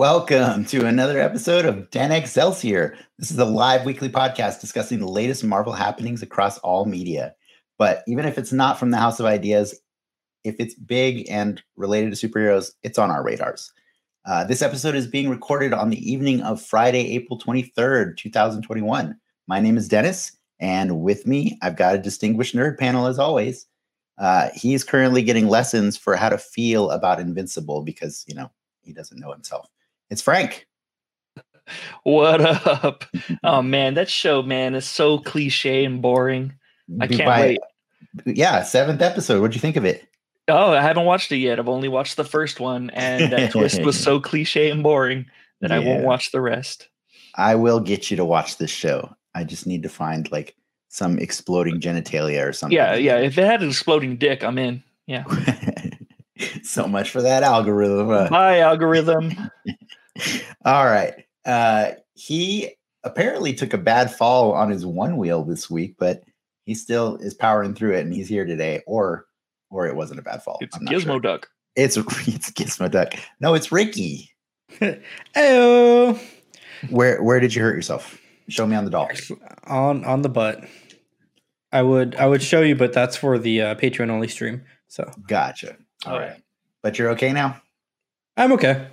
[0.00, 2.96] Welcome to another episode of Den Excelsior.
[3.18, 7.34] This is a live weekly podcast discussing the latest Marvel happenings across all media.
[7.76, 9.78] But even if it's not from the House of Ideas,
[10.42, 13.74] if it's big and related to superheroes, it's on our radars.
[14.24, 19.14] Uh, this episode is being recorded on the evening of Friday, April 23rd, 2021.
[19.48, 23.66] My name is Dennis, and with me, I've got a distinguished nerd panel as always.
[24.16, 28.94] Uh, he's currently getting lessons for how to feel about Invincible because, you know, he
[28.94, 29.68] doesn't know himself.
[30.10, 30.66] It's Frank.
[32.02, 33.04] What up?
[33.44, 36.54] oh man, that show, man, is so cliche and boring.
[37.00, 37.60] I can't By- wait.
[38.26, 39.40] Yeah, seventh episode.
[39.40, 40.04] What'd you think of it?
[40.48, 41.60] Oh, I haven't watched it yet.
[41.60, 45.26] I've only watched the first one, and that twist was so cliche and boring
[45.60, 46.88] that I won't watch the rest.
[47.36, 49.14] I will get you to watch this show.
[49.34, 50.56] I just need to find like
[50.88, 52.74] some exploding genitalia or something.
[52.74, 53.18] Yeah, yeah.
[53.18, 54.82] If it had an exploding dick, I'm in.
[55.06, 55.22] Yeah.
[56.64, 58.08] so much for that algorithm.
[58.28, 59.50] Bye, algorithm.
[60.64, 61.14] All right.
[61.44, 66.22] Uh, he apparently took a bad fall on his one wheel this week, but
[66.64, 68.82] he still is powering through it, and he's here today.
[68.86, 69.26] Or,
[69.70, 70.58] or it wasn't a bad fall.
[70.60, 71.20] It's I'm not Gizmo sure.
[71.20, 71.48] Duck.
[71.76, 73.18] It's it's Gizmoduck.
[73.40, 74.30] No, it's Ricky.
[75.36, 76.20] Heyo.
[76.90, 78.18] Where where did you hurt yourself?
[78.48, 79.08] Show me on the doll.
[79.64, 80.64] On on the butt.
[81.72, 84.64] I would I would show you, but that's for the uh, Patreon only stream.
[84.88, 85.76] So Gotcha.
[86.06, 86.42] All Oh, right.
[86.82, 87.60] But you're okay now.
[88.36, 88.88] I'm okay.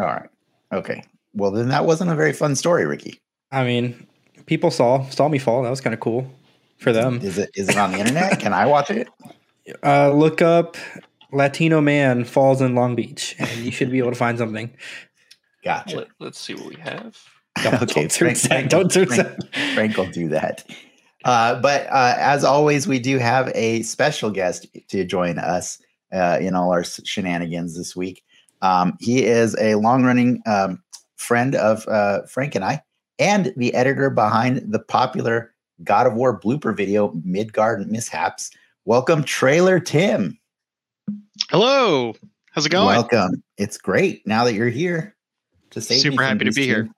[0.00, 0.28] All right.
[0.72, 1.02] Okay.
[1.34, 3.20] Well, then that wasn't a very fun story, Ricky.
[3.52, 4.06] I mean,
[4.46, 5.62] people saw saw me fall.
[5.62, 6.30] That was kind of cool
[6.78, 7.20] for them.
[7.22, 8.40] Is it is it on the internet?
[8.40, 9.08] Can I watch it?
[9.84, 10.76] Uh, look up
[11.30, 14.68] Latino man falls in Long Beach, and you should be able to find something.
[15.62, 15.98] Gotcha.
[15.98, 17.16] Let, let's see what we have.
[17.62, 18.48] Don't, Okay, don't Frank- search that.
[18.48, 19.74] Frank- Don't search Frank- that.
[19.74, 20.64] Frank will do that.
[21.24, 25.78] Uh, but uh, as always, we do have a special guest to join us
[26.12, 28.24] uh, in all our shenanigans this week.
[28.62, 30.82] Um, he is a long running um,
[31.16, 32.82] friend of uh, Frank and I,
[33.18, 35.54] and the editor behind the popular
[35.84, 38.50] God of War blooper video, Midgard Mishaps.
[38.84, 40.38] Welcome, Trailer Tim.
[41.50, 42.14] Hello.
[42.52, 42.86] How's it going?
[42.86, 43.42] Welcome.
[43.56, 45.14] It's great now that you're here.
[45.70, 46.90] To save me Super happy to these be here.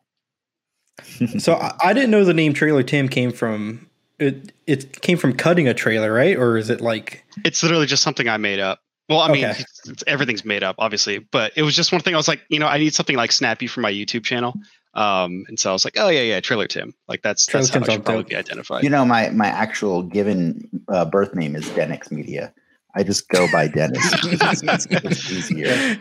[1.38, 3.88] So I, I didn't know the name Trailer Tim came from.
[4.18, 6.36] It it came from cutting a trailer, right?
[6.36, 8.80] Or is it like It's literally just something I made up.
[9.12, 9.60] Well, I mean, Okay.
[9.60, 12.14] it's, it's- everything's made up, obviously, but it was just one thing.
[12.14, 14.54] I was like, you know, I need something like snappy for my YouTube channel.
[14.94, 16.92] Um, and so I was like, oh yeah, yeah, Trailer Tim.
[17.08, 18.30] Like that's Trailer that's how I should probably dope.
[18.30, 18.84] be identified.
[18.84, 22.52] You know, my my actual given uh, birth name is Denix Media.
[22.94, 24.12] I just go by Dennis.
[24.24, 25.98] it's, it's- it's easier.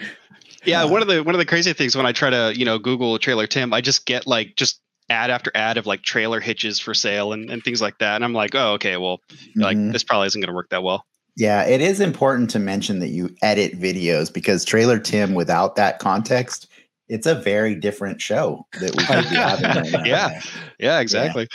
[0.66, 2.66] yeah, uh, one of the one of the crazy things when I try to you
[2.66, 6.40] know Google Trailer Tim, I just get like just ad after ad of like trailer
[6.42, 9.22] hitches for sale and, and things like that, and I'm like, oh okay, well,
[9.56, 9.94] like Mhm.
[9.94, 11.06] this probably isn't going to work that well.
[11.38, 16.00] Yeah, it is important to mention that you edit videos because Trailer Tim, without that
[16.00, 16.68] context,
[17.08, 20.06] it's a very different show that we could be having right.
[20.06, 20.42] Yeah.
[20.80, 21.48] Yeah, exactly.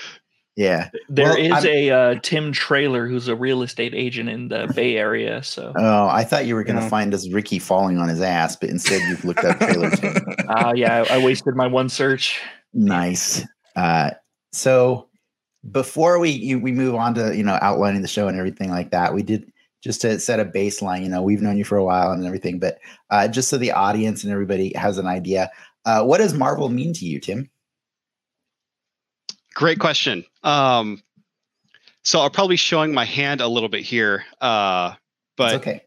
[0.56, 0.88] Yeah.
[1.10, 4.72] There Well, is I'm- a uh, Tim Trailer who's a real estate agent in the
[4.74, 5.42] Bay Area.
[5.42, 6.88] So Oh, I thought you were going to Yeah.
[6.88, 10.16] find us Ricky falling on his ass, but instead you've looked up Trailer Tim.
[10.48, 12.40] uh, yeah, I, I wasted my one search.
[12.72, 13.42] Nice.
[13.76, 14.10] Uh,
[14.52, 15.08] so
[15.70, 18.90] before we you, we move on to you know outlining the show and everything like
[18.92, 19.50] that, we did
[19.86, 21.02] just to set a baseline.
[21.02, 22.78] You know, we've known you for a while and everything, but
[23.10, 25.50] uh, just so the audience and everybody has an idea,
[25.84, 27.48] uh, what does Marvel mean to you, Tim?
[29.54, 30.24] Great question.
[30.42, 31.02] Um,
[32.02, 34.94] so I'll probably showing my hand a little bit here, uh,
[35.36, 35.82] but it's okay.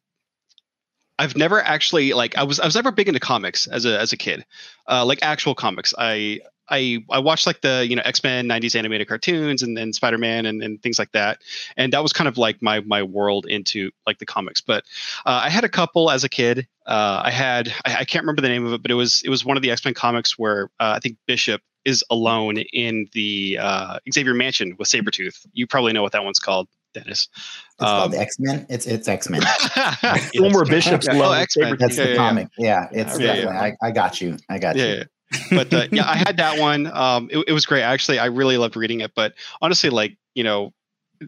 [1.19, 4.13] I've never actually like I was I was never big into comics as a as
[4.13, 4.45] a kid,
[4.87, 5.93] uh, like actual comics.
[5.97, 9.93] I I I watched like the you know X Men '90s animated cartoons and then
[9.93, 11.39] Spider Man and, and things like that,
[11.77, 14.61] and that was kind of like my my world into like the comics.
[14.61, 14.83] But
[15.25, 16.67] uh, I had a couple as a kid.
[16.85, 19.29] Uh, I had I, I can't remember the name of it, but it was it
[19.29, 23.07] was one of the X Men comics where uh, I think Bishop is alone in
[23.13, 25.45] the uh, Xavier Mansion with Sabretooth.
[25.53, 27.29] You probably know what that one's called, Dennis.
[27.35, 28.65] It's called Um, X Men.
[28.69, 29.41] It's it's X Men.
[29.41, 30.31] Yes.
[30.37, 31.77] Former Bishop's Yeah, oh, X-Men.
[31.79, 32.27] That's Yeah, the yeah, yeah.
[32.27, 32.47] comic.
[32.57, 33.35] Yeah, it's Yeah, yeah.
[33.35, 33.77] definitely.
[33.81, 34.37] I, I got you.
[34.49, 35.03] I got yeah, you.
[35.51, 36.91] But uh, yeah, I had that one.
[36.99, 37.83] Um, it, it was great.
[37.83, 39.13] Actually, I really loved reading it.
[39.15, 40.73] But honestly, like you know,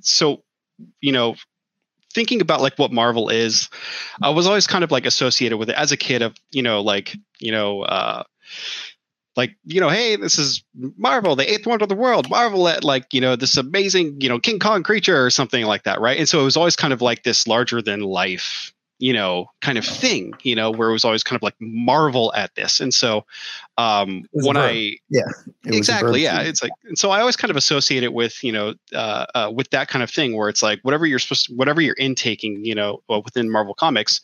[0.01, 0.43] so
[0.99, 1.35] you know,
[2.13, 3.69] thinking about like what Marvel is,
[4.21, 6.21] I was always kind of like associated with it as a kid.
[6.21, 8.23] Of you know, like you know, uh,
[9.37, 10.63] like you know, hey, this is
[10.97, 12.29] Marvel, the eighth wonder of the world.
[12.29, 15.83] Marvel at like you know this amazing you know King Kong creature or something like
[15.83, 16.17] that, right?
[16.17, 19.77] And so it was always kind of like this larger than life you know kind
[19.77, 22.79] of thing you know where it was always kind of like marvel at this.
[22.79, 23.25] And so
[23.77, 24.95] um when i
[25.65, 28.03] It was a verb exactly yeah it's like and so i always kind of associate
[28.03, 31.05] it with you know uh, uh with that kind of thing where it's like whatever
[31.05, 34.21] you're supposed to, whatever you're intaking you know well, within marvel comics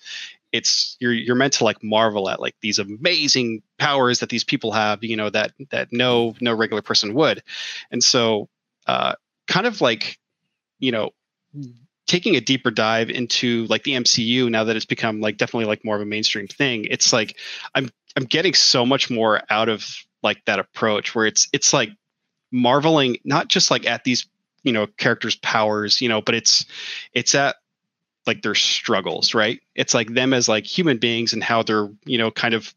[0.51, 4.71] it's you're you're meant to like marvel at like these amazing powers that these people
[4.71, 7.43] have you know that that no no regular person would.
[7.91, 8.49] And so
[8.87, 9.13] uh
[9.47, 10.17] kind of like
[10.79, 11.11] you know
[12.07, 15.85] taking a deeper dive into like the MCU now that it's become like definitely like
[15.85, 17.37] more of a mainstream thing it's like
[17.75, 19.85] i'm i'm getting so much more out of
[20.23, 21.89] like that approach where it's it's like
[22.51, 24.25] marveling not just like at these
[24.63, 26.65] you know characters powers you know but it's
[27.13, 27.57] it's at
[28.27, 29.61] like their struggles right?
[29.73, 32.75] It's like them as like human beings and how they're you know kind of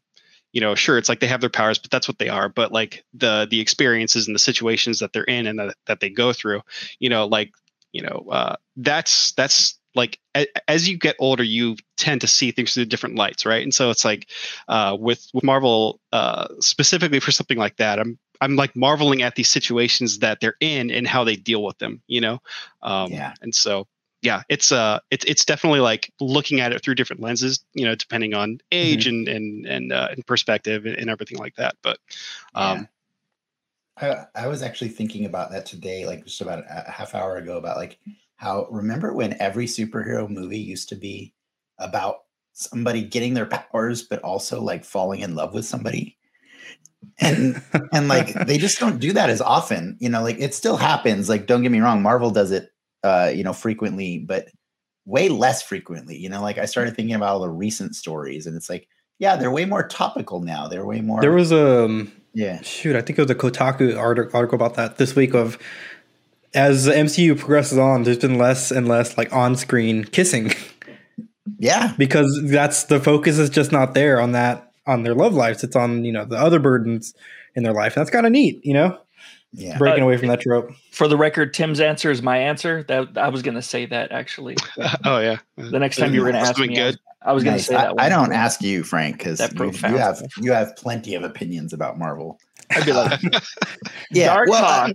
[0.53, 2.71] you know sure it's like they have their powers but that's what they are but
[2.71, 6.33] like the the experiences and the situations that they're in and that, that they go
[6.33, 6.61] through
[6.99, 7.51] you know like
[7.91, 12.51] you know uh that's that's like a, as you get older you tend to see
[12.51, 13.63] things through different lights right?
[13.63, 14.29] And so it's like
[14.67, 19.35] uh with with marvel uh specifically for something like that i'm i'm like marveling at
[19.35, 22.41] these situations that they're in and how they deal with them you know?
[22.81, 23.33] Um Yeah.
[23.41, 23.87] and so
[24.21, 27.95] yeah it's uh it's it's definitely like looking at it through different lenses you know
[27.95, 31.97] depending on age and and and uh and perspective and, and everything like that but
[32.55, 32.87] um
[34.01, 37.57] I, I was actually thinking about that today, like just about a half hour ago,
[37.57, 37.99] about like
[38.35, 41.33] how remember when every superhero movie used to be
[41.77, 46.17] about somebody getting their powers, but also like falling in love with somebody.
[47.19, 47.61] And
[47.91, 51.29] and like they just don't do that as often, you know, like it still happens.
[51.29, 52.71] Like, don't get me wrong, Marvel does it
[53.03, 54.47] uh, you know, frequently, but
[55.05, 56.17] way less frequently.
[56.17, 58.87] You know, like I started thinking about all the recent stories, and it's like,
[59.19, 60.67] yeah, they're way more topical now.
[60.67, 62.61] They're way more There was a um, yeah.
[62.61, 65.57] shoot, I think it was a Kotaku article about that this week of
[66.53, 70.51] as the MCU progresses on, there's been less and less like on-screen kissing
[71.59, 71.93] Yeah.
[71.97, 75.63] because that's the focus is just not there on that on their love lives.
[75.63, 77.13] It's on you know the other burdens
[77.55, 77.95] in their life.
[77.95, 78.97] And that's kind of neat, you know,
[79.53, 79.77] Yeah.
[79.77, 80.71] breaking Uh, away from that trope.
[80.91, 82.83] For the record, Tim's answer is my answer.
[82.83, 84.55] That I was going to say that actually.
[85.05, 87.43] oh yeah The next time you were going to Must ask me, been I was,
[87.43, 87.67] was going to Nice.
[87.67, 87.93] say that.
[87.99, 91.71] I, I don't ask you, Frank, because you, you have you have plenty of opinions
[91.73, 92.39] about Marvel.
[92.71, 93.19] I'd be like,
[94.11, 94.93] Yeah, dark well, talk.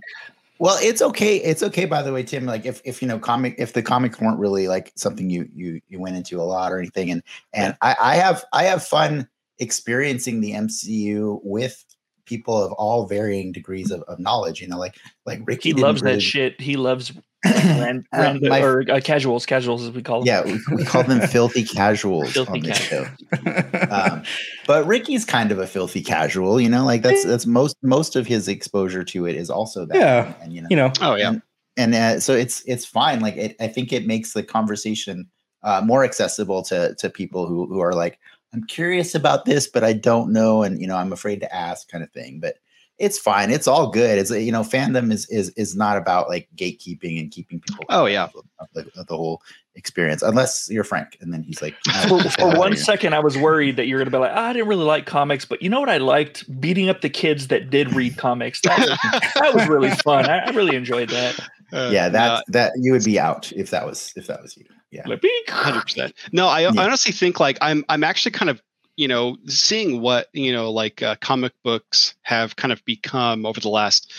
[0.59, 1.37] Well, it's okay.
[1.37, 1.85] It's okay.
[1.85, 2.45] By the way, Tim.
[2.45, 5.81] Like, if if you know comic, if the comics weren't really like something you you
[5.87, 9.27] you went into a lot or anything, and and I, I have I have fun
[9.59, 11.83] experiencing the MCU with
[12.27, 14.61] people of all varying degrees of, of knowledge.
[14.61, 14.95] You know, like
[15.25, 16.61] like Ricky he loves really- that shit.
[16.61, 17.11] He loves
[17.45, 20.27] ran, Uh, my- or uh, casuals, casuals as we call them.
[20.27, 23.09] yeah, we, we call them filthy casuals Filthy on this casuals.
[23.43, 23.87] show.
[23.91, 24.23] um,
[24.65, 28.27] but Ricky's kind of a filthy casual, you know, like that's that's most most of
[28.27, 29.97] his exposure to it is also that.
[29.97, 30.25] Yeah.
[30.41, 31.41] and, and, you know, you know, oh yeah and,
[31.77, 33.19] and uh, so it's it's fine.
[33.21, 35.27] Like it, I think it makes the conversation
[35.63, 38.19] uh, more accessible to to people who who are like,
[38.53, 41.89] I'm curious about this, but I don't know, and you know, I'm afraid to ask,
[41.89, 42.39] kind of thing.
[42.39, 42.55] But
[42.99, 43.51] it's fine.
[43.51, 44.17] It's all good.
[44.17, 47.85] It's you know, fandom is is is not about like gatekeeping and keeping people.
[47.89, 48.25] Oh, yeah.
[48.25, 49.41] of, of the, of the whole
[49.75, 51.75] experience, unless you're Frank, and then he's like,
[52.07, 54.17] For, "Get for outta one here." second, I was worried that you're going to be
[54.17, 56.45] like, "Ah, I didn't really like comics, but you know what I liked?
[56.59, 58.61] Beating up the kids that did read comics.
[58.61, 58.87] That was,
[59.35, 60.25] that was really fun.
[60.25, 61.39] I, I really enjoyed that.
[61.73, 64.55] Uh, yeah, no, that that you would be out if that was if that was
[64.55, 64.63] you.
[64.91, 65.03] Yeah.
[65.07, 65.49] Like, beep.
[65.49, 66.13] hundred percent.
[66.31, 66.71] No, I Yeah.
[66.77, 68.61] honestly think like I'm I'm actually kind of
[68.95, 73.59] you know seeing what you know like uh, comic books have kind of become over
[73.59, 74.11] the last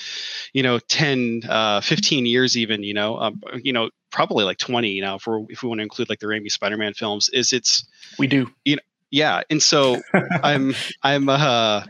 [0.53, 4.89] you know 10 uh 15 years even you know um, you know probably like 20
[4.91, 7.53] you know if we if we want to include like the Raimi Spider-Man films is
[7.53, 7.85] it's
[8.19, 8.49] We do.
[8.65, 10.01] you know yeah and so
[10.45, 11.83] I'm I'm uh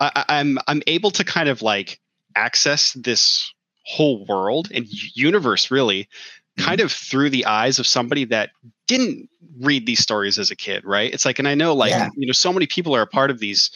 [0.00, 1.98] I, I- I'm I'm able to kind of like
[2.36, 3.52] access this
[3.84, 6.08] whole world and universe really
[6.58, 8.50] kind of through the eyes of somebody that
[8.86, 9.28] didn't
[9.60, 11.12] read these stories as a kid right?
[11.12, 12.08] It's like and I know like Yeah.
[12.16, 13.70] you know so many people are a part of these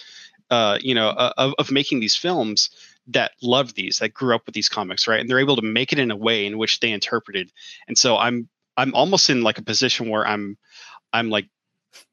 [0.50, 2.70] uh you know uh, of, of making these films
[3.08, 5.20] that love these that grew up with these comics right?
[5.20, 7.50] And they're able to make it in a way in which they interpreted.
[7.88, 10.56] And so i'm i'm almost in like a position where i'm
[11.12, 11.48] i'm like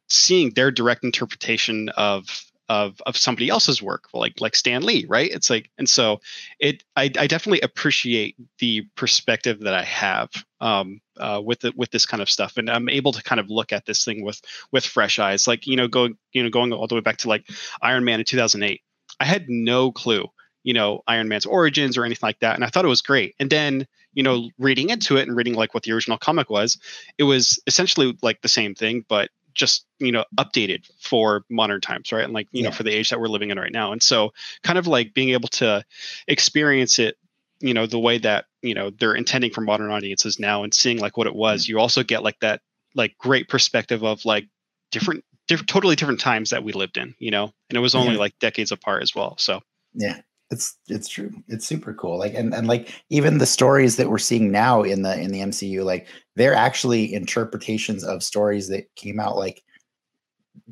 [0.09, 5.31] seeing their direct interpretation of of of somebody else's work like like stan lee right?
[5.31, 6.21] It's like and so
[6.59, 10.29] it i, I definitely appreciate the perspective that i have
[10.61, 12.57] um uh, with the, with this kind of stuff.
[12.57, 14.39] And i'm able to kind of look at this thing with
[14.71, 15.47] with fresh eyes.
[15.47, 17.45] Like you know going you know going all the way back to like
[17.81, 18.81] iron man in 2008
[19.19, 20.27] i had no clue
[20.63, 23.35] you know iron man's origins or anything like that and i thought it was great.
[23.39, 26.77] And then you know reading into it and reading like what the original comic was
[27.17, 32.11] it was essentially like the same thing but just you know updated for modern times
[32.11, 32.23] right?
[32.23, 33.91] And like you know for the age that we're living in right now.
[33.91, 34.31] And so
[34.63, 35.83] kind of like being able to
[36.27, 37.17] experience it
[37.59, 40.97] you know the way that you know they're intending for modern audiences now and seeing
[40.97, 41.69] like what it was mm.
[41.69, 42.61] you also get like that
[42.95, 44.47] like great perspective of like
[44.91, 47.51] different different totally different times that we lived in you know?
[47.69, 48.19] And it was only Yeah.
[48.19, 49.61] like decades apart as well so.
[49.93, 51.31] Yeah, it's it's true.
[51.47, 52.17] It's super cool.
[52.17, 55.41] Like and and like even the stories that we're seeing now in the in the
[55.41, 59.63] MCU, like they're actually interpretations of stories that came out like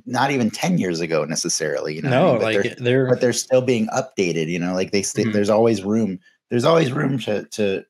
[0.06, 2.38] not even 10 years ago necessarily you know no, I mean?
[2.38, 5.34] But like they're, they're, but they're still being updated you know like they Mhm.
[5.34, 6.20] there's always room
[6.50, 7.84] there's always room to to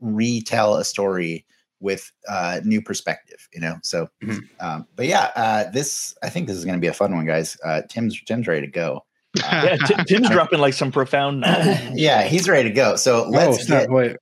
[0.00, 1.46] retell a story
[1.80, 4.42] with uh new perspective you know so Mhm.
[4.60, 7.26] um but yeah uh this i think this is going to be a fun one
[7.26, 9.04] guys uh tim's tim's ready to go
[9.36, 11.78] Yeah, Tim, Tim's dropping like some profound knowledge.
[11.94, 14.16] yeah he's ready to go so oh, let's snap, get wait,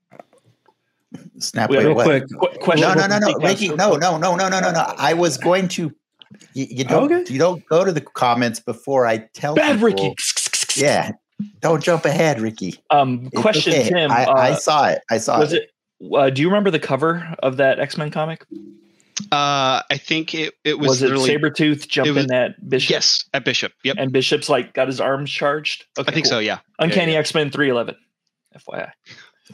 [1.39, 2.05] snap We wait, real what?
[2.05, 2.25] quick.
[2.29, 4.95] Qu- question no no no no Critique ricky no no no no no no no
[4.99, 5.91] i was going to
[6.55, 7.33] you, you don't Okay.
[7.33, 10.15] you don't go to the comments before i tell Bad people- Ricky.
[10.77, 11.11] yeah
[11.61, 13.89] don't jump ahead ricky Um, It's question, okay.
[13.89, 14.13] Tim.
[14.13, 15.01] I, uh, I saw it.
[15.11, 15.63] I saw was it.
[16.01, 16.15] it?
[16.15, 18.45] Uh, do you remember the cover of that X Men comic?
[19.33, 22.91] Uh, I think it, it was, Was, it literally Sabretooth jumping was- at Bishop?
[22.91, 23.73] yes at Bishop.
[23.85, 25.85] Yep, And Bishop's like got his arms charged.
[25.99, 26.31] Okay, I think cool.
[26.31, 26.39] so.
[26.39, 26.59] Yeah.
[26.79, 27.97] Uncanny Yeah, X Men three eleven.
[28.57, 28.91] FYI,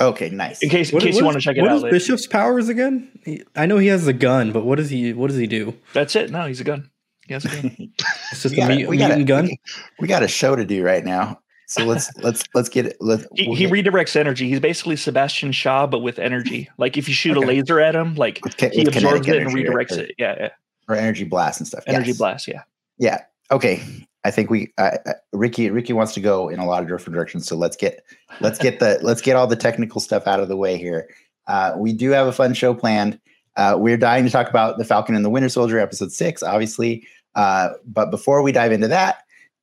[0.01, 0.63] Okay, nice.
[0.63, 1.95] in case in case what you is- want to check it what out is later.
[1.97, 3.11] Bishop's powers again?
[3.25, 5.13] He- I know he has the gun, but what does he?
[5.13, 5.75] What does he do?
[5.93, 6.31] That's it.
[6.31, 6.91] No, he's a gun.
[7.27, 7.77] He has a gun.
[8.33, 9.45] It's just We a got, mut- we, got a, gun.
[9.47, 9.59] we,
[10.01, 11.41] we got a show to do right now.
[11.69, 12.97] So let's let's let's get it.
[13.01, 14.49] Let's, He, we'll he get- redirects energy.
[14.49, 16.69] He's basically Sebastian Shaw, but with energy.
[16.79, 17.45] Like if you shoot Okay.
[17.45, 20.15] a laser at him, like with he with absorbs it and redirects Or- it.
[20.19, 20.49] Yeah, yeah.
[20.89, 21.83] or energy blast and stuff.
[21.87, 22.19] Energy Yes.
[22.19, 22.49] blast.
[22.49, 22.63] Yeah.
[22.99, 23.23] Yeah.
[23.51, 23.83] Okay.
[24.25, 27.15] I think we uh, uh, Ricky Ricky wants to go in a lot of different
[27.15, 27.47] directions.
[27.47, 28.03] So let's get
[28.41, 31.09] let's get the let's get all the technical stuff out of the way here.
[31.47, 33.21] Uh, we do have a fun show planned.
[33.57, 37.07] Uh, we're dying to talk about the Falcon and the Winter Soldier, episode six, obviously.
[37.37, 39.19] Uh, but before we dive into that,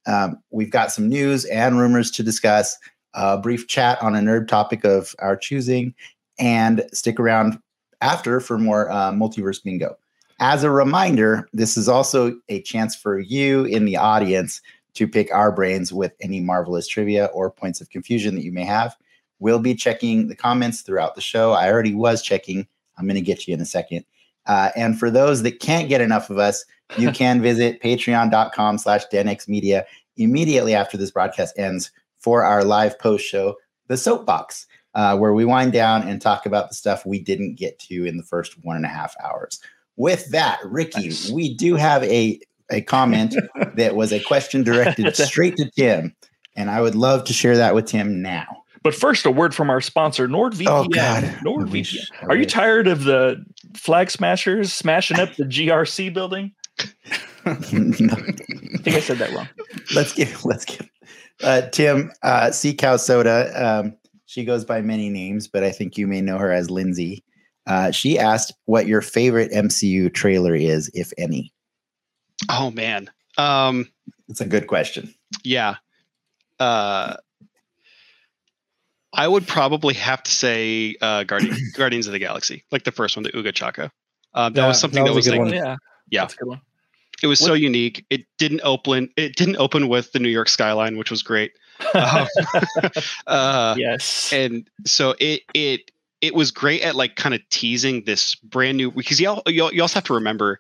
[0.06, 2.78] um, we've got some news and rumors to discuss.
[3.16, 5.94] A brief chat on a nerd topic of our choosing,
[6.40, 7.60] and stick around
[8.02, 9.96] after for more uh, multiverse bingo.
[10.40, 14.62] As a reminder, this is also a chance for you in the audience
[14.96, 18.66] to pick our brains with any marvelous trivia or points of confusion that you may
[18.66, 18.96] have.
[19.40, 21.52] We'll be checking the comments throughout the show.
[21.52, 22.68] I already was checking.
[22.98, 24.06] I'm going to get you in a second.
[24.46, 26.66] Uh, and for those that can't get enough of us,
[26.98, 29.86] you can visit patreon.com slash denx media
[30.18, 33.56] immediately after this broadcast ends for our live post show,
[33.88, 37.80] The Soapbox, uh, where we wind down and talk about the stuff we didn't get
[37.80, 39.60] to in the first one and a half hours.
[39.96, 42.40] With that, Ricky, we do have a,
[42.72, 43.36] a comment
[43.76, 46.16] that was a question directed straight to Tim.
[46.56, 48.64] And I would love to share that with Tim now.
[48.84, 50.68] But first, a word from our sponsor, NordVPN.
[50.68, 51.24] Oh, God.
[51.46, 52.04] NordVPN.
[52.24, 53.44] Are you tired of the
[53.76, 56.54] flag smashers smashing up the GRC building?
[57.46, 59.50] I think I said that wrong.
[59.96, 60.88] let's get let's get
[61.44, 63.52] uh, Tim uh, Sea Cow Soda.
[63.56, 67.24] Um, she goes by many names, but I think you may know her as Lindsay.
[67.68, 71.54] Uh, she asked what your favorite MCU trailer is, if any.
[72.50, 73.10] Oh man.
[73.38, 73.90] Um.
[74.30, 75.14] It's a good question.
[75.44, 75.76] Yeah.
[76.60, 77.18] Uh.
[79.14, 83.16] I would probably have to say uh, Guardian, Guardians of the Galaxy, like the first
[83.16, 83.92] one, the Ooga Chaka.
[84.34, 85.54] Uh, that Yeah, was something that that was was, a good like, one.
[85.54, 85.76] yeah.
[86.10, 86.22] Yeah.
[86.22, 86.62] That's a good one.
[87.22, 88.06] it was so unique.
[88.10, 89.10] It didn't open.
[89.16, 91.52] It didn't open with the New York skyline, which was great.
[91.94, 92.28] Um,
[93.28, 94.32] uh, yes.
[94.34, 95.92] and so it it
[96.22, 99.70] it was great at like kind of teasing this brand new because you, al- you
[99.72, 100.60] you also have to remember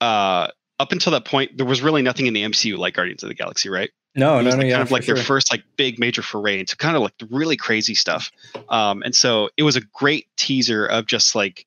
[0.00, 3.28] uh up until that point there was really nothing in the MCU like Guardians of
[3.28, 4.58] the Galaxy right No, it no, was no.
[4.62, 5.24] like Yeah, kind of for like their sure.
[5.24, 8.30] first like big major foray into kind of like the really crazy stuff
[8.70, 11.66] um and so it was a great teaser of just like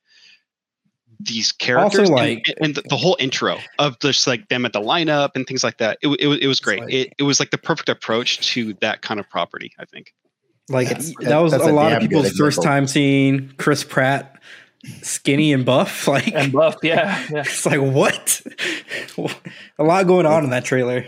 [1.20, 4.80] these characters and- like- and, the, the whole intro of just like them at the
[4.82, 7.52] lineup and things like that it, it, it was great like- it, it was like
[7.52, 10.14] the perfect approach to that kind of property i think
[10.70, 13.84] Like That's- that was a a lot of damn good people's first time seeing Chris
[13.84, 14.36] Pratt
[15.02, 16.08] skinny and buff.
[16.16, 16.78] Like and buff.
[16.84, 17.26] Yeah.
[17.30, 17.40] Yeah.
[17.42, 18.42] it's like what?
[19.78, 21.06] a lot going on in that trailer.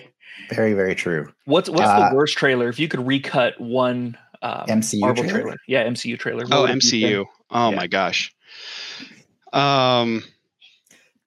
[0.49, 1.31] Very, very true.
[1.45, 2.67] What's what's Uh, the worst trailer?
[2.69, 5.41] If you could recut one um, MCU Marvel trailer?
[5.41, 5.57] trailer?
[5.67, 6.43] Yeah, MCU trailer.
[6.45, 7.75] what oh would it be mcu oh Yeah.
[7.75, 8.33] my gosh
[9.53, 10.23] um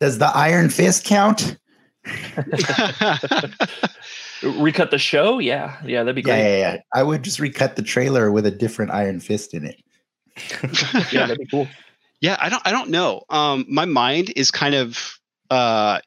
[0.01, 1.57] Does the Iron Fist count?
[4.43, 5.39] Recut the show?
[5.39, 5.77] Yeah.
[5.85, 6.37] Yeah, that'd be great.
[6.37, 6.59] Yeah, great.
[6.61, 6.81] yeah, yeah.
[6.95, 9.77] I would just recut the trailer with a different Iron Fist in it.
[11.13, 11.69] Yeah, that'd be cool.
[12.21, 13.23] Yeah, I don't I don't know.
[13.29, 15.19] Um my mind is kind of
[15.51, 16.01] uh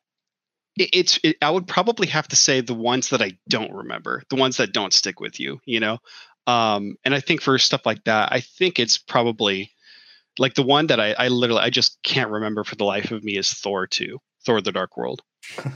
[0.77, 4.23] it, it's it, I would probably have to say the ones that I don't remember,
[4.29, 5.97] the ones that don't stick with you, you know.
[6.45, 9.71] Um and I think for stuff like that, I think it's probably
[10.39, 13.23] like the one that I I literally I just can't remember for the life of
[13.23, 15.21] me is Thor 2, Thor the Dark World.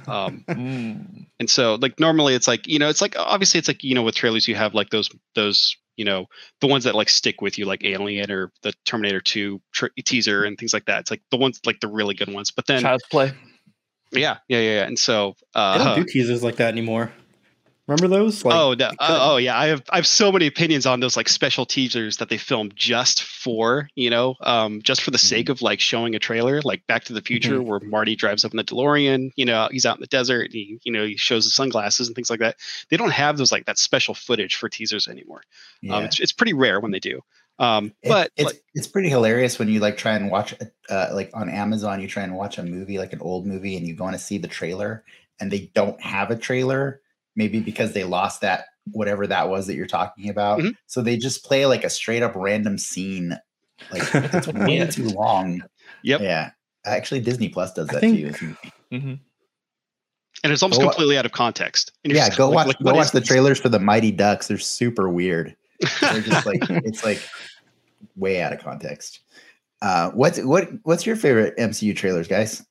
[0.07, 1.25] Um Mm.
[1.39, 4.03] and so like normally it's like, you know, it's like obviously it's like, you know,
[4.03, 6.25] with trailers you have like those those you know
[6.61, 10.45] the ones that like stick with you like alien or the terminator 2 tr- teaser
[10.45, 12.81] and things like that it's like the ones like the really good ones but then
[12.81, 13.33] Child's play.
[14.13, 14.83] Yeah yeah yeah, yeah.
[14.83, 17.11] and so They uh don't do teasers like that anymore.
[17.87, 18.45] Remember those?
[18.45, 19.57] Like, oh, the, oh, oh, yeah.
[19.57, 22.73] I have I have so many opinions on those like special teasers that they filmed
[22.75, 26.85] just for you know, um, just for the sake of like showing a trailer, like
[26.87, 27.65] Back to the Future, Mhm.
[27.65, 29.31] where Marty drives up in the DeLorean.
[29.35, 30.43] You know, he's out in the desert.
[30.45, 32.55] And he you know he shows the sunglasses and things like that.
[32.89, 35.41] They don't have those like that special footage for teasers anymore.
[35.81, 35.95] Yeah.
[35.97, 37.21] Um, it's it's pretty rare when they do.
[37.59, 40.53] Um, It- but it's like, it's pretty hilarious when you like try and watch
[40.89, 43.85] uh like on Amazon you try and watch a movie like an old movie and
[43.87, 45.03] you go on to see the trailer
[45.39, 47.01] and they don't have a trailer
[47.35, 50.75] maybe because they lost that whatever that was that you're talking about Mhm.
[50.87, 53.37] so they just play like a straight up random scene
[53.91, 54.85] like it's way Yeah.
[54.87, 55.61] too long
[56.03, 56.21] Yep.
[56.21, 56.51] yeah
[56.83, 58.57] actually Disney Plus does I that think- too if you-
[58.91, 59.19] Mhm.
[60.43, 61.91] and it's almost Go wa- completely out of context.
[62.03, 63.27] Yeah go like- watch like, go watch the this?
[63.29, 65.55] trailers for the Mighty Ducks they're super weird
[66.01, 67.21] they're just like it's like
[68.15, 69.21] way out of context
[69.81, 72.65] uh what's what what's your favorite MCU trailers guys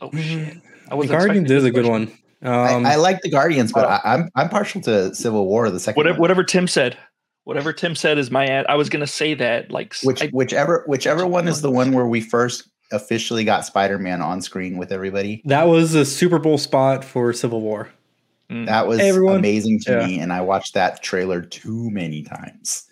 [0.00, 0.56] Oh shit!
[0.86, 2.12] I The was Guardians is a good one.
[2.42, 3.88] Um, I, I like the Guardians, but Oh.
[3.88, 6.20] I, I'm I'm partial to Civil War, the second Whatever, one.
[6.20, 6.96] whatever Tim said.
[7.44, 8.66] Whatever Tim said is my ad.
[8.68, 9.70] I was gonna say that.
[9.72, 14.20] Like, Which I- whichever whichever one is the one where we first officially got Spider-Man
[14.22, 15.42] on screen with everybody.
[15.46, 17.88] that was a Super Bowl spot for Civil War.
[18.50, 18.66] Mm.
[18.66, 19.36] That was Hey, everyone.
[19.36, 20.06] amazing to Yeah.
[20.06, 22.84] me, and I watched that trailer too many times.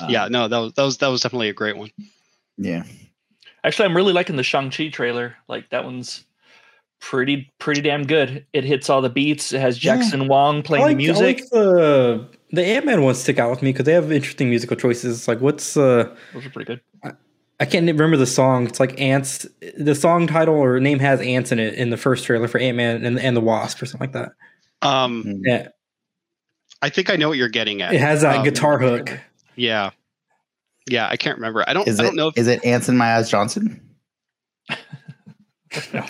[0.00, 1.90] Um, Yeah, no, that was that was that was definitely a great one.
[2.56, 2.84] yeah.
[3.64, 5.36] Actually, I'm really liking the Shang Chi trailer.
[5.48, 6.24] Like that one's
[7.00, 8.44] pretty pretty damn good.
[8.52, 9.52] It hits all the beats.
[9.52, 9.96] It has Yeah.
[9.96, 11.22] Jackson Wang playing I like, the I music.
[11.40, 14.76] like the the Ant Man ones stick out with me because they have interesting musical
[14.76, 15.26] choices.
[15.28, 16.80] Like what's uh Those are pretty good.
[17.60, 18.66] I can't remember the song.
[18.66, 19.46] It's like ants.
[19.78, 22.76] The song title or name has ants in it in the first trailer for Ant
[22.76, 24.32] Man and, and the Wasp or something like that.
[24.82, 25.40] Um, Mm.
[25.44, 25.68] Yeah,
[26.80, 27.94] I think I know what you're getting at.
[27.94, 29.18] it has a Um, guitar hook.
[29.56, 29.90] Yeah,
[30.88, 31.64] yeah, I can't remember.
[31.68, 31.86] I don't.
[31.88, 32.28] Is I don't know.
[32.28, 33.80] If, is it Ants in My Eyes Johnson?
[34.70, 34.76] no,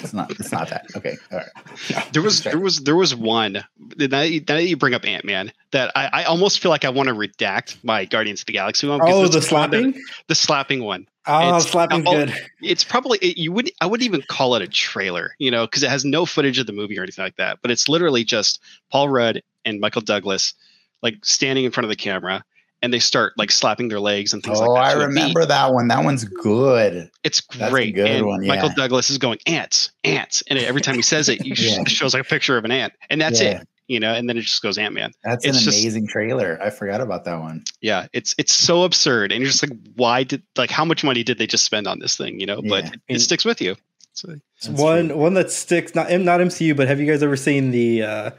[0.01, 0.31] it's not.
[0.33, 0.87] It's not that.
[0.97, 2.13] Okay, all right.
[2.13, 3.53] there was there was there was one.
[3.99, 6.85] Now that you, that you bring up Ant Man, that I, I almost feel like
[6.85, 9.01] I want to redact my Guardians of the Galaxy one.
[9.03, 10.03] Oh, the is one that- slapping.
[10.29, 11.07] the slapping one.
[11.27, 12.35] Oh, it's- slapping's oh, good.
[12.63, 15.83] It's probably it, you would I wouldn't even call it a trailer, you know, because
[15.83, 17.59] it has no footage of the movie or anything like that.
[17.63, 20.55] But it's literally just Paul Rudd and Michael Douglas
[21.03, 22.45] like standing in front of the camera,
[22.81, 24.97] and they start like slapping their legs and things Oh, like that.
[24.97, 25.07] Oh, I beat.
[25.09, 25.89] remember that one.
[25.89, 27.11] That one's good.
[27.25, 27.95] It's That's a great.
[27.95, 28.71] good and one, Michael.
[28.77, 31.85] Douglas is going ants, ants, and every time he says it, you Yeah.
[31.87, 33.61] shows like a picture of an ant, and that's Yeah.
[33.61, 33.69] it.
[33.89, 35.11] You know, and then it just goes Ant Man.
[35.25, 36.59] That's It's an just- amazing trailer.
[36.63, 37.65] I forgot about that one.
[37.81, 41.23] Yeah, it's it's so absurd, and you're just like, why did like how much money
[41.23, 42.41] did they just spend on this thing?
[42.41, 42.91] You know, but Yeah.
[43.09, 43.77] it, it sticks with you.
[44.15, 44.29] So,
[44.63, 45.17] That's one true.
[45.17, 48.31] one that sticks not not MCU, but have you guys ever seen the uh,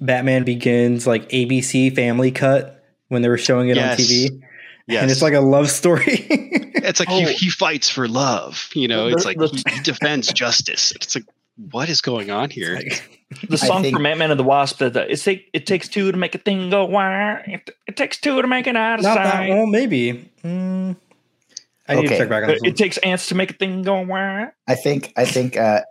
[0.00, 3.98] Batman Begins like ABC Family cut when they were showing it Yes.
[4.00, 4.42] on TV?
[4.88, 6.02] yes, And it's like a love story.
[6.30, 7.18] it's like Oh.
[7.20, 8.68] he, he fights for love.
[8.74, 10.92] You know, The- it's like the- he, he defends justice.
[10.92, 11.24] It's like
[11.70, 12.76] what is going on here?
[12.76, 14.78] Like, The song think- from Ant Man and the Wasp.
[14.78, 17.42] That it, take, it takes two to make a thing go wire.
[17.46, 19.50] It, it takes two to make an out of not that sight.
[19.50, 20.30] well, maybe.
[20.42, 20.96] Mm,
[21.88, 22.74] I need to check back on this It, one.
[22.74, 24.54] takes ants to make a thing go wire.
[24.66, 25.82] I think I think uh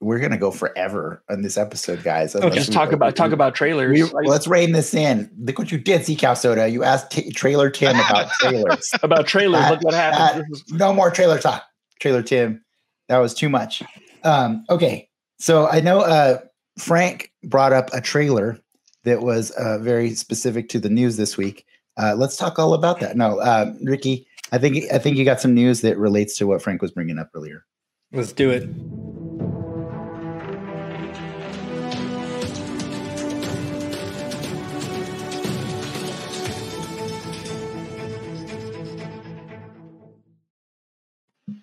[0.00, 2.34] we're gonna go forever on this episode, guys.
[2.34, 3.92] unless Just we- talk about talk about trailers.
[3.92, 5.30] We, Like, let's rein this in.
[5.38, 6.68] Look what you did, Sea Cow Soda.
[6.68, 8.90] You asked t- Trailer Tim about trailers.
[9.02, 9.60] about trailers.
[9.60, 10.46] That- Look what happens.
[10.62, 11.64] This no more trailer talk.
[12.00, 12.64] Trailer Tim.
[13.08, 13.82] That was too much.
[14.24, 15.08] Um, okay.
[15.38, 16.38] So I know uh,
[16.78, 18.58] Frank brought up a trailer
[19.04, 21.66] that was uh, very specific to the news this week.
[21.96, 23.16] Uh, let's talk all about that.
[23.16, 26.62] No, uh, Ricky, I think I think you got some news that relates to what
[26.62, 27.64] Frank was bringing up earlier.
[28.12, 28.68] Let's do it.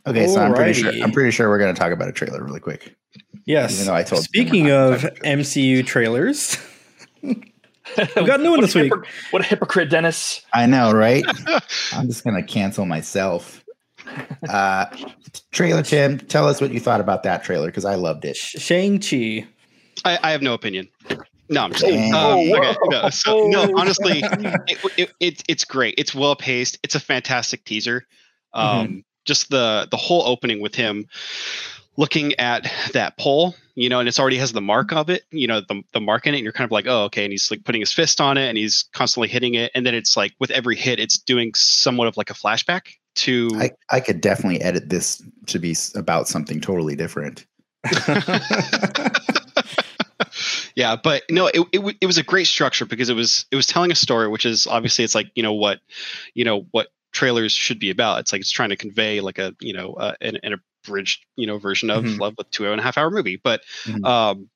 [0.08, 2.44] Okay, so I'm pretty sure I'm pretty sure we're going to talk about a trailer
[2.44, 2.96] really quick.
[3.46, 3.74] Yes.
[3.76, 6.58] Even though I told Speaking them we're not of gonna talk about MCU trailers,
[7.24, 7.36] we
[7.96, 8.92] got a new one this week.
[8.92, 10.42] hypocr- What a hypocrite, Dennis.
[10.54, 11.24] I know, right?
[11.94, 13.64] I'm just going to cancel myself.
[14.50, 14.86] Uh,
[15.52, 18.36] trailer Tim, tell us what you thought about that trailer because I loved it.
[18.36, 19.48] Shang Chi.
[20.04, 20.88] I, I have no opinion.
[21.50, 22.12] No, I'm just kidding.
[22.14, 25.96] Oh, Um, okay, no, so, no, honestly, it, it, it, it's great.
[25.98, 26.80] It's well paced.
[26.84, 28.06] It's a fantastic teaser.
[28.54, 31.08] Um, Just the the whole opening with him
[31.98, 35.48] looking at that pole, you know, and it's already has the mark of it, you
[35.48, 36.38] know, the, the mark in it.
[36.38, 37.24] And you're kind of like, oh, okay.
[37.24, 39.72] And he's like putting his fist on it and he's constantly hitting it.
[39.76, 43.52] And then it's like with every hit, it's doing somewhat of like a flashback to.
[43.56, 47.46] I, I could definitely edit this to be about something totally different.
[50.76, 53.66] yeah but no it, it, it was a great structure because it was it was
[53.66, 55.80] telling a story which is obviously it's like you know what
[56.36, 59.56] you know what trailers should be about it's like it's trying to convey like a
[59.60, 62.19] you know uh, an, an abridged you know version of Mhm.
[62.19, 64.06] love with two and a half hour movie but Mhm.
[64.06, 64.50] um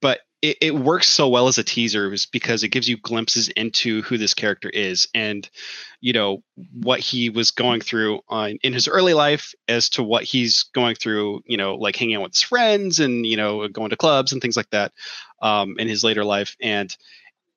[0.00, 3.48] but it, it works so well as a teaser is because it gives you glimpses
[3.50, 5.48] into who this character is and
[6.00, 10.24] you know what he was going through on in his early life as to what
[10.24, 13.90] he's going through you know like hanging out with his friends and you know going
[13.90, 14.92] to clubs and things like that
[15.42, 16.96] um, in his later life and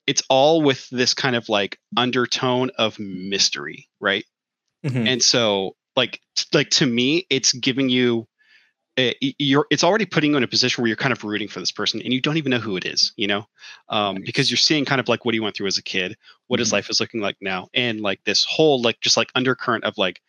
[0.07, 4.25] it's all with this kind of like undertone of mystery right
[4.83, 5.07] Mhm.
[5.07, 8.27] and so like t- like to me it's giving you
[8.97, 11.59] uh, you're it's already putting you in a position where you're kind of rooting for
[11.59, 13.45] this person and you don't even know who it is you know
[13.89, 16.15] um, because you're seeing kind of like what he went through as a kid
[16.47, 16.73] what his Mhm.
[16.73, 20.21] life is looking like now and like this whole like just like undercurrent of like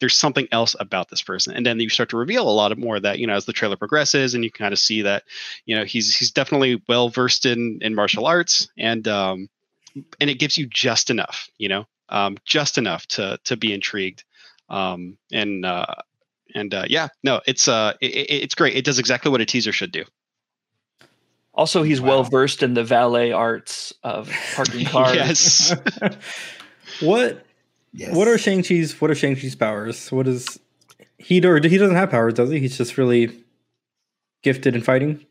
[0.00, 1.54] there's something else about this person.
[1.54, 3.44] And then you start to reveal a lot of more of that you know as
[3.46, 5.24] the trailer progresses and you kind of see that
[5.66, 9.48] you know he's he's definitely well versed in in martial arts and um
[10.20, 14.24] and it gives you just enough you know um just enough to to be intrigued.
[14.68, 15.86] Um and uh
[16.54, 18.76] and uh yeah no it's uh it, it- it's great.
[18.76, 20.04] It does exactly what a teaser should do.
[21.54, 22.08] Also, he's Wow.
[22.08, 25.14] well versed in the valet arts of parking cars.
[25.14, 25.74] yes.
[27.00, 27.44] What
[27.98, 28.14] Yes.
[28.14, 30.10] what are Shang Chi's what are Shang Chi's powers?
[30.12, 30.58] What is
[31.18, 32.60] he or he doesn't have powers, does he?
[32.60, 33.32] He's just really
[34.42, 35.24] gifted in fighting.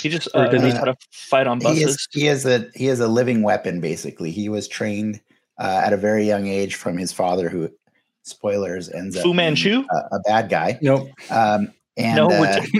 [0.00, 1.84] He just Or uh, did he- knows how to fight on he buses.
[1.94, 5.20] is he is a he is a living weapon basically he was trained
[5.58, 7.70] uh, at a very young age from his father who
[8.22, 9.84] spoilers ends up Fu being Manchu?
[9.90, 11.08] a, a bad guy Nope.
[11.30, 12.60] um and No, uh,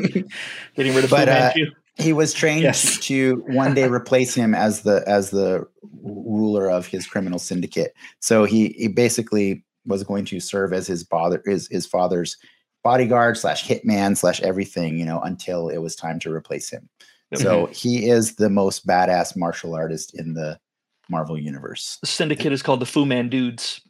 [0.75, 1.71] Getting rid of Fu but, uh, Manchu.
[1.96, 2.98] He was trained Yes.
[3.00, 5.66] to one day replace him as the as the
[6.02, 11.02] ruler of his criminal syndicate so he he basically was going to serve as his
[11.05, 12.37] father his, his father's
[12.83, 16.88] bodyguard slash hitman slash everything you know until it was time to replace him
[17.35, 20.59] so he is the most badass martial artist in the
[21.09, 23.81] marvel universe The syndicate is called the Fu Man Dudes.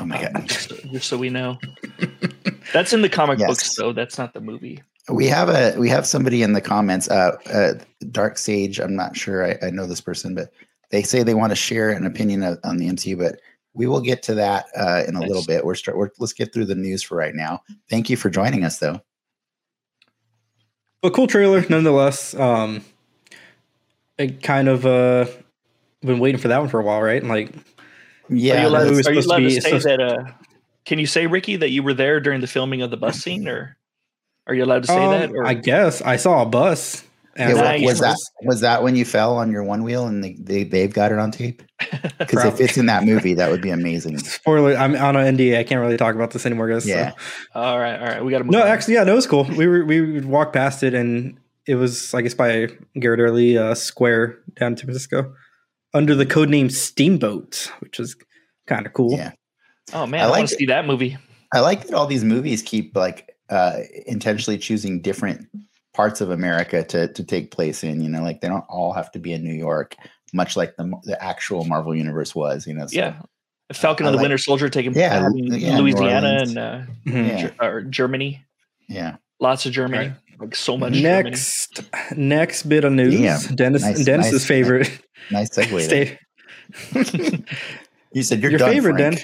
[0.00, 1.58] oh my Um, god just, just so we know.
[2.72, 3.48] That's in the comic Yes.
[3.48, 3.92] books, though.
[3.92, 4.82] That's not the movie.
[5.08, 7.72] We have a we have somebody in the comments uh, uh
[8.10, 10.50] dark sage i'm not sure I, I know this person but
[10.90, 13.40] they say they want to share an opinion of, on the mcu but
[13.74, 16.52] we will get to that uh in a little bit we're start we're, let's get
[16.52, 19.00] through the news for right now thank you for joining us though
[21.02, 22.34] A cool trailer nonetheless.
[22.34, 22.84] Um
[24.18, 25.26] it kind of uh
[26.00, 27.20] been waiting for that one for a while, right?
[27.20, 30.00] And like are you yeah allowed, are you to allowed to, say that?
[30.00, 30.24] Uh,
[30.84, 33.46] can you say, Ricky, that you were there during the filming of the bus scene,
[33.48, 33.76] or
[34.46, 35.30] are you allowed to say um, that?
[35.30, 37.04] Or I guess I saw a bus.
[37.36, 37.84] yeah, And wa- Nice.
[37.84, 40.92] was that was that when you fell on your one wheel and they, they they've
[40.92, 41.62] got it on tape
[42.18, 45.58] because if it's in that movie that would be amazing spoiler I'm on an NDA.
[45.58, 46.84] I can't really talk about this anymore, guys.
[46.84, 47.12] so- Yeah.
[47.54, 48.52] all right, all right, we got to move.
[48.52, 48.68] No, on.
[48.68, 49.44] actually, yeah, no, it was cool.
[49.44, 53.74] We were we would walk past it, and it was, I guess, by Ghirardelli uh,
[53.74, 55.34] Square down in San Francisco,
[55.92, 58.16] under the code name Steamboat, which is
[58.66, 59.12] kind of cool.
[59.16, 59.32] yeah
[59.92, 61.16] Oh man, I I, like want to see that movie.
[61.52, 65.46] I like that all these movies keep like uh intentionally choosing different
[65.94, 68.00] parts of America to to take place in.
[68.02, 69.96] You know, like they don't all have to be in New York,
[70.32, 72.66] much like the the actual Marvel universe was.
[72.66, 73.20] You know, so, yeah,
[73.72, 77.28] Falcon I and the like- Winter Soldier taking Yeah, in yeah, Louisiana and uh, Mhm.
[77.28, 78.44] yeah, Ger- or Germany.
[78.88, 79.16] yeah.
[79.38, 80.94] Lots of Germany, like so much.
[80.94, 81.30] Germany.
[81.30, 81.82] Next,
[82.16, 83.20] next bit of news.
[83.20, 83.54] Damn.
[83.54, 84.90] Dennis, Nice- Dennis's nice- favorite.
[85.30, 85.80] Nice segue.
[85.82, 86.18] Stay.
[88.12, 89.16] You said you're Your done, favorite, Den.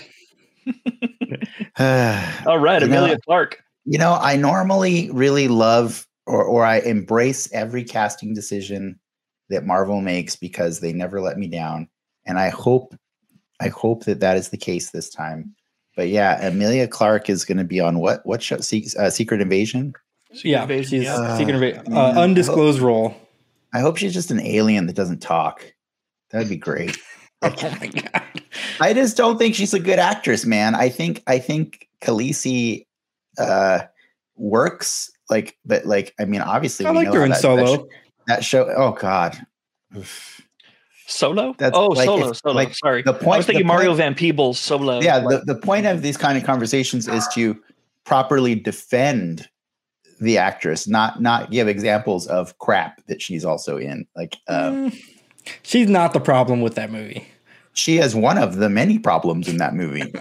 [1.77, 2.47] Frank.
[2.47, 3.63] All right, You know- Emilia Clarke.
[3.85, 8.99] You know, I normally really love or or I embrace every casting decision
[9.51, 11.89] that Marvel makes because they never let me down,
[12.27, 12.95] and I hope
[13.61, 15.55] I hope that that is the case this time.
[15.97, 18.59] But yeah, Emilia Clarke is going to be on what what show?
[18.59, 19.93] Se- uh, Secret Invasion.
[20.45, 21.37] Yeah, Invasion, she's yeah.
[21.37, 23.15] secret Uh, inva- uh, I hope- undisclosed role.
[23.75, 25.65] I hope she's just an alien that doesn't talk.
[26.31, 26.97] That'd be great.
[27.45, 28.23] Oh my god!
[28.81, 30.77] I just don't think she's a good actress, man.
[30.77, 32.87] I think I think Khaleesi
[33.39, 33.81] uh
[34.37, 37.77] works like but like I mean obviously I know her in that, Solo.
[37.77, 37.87] That,
[38.29, 39.37] that show oh god.
[41.07, 41.55] Solo?
[41.59, 42.55] That's oh, like Solo, Solo.
[42.55, 43.03] like, Sorry.
[43.03, 45.01] the I point- was thinking Mario point- Van Peebles Solo.
[45.03, 47.61] yeah, like- the, the point of these kind of conversations is to
[48.05, 49.49] properly defend
[50.21, 54.07] the actress, not not give examples of crap that she's also in.
[54.17, 55.03] Like uh, Mm,
[55.63, 57.27] she's not the problem with that movie.
[57.75, 60.13] she has one of the many problems in that movie.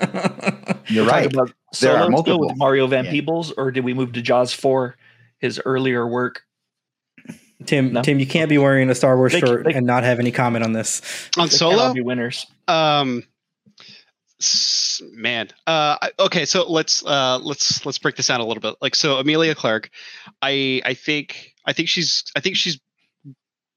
[0.88, 1.32] You're right.
[1.32, 2.40] about There are Solo still multiple.
[2.48, 3.12] with Mario Van Yeah.
[3.12, 4.98] Peebles, or did we move to Jaws 4,
[5.40, 6.44] his earlier work?
[7.66, 8.02] Tim, No.
[8.02, 10.32] Tim, you can't be wearing a Star Wars They- shirt they- and not have any
[10.32, 11.02] comment on this.
[11.38, 12.46] on They solo be winners.
[12.68, 13.24] um
[15.14, 18.96] man uh okay so let's uh let's let's break this down a little bit like
[18.96, 19.92] so emilia clarke
[20.42, 22.80] i i think i think she's i think she's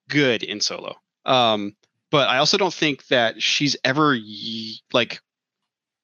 [0.08, 1.76] good in solo um
[2.10, 5.20] but i also don't think that she's ever y- like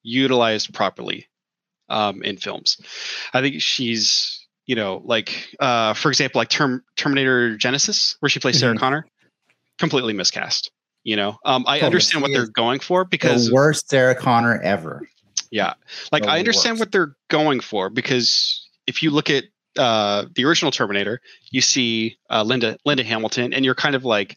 [0.02, 1.26] utilized properly
[1.90, 2.78] um in films
[3.34, 8.40] i think she's you know like uh for example like Term- terminator genisys where she
[8.40, 8.78] plays sarah Mhm.
[8.80, 9.06] connor
[9.80, 10.70] completely miscast.
[11.02, 14.60] You know, um, I Oh, understand what they're going for because the worst Sarah Connor
[14.60, 15.08] ever.
[15.50, 15.72] yeah,
[16.12, 16.80] like I understand worst.
[16.80, 19.44] what they're going for because if you look at
[19.78, 24.36] uh, the original Terminator, you see uh, Linda Linda Hamilton, and you're kind of like,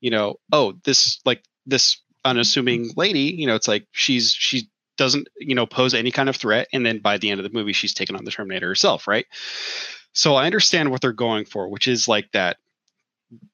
[0.00, 4.68] you know, oh, this like this unassuming lady, you know, it's like she's she
[5.02, 7.56] doesn't you know pose any kind of threat, and then by the end of the
[7.56, 9.26] movie, she's taken on the Terminator herself, right?
[10.12, 12.58] So I understand what they're going for, which is like that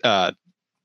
[0.04, 0.32] uh,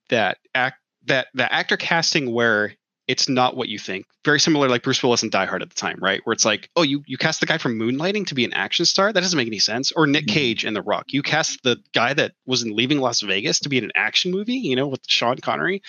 [0.10, 2.76] that act that the actor casting where
[3.08, 4.06] it's not what you think.
[4.24, 6.22] Very similar, like Bruce Willis and Die Hard at the time, right?
[6.24, 8.86] Where it's like, oh, you you cast the guy from Moonlighting to be an action
[8.86, 9.12] star.
[9.12, 9.92] That doesn't make any sense.
[9.92, 10.34] Or Nick Mhm.
[10.34, 11.12] Cage in The Rock.
[11.12, 14.32] You cast the guy that was in Leaving Las Vegas to be in an action
[14.32, 15.82] movie, you know, with Sean Connery,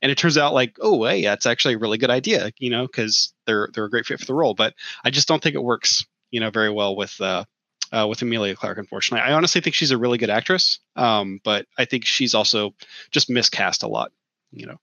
[0.00, 2.86] and it turns out like, oh, hey, that's actually a really good idea, you know,
[2.86, 4.54] because they're they're a great fit for the role.
[4.54, 7.20] But I just don't think it works, you know, very well with.
[7.20, 7.44] Uh,
[7.92, 11.66] uh, with Emilia Clarke, unfortunately, I honestly think she's a really good actress, um, but
[11.76, 12.72] I think she's also
[13.10, 14.12] just miscast a lot.
[14.52, 14.76] You know,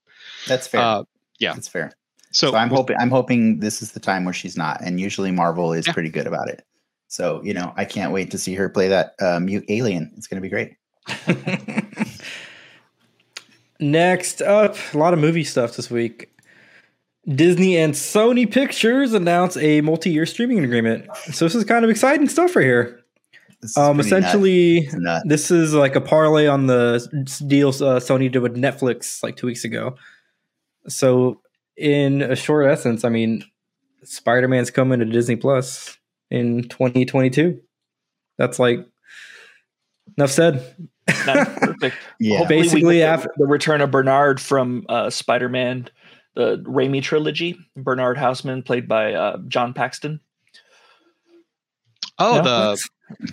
[0.46, 0.82] That's fair.
[0.82, 1.04] uh,
[1.40, 1.54] yeah.
[1.54, 1.92] That's fair.
[2.32, 5.00] so, So, I'm with- hoping I'm hoping this is the time where she's not, and
[5.00, 5.94] usually Marvel is Yeah.
[5.94, 6.64] pretty good about it.
[7.08, 10.12] So you know, I can't wait to see her play that uh, mute alien.
[10.18, 10.74] It's going to be great.
[13.80, 16.32] Next up, a lot of movie stuff this week.
[17.28, 21.06] Disney and Sony Pictures announced a multi-year streaming agreement.
[21.34, 23.02] So this is kind of exciting stuff right here.
[23.76, 24.24] Um, pretty nuts.
[24.24, 25.26] essentially, nuts.
[25.28, 29.36] this is like a parlay on the s- deals uh, Sony did with Netflix like
[29.36, 29.96] two weeks ago.
[30.88, 31.42] So,
[31.76, 33.44] in a short essence, I mean,
[34.04, 35.98] Spider Man's coming to Disney Plus
[36.32, 37.60] in 2022.
[38.38, 38.80] That's like
[40.18, 40.76] enough said.
[41.08, 41.96] Perfect.
[42.20, 42.40] yeah.
[42.40, 45.90] Hopefully Basically, after the return of Bernard from uh, Spider-Man,
[46.36, 47.58] the Raimi trilogy.
[47.76, 50.20] Bernard Houseman, played by uh, John Paxton.
[52.20, 52.90] oh, No, the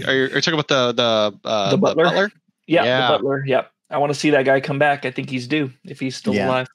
[0.06, 2.30] are you, are you talking about the the uh, The butler?
[2.66, 3.06] Yeah, Yeah.
[3.08, 3.44] the Butler.
[3.46, 3.70] Yep.
[3.90, 5.04] I want to see that guy come back.
[5.04, 6.48] I think he's due if he's still Yeah.
[6.48, 6.68] alive.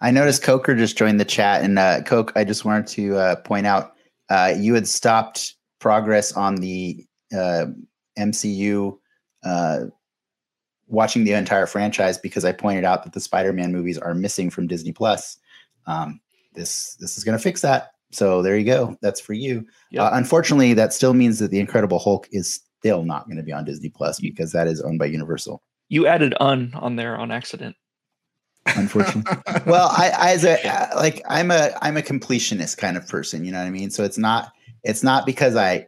[0.00, 3.36] I noticed Coker just joined the chat, and uh, Coke, I just wanted to uh,
[3.36, 3.94] point out
[4.28, 7.66] uh, you had stopped progress on the uh,
[8.18, 8.98] MCU
[9.44, 9.84] uh,
[10.86, 14.66] watching the entire franchise because I pointed out that the Spider-Man movies are missing from
[14.66, 15.38] Disney Plus.
[15.86, 16.20] Um,
[16.54, 17.92] this this is going to fix that.
[18.12, 18.96] So there you go.
[19.02, 19.66] That's for you.
[19.90, 20.02] Yep.
[20.02, 23.52] Uh, unfortunately, that still means that the Incredible Hulk is still not going to be
[23.52, 25.62] on Disney Plus because that is owned by Universal.
[25.88, 27.76] You added "un" on there on accident.
[28.74, 29.36] Unfortunately.
[29.66, 33.44] well i I- as a uh, like i'm a i'm a completionist kind of person
[33.44, 34.50] you know what i mean so it's not
[34.82, 35.86] it's not because i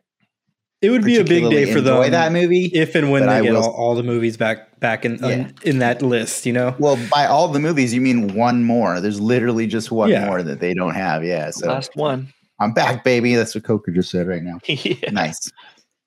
[0.80, 3.42] it would be a big day for them that movie if and when they I
[3.42, 5.48] get will- all, all the movies back back in Yeah.
[5.64, 6.46] in that list.
[6.46, 10.08] You know, well by all the movies you mean one more there's literally just one
[10.10, 10.26] Yeah.
[10.26, 12.32] more that they don't have yeah so Last one.
[12.60, 15.10] i'm back baby that's what coker just said right now yeah.
[15.10, 15.50] nice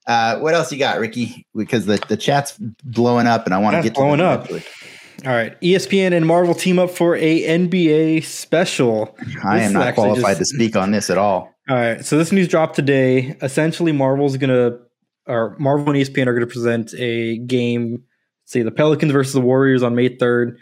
[0.08, 3.76] uh what else you got ricky because the the chat's blowing up and i want
[3.76, 4.46] to get to blowing up.
[4.50, 4.64] eventually.
[5.26, 5.60] All right.
[5.62, 9.16] ESPN and Marvel team up for a NBA special.
[9.44, 12.04] i This am not qualified just- to speak on this at all All right.
[12.04, 13.36] So this news dropped today.
[13.42, 14.80] Essentially, Marvel's gonna,
[15.28, 18.04] or Marvel and ESPN are gonna present a game.
[18.46, 20.58] Say the Pelicans versus the Warriors on May third,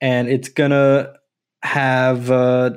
[0.00, 1.14] and it's gonna
[1.62, 2.72] have uh,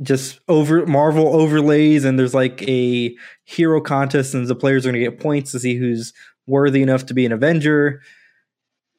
[0.00, 3.14] just over Marvel overlays, and there's like a
[3.44, 6.12] hero contest, and the players are gonna get points to see who's
[6.46, 8.00] worthy enough to be an Avenger.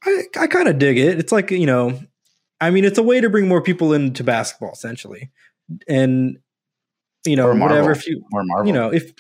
[0.06, 1.20] I I kind of dig it.
[1.20, 2.00] It's like you know,
[2.62, 5.32] I mean, it's a way to bring more people into basketball, essentially,
[5.88, 6.38] and
[7.26, 7.92] you know, Or whatever.
[7.92, 9.14] If you or marvel you know, if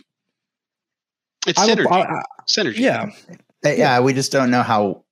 [1.47, 1.91] it's I, synergy.
[1.91, 2.77] I- I- synergy.
[2.79, 3.09] yeah,
[3.65, 5.03] Uh, yeah, we just don't know how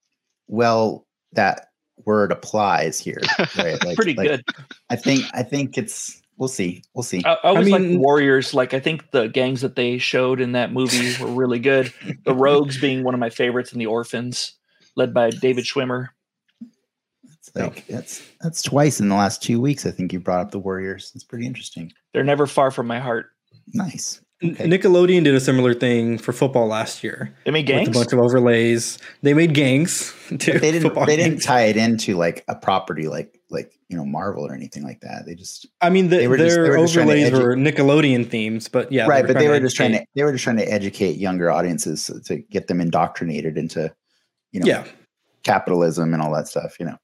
[0.47, 1.67] well that
[2.05, 3.21] word applies here.
[3.57, 3.84] Right?
[3.84, 4.43] Like- Pretty like, good.
[4.89, 6.84] I think I think it's we'll see.
[6.93, 7.21] We'll see.
[7.25, 8.53] I, I always like mean- Warriors.
[8.53, 11.93] Like I think the gangs that they showed in that movie were really good.
[12.25, 14.53] The Rogues being one of my favorites, and the Orphans,
[14.95, 16.08] led by David Schwimmer.
[17.23, 19.86] It's like that's that's twice in the last two weeks.
[19.86, 21.12] I think you brought up the Warriors.
[21.15, 21.91] It's pretty interesting.
[22.13, 23.27] They're never far from my heart.
[23.73, 24.21] Nice.
[24.43, 24.67] Okay.
[24.67, 27.88] Nickelodeon did a similar thing for football last year They made with gangs.
[27.89, 28.97] a bunch of overlays.
[29.21, 30.54] They made gangs too.
[30.54, 33.95] But they didn't football they didn't tie it into like a property like like you
[33.97, 35.25] know Marvel or anything like that.
[35.27, 37.32] They just I mean, the, they were just- they their were just trying to overlays
[37.34, 40.10] edu- were Nickelodeon themes, but yeah, right, but they were trying just trying to educate-
[40.15, 43.93] they were just trying to educate younger audiences to, to get them indoctrinated into
[44.51, 44.85] you know Yeah,
[45.43, 46.79] capitalism and all that stuff.
[46.79, 46.97] You know,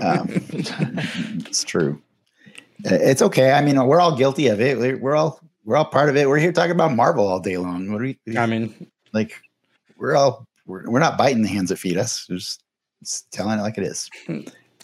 [0.00, 2.00] um, it's true.
[2.84, 3.52] It's okay.
[3.52, 5.00] I mean, we're all guilty of it.
[5.02, 6.28] We're, all we're all part of it.
[6.28, 7.92] We're here talking about Marvel all day long.
[7.92, 8.18] What are we?
[8.38, 9.34] I mean, like
[9.98, 12.26] we're all we're, we're not biting the hands that feed us.
[12.28, 12.62] We're just,
[13.02, 14.08] just telling it like it is.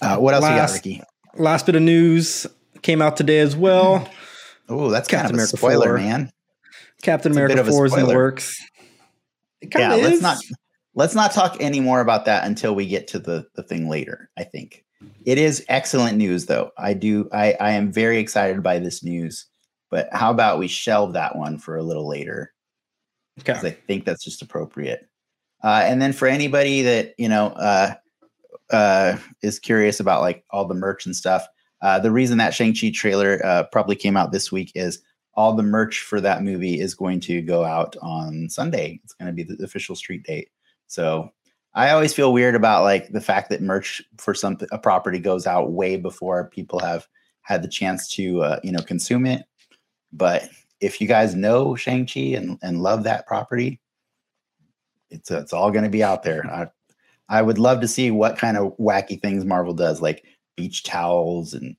[0.03, 1.03] Uh, what else you got, Last- Ricky?
[1.39, 2.47] last bit of news
[2.83, 4.09] came out today as well.
[4.69, 5.97] Oh, that's Captain kind of a America spoiler, 4.
[5.99, 6.33] man.
[7.03, 8.61] Captain It's America of Four is in the works.
[9.61, 10.39] It Yeah, kinda let's not
[10.97, 14.29] let's not talk any more about that until we get to the the thing later.
[14.37, 14.85] I think
[15.25, 16.73] It is excellent news, though.
[16.77, 17.29] I do.
[17.33, 19.47] I, I am very excited by this news.
[19.91, 22.53] But how about we shelve that one for a little later?
[23.37, 25.09] Because I think that's just appropriate.
[25.63, 27.95] Uh, and then for anybody that you know uh,
[28.71, 31.47] uh, is curious about like all the merch and stuff,
[31.83, 35.03] uh, the reason that Shang Chi trailer uh, probably came out this week is
[35.35, 38.99] all the merch for that movie is going to go out on Sunday.
[39.05, 40.49] It's going to be the official street date.
[40.87, 41.33] So
[41.75, 45.47] I always feel weird about like the fact that merch for some a property goes
[45.47, 47.07] out way before people have
[47.43, 49.45] had the chance to uh, you know consume it.
[50.13, 50.49] But
[50.81, 53.81] if you guys know Shang Chi and, and love that property,
[55.11, 56.47] it's it's all going to be out there.
[56.51, 56.69] I,
[57.29, 60.25] I would love to see what kind of wacky things Marvel does, like
[60.57, 61.77] beach towels and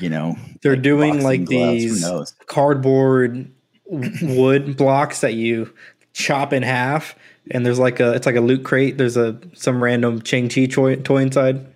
[0.00, 2.04] you know they're like doing like these
[2.46, 3.52] cardboard
[3.86, 5.72] wood blocks that you
[6.12, 7.14] chop in half
[7.50, 8.98] and there's like a it's like a loot crate.
[8.98, 11.66] There's a some random Shang Chi toy, toy inside.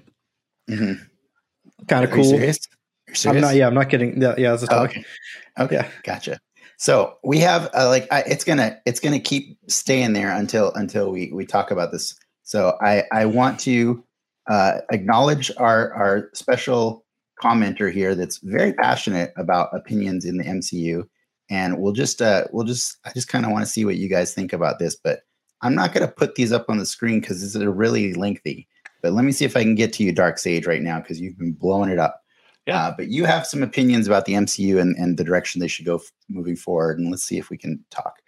[0.71, 1.03] Mm-hmm.
[1.89, 2.25] kind of cool.
[2.25, 2.61] serious?
[3.27, 4.21] i'm not yeah i'm not kidding.
[4.21, 4.91] Yeah yeah that's a talk.
[4.91, 5.05] okay.
[5.59, 5.91] Okay yeah.
[6.05, 6.39] gotcha.
[6.79, 11.11] So we have uh, like I, it's gonna it's gonna keep staying there until until
[11.11, 12.15] we we talk about this.
[12.43, 14.03] So i i want to
[14.49, 17.05] uh, acknowledge our our special
[17.41, 21.05] commenter here that's very passionate about opinions in the MCU,
[21.51, 24.09] and we'll just uh, we'll just I just kind of want to see what you
[24.09, 25.21] guys think about this, but
[25.63, 28.69] I'm not going to put these up on the screen because this is really lengthy.
[29.01, 31.21] But let me see if I can get to you, Dark Sage, right now because
[31.21, 32.23] you've been blowing it up.
[32.67, 32.87] Yeah.
[32.87, 35.87] Uh, but you have some opinions about the MCU and, and the direction they should
[35.87, 38.21] go f- moving forward, and let's see if we can talk.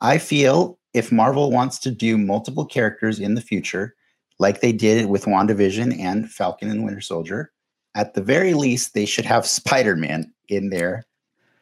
[0.00, 3.94] I feel if Marvel wants to do multiple characters in the future,
[4.38, 7.52] like they did with WandaVision and Falcon and Winter Soldier.
[7.94, 11.04] At the very least, they should have Spider Man in there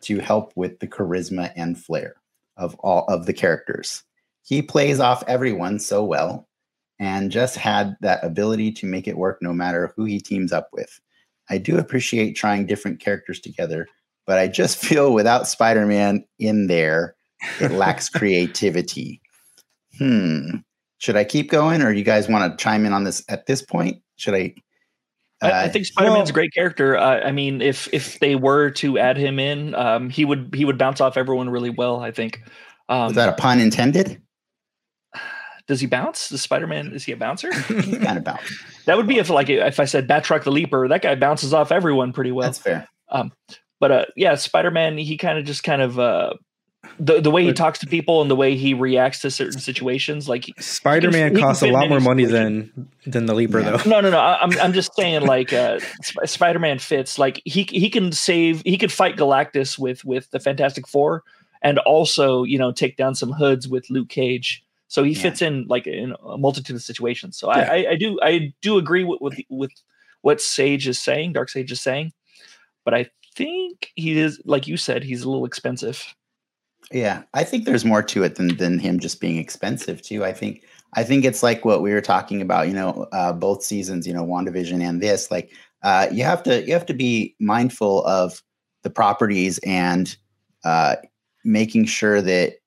[0.02, 2.14] to help with the charisma and flair
[2.56, 4.02] of all of the characters.
[4.44, 6.48] He plays off everyone so well
[6.98, 10.68] and just had that ability to make it work no matter who he teams up
[10.72, 11.00] with.
[11.50, 13.86] I do appreciate trying different characters together,
[14.26, 17.16] but I just feel without Spider Man in there,
[17.60, 19.20] it lacks creativity.
[19.98, 20.58] Hmm.
[20.98, 23.62] Should I keep going, or you guys want to chime in on this at this
[23.62, 24.02] point?
[24.16, 24.54] Should I?
[25.42, 26.96] Uh, I, I, think Spider Man's well, a great character.
[26.96, 30.64] Uh, I mean, if if they were to add him in, um, he would he
[30.64, 32.00] would bounce off everyone really well.
[32.00, 32.40] I think.
[32.88, 34.20] Um, was that a pun intended?
[35.66, 36.28] Does he bounce?
[36.28, 37.52] Does Spider Man is he a bouncer?
[37.68, 38.42] He's kind of bounce.
[38.86, 41.72] That would be if like if I said Batroc the Leaper, that guy bounces off
[41.72, 42.46] everyone pretty well.
[42.46, 42.86] That's fair.
[43.08, 43.32] Um,
[43.80, 46.34] but uh, yeah, Spider Man, he kind of just kind of uh,
[46.98, 50.28] the the way he talks to people and the way he reacts to certain situations
[50.28, 53.76] like Spider Man costs a lot more money than than the Leaper yeah.
[53.76, 53.90] though.
[53.90, 54.18] No, no, no.
[54.18, 55.80] I'm I'm just saying like uh,
[56.24, 60.40] Spider Man fits like he he can save he could fight Galactus with with the
[60.40, 61.22] Fantastic Four
[61.62, 64.63] and also you know take down some hoods with Luke Cage.
[64.94, 65.22] So he yeah.
[65.22, 67.36] fits in like in a multitude of situations.
[67.36, 67.68] So yeah.
[67.68, 69.72] I, I, I do I do agree with with with
[70.20, 72.12] what Sage is saying, Dark Sage is saying,
[72.84, 76.14] but I think he is like you said he's a little expensive.
[76.92, 80.24] Yeah, I think there's more to it than than him just being expensive too.
[80.24, 83.64] I think I think it's like what we were talking about, you know, uh, both
[83.64, 85.28] seasons, you know, WandaVision and this.
[85.28, 85.50] Like,
[85.82, 88.44] uh, you have to you have to be mindful of
[88.84, 90.16] the properties and
[90.64, 90.94] uh,
[91.44, 92.58] making sure that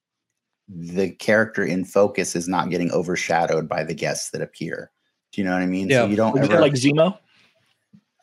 [0.67, 4.91] the character in focus is not getting overshadowed by the guests that appear.
[5.31, 5.89] Do you know what I mean?
[5.89, 6.03] Yeah.
[6.03, 7.17] So you don't ever, like Zemo.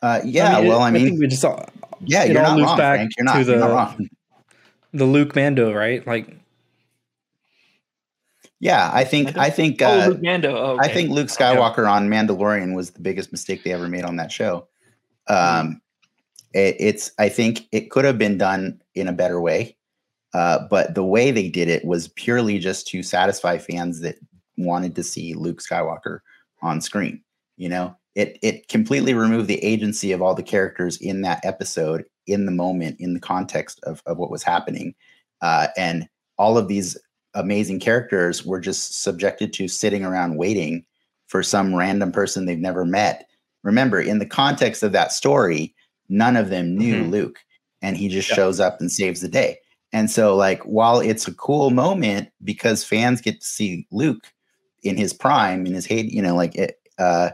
[0.01, 1.65] Uh, yeah, I mean, well, I mean, I we just saw,
[2.01, 3.11] yeah, you're not wrong, Frank.
[3.17, 4.09] You're not, the, you're not wrong
[4.95, 6.05] the Luke Mando, right?
[6.07, 6.37] Like,
[8.59, 10.55] yeah, I think I think oh, uh, Luke Mando.
[10.55, 10.89] Oh, okay.
[10.89, 14.31] I think Luke Skywalker on Mandalorian was the biggest mistake they ever made on that
[14.31, 14.67] show.
[15.27, 15.81] Um,
[16.53, 19.75] it, it's I think it could have been done in a better way,
[20.35, 24.17] uh, but the way they did it was purely just to satisfy fans that
[24.57, 26.19] wanted to see Luke Skywalker
[26.61, 27.23] on screen.
[27.55, 32.03] You know, it it completely removed the agency of all the characters in that episode
[32.27, 34.93] in the moment in the context of, of what was happening
[35.41, 36.05] uh, and
[36.37, 36.97] all of these
[37.33, 40.83] amazing characters were just subjected to sitting around waiting
[41.27, 43.27] for some random person they've never met
[43.63, 45.73] remember in the context of that story
[46.09, 47.11] none of them knew mm-hmm.
[47.11, 47.39] luke
[47.81, 49.57] and he just shows up and saves the day
[49.95, 54.31] and so like while it's a cool moment because fans get to see luke
[54.83, 57.29] in his prime in his hate you know like it uh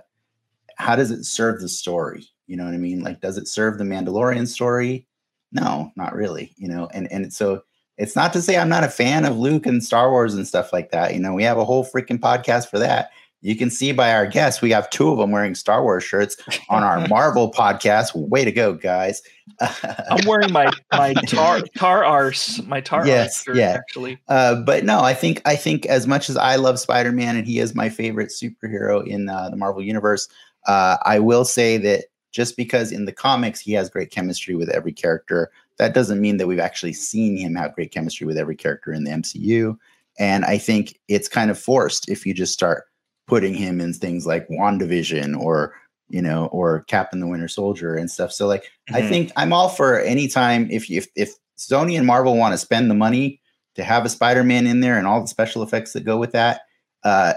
[0.77, 2.99] how does it serve the story you know what I mean?
[2.99, 5.07] Like, does it serve the Mandalorian story?
[5.53, 6.53] No, not really.
[6.57, 7.63] You know, and and so
[7.97, 10.73] it's not to say I'm not a fan of Luke and Star Wars and stuff
[10.73, 11.13] like that.
[11.13, 13.11] You know, we have a whole freaking podcast for that.
[13.41, 16.37] You can see by our guests, we have two of them wearing Star Wars shirts
[16.69, 18.15] on our Marvel podcast.
[18.15, 19.21] Way to go, guys!
[19.61, 23.71] I'm wearing my my tar tar arse my tar yes, shirt, yeah.
[23.71, 24.19] actually.
[24.27, 27.47] Uh, but no, I think I think as much as I love Spider Man and
[27.47, 30.29] he is my favorite superhero in uh, the Marvel universe,
[30.67, 34.69] uh, I will say that just because in the comics he has great chemistry with
[34.69, 38.55] every character, that doesn't mean that we've actually seen him have great chemistry with every
[38.55, 39.77] character in the MCU.
[40.19, 42.85] And I think it's kind of forced if you just start
[43.31, 45.73] putting him in things like WandaVision or
[46.09, 48.33] you know, or Captain the Winter Soldier and stuff.
[48.33, 48.95] So like mm-hmm.
[48.95, 52.91] I think I'm all for anytime if if if Sony and Marvel want to spend
[52.91, 53.39] the money
[53.75, 56.63] to have a Spider-Man in there and all the special effects that go with that,
[57.05, 57.35] uh,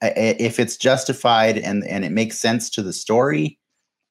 [0.00, 3.58] if it's justified and and it makes sense to the story,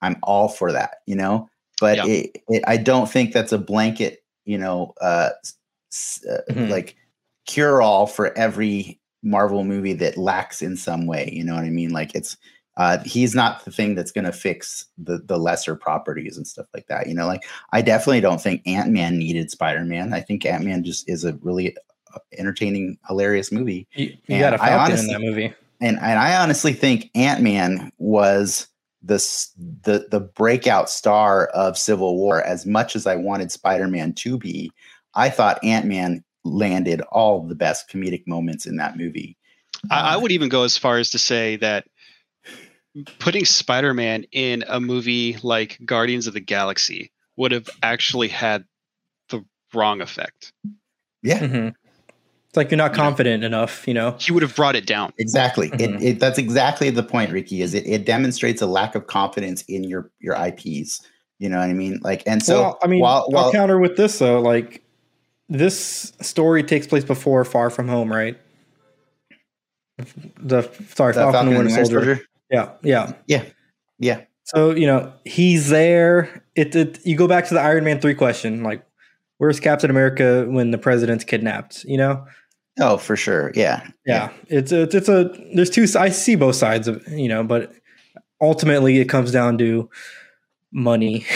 [0.01, 1.47] I'm all for that, you know.
[1.80, 2.05] But yeah.
[2.07, 6.70] it, it, I don't think that's a blanket, you know, uh, uh, mm-hmm.
[6.70, 6.97] like
[7.45, 11.30] cure all for every Marvel movie that lacks in some way.
[11.34, 11.89] You know what I mean?
[11.89, 12.38] Like it's
[12.78, 16.67] uh, he's not the thing that's going to fix the the lesser properties and stuff
[16.73, 17.07] like that.
[17.07, 20.13] You know, like I definitely don't think Ant Man needed Spider Man.
[20.13, 21.76] I think Ant Man just is a really
[22.13, 23.88] uh, entertaining, hilarious movie.
[23.93, 27.41] You, you got a Falcon honestly, in that movie, and and I honestly think Ant
[27.41, 28.67] Man was
[29.01, 29.23] the
[29.84, 32.43] the the breakout star of Civil War.
[32.43, 34.69] As much as I wanted Spider Man to be,
[35.13, 39.37] I thought Ant Man landed all the best comedic moments in that movie.
[39.91, 41.85] I, I would even go as far as to say that
[43.19, 48.63] putting Spider-Man in a movie like Guardians of the Galaxy would have actually had
[49.29, 49.43] the
[49.73, 50.53] wrong effect.
[51.21, 51.39] Yeah.
[51.39, 51.67] Mm-hmm.
[52.47, 54.15] It's like you're not confident enough, you know.
[54.17, 55.11] He would have brought it down.
[55.17, 55.69] Exactly.
[55.71, 55.95] Mm-hmm.
[55.97, 57.61] It, it, that's exactly the point, Ricky.
[57.61, 61.01] Is it, it demonstrates a lack of confidence in your your IPs.
[61.37, 61.99] You know what I mean?
[62.01, 64.39] Like, and so well, I mean, while, while, I'll counter with this though.
[64.39, 64.84] Like,
[65.49, 68.37] this story takes place before Far From Home, right?
[69.97, 72.05] The sorry, the Falcon, Falcon and Winter Soldier.
[72.05, 72.21] Soldier.
[72.51, 73.43] Yeah, yeah, yeah,
[73.99, 74.21] yeah.
[74.43, 76.43] So you know he's there.
[76.55, 78.85] It, it you go back to the Iron Man three question, like
[79.37, 81.83] where's Captain America when the president's kidnapped?
[81.85, 82.25] You know.
[82.79, 83.51] Oh, for sure.
[83.55, 83.87] Yeah.
[84.05, 84.31] Yeah.
[84.49, 84.57] yeah.
[84.57, 87.71] It's a, it's, it's a, there's two, I see both sides of, you know, but
[88.41, 89.89] ultimately it comes down to
[90.71, 91.25] money.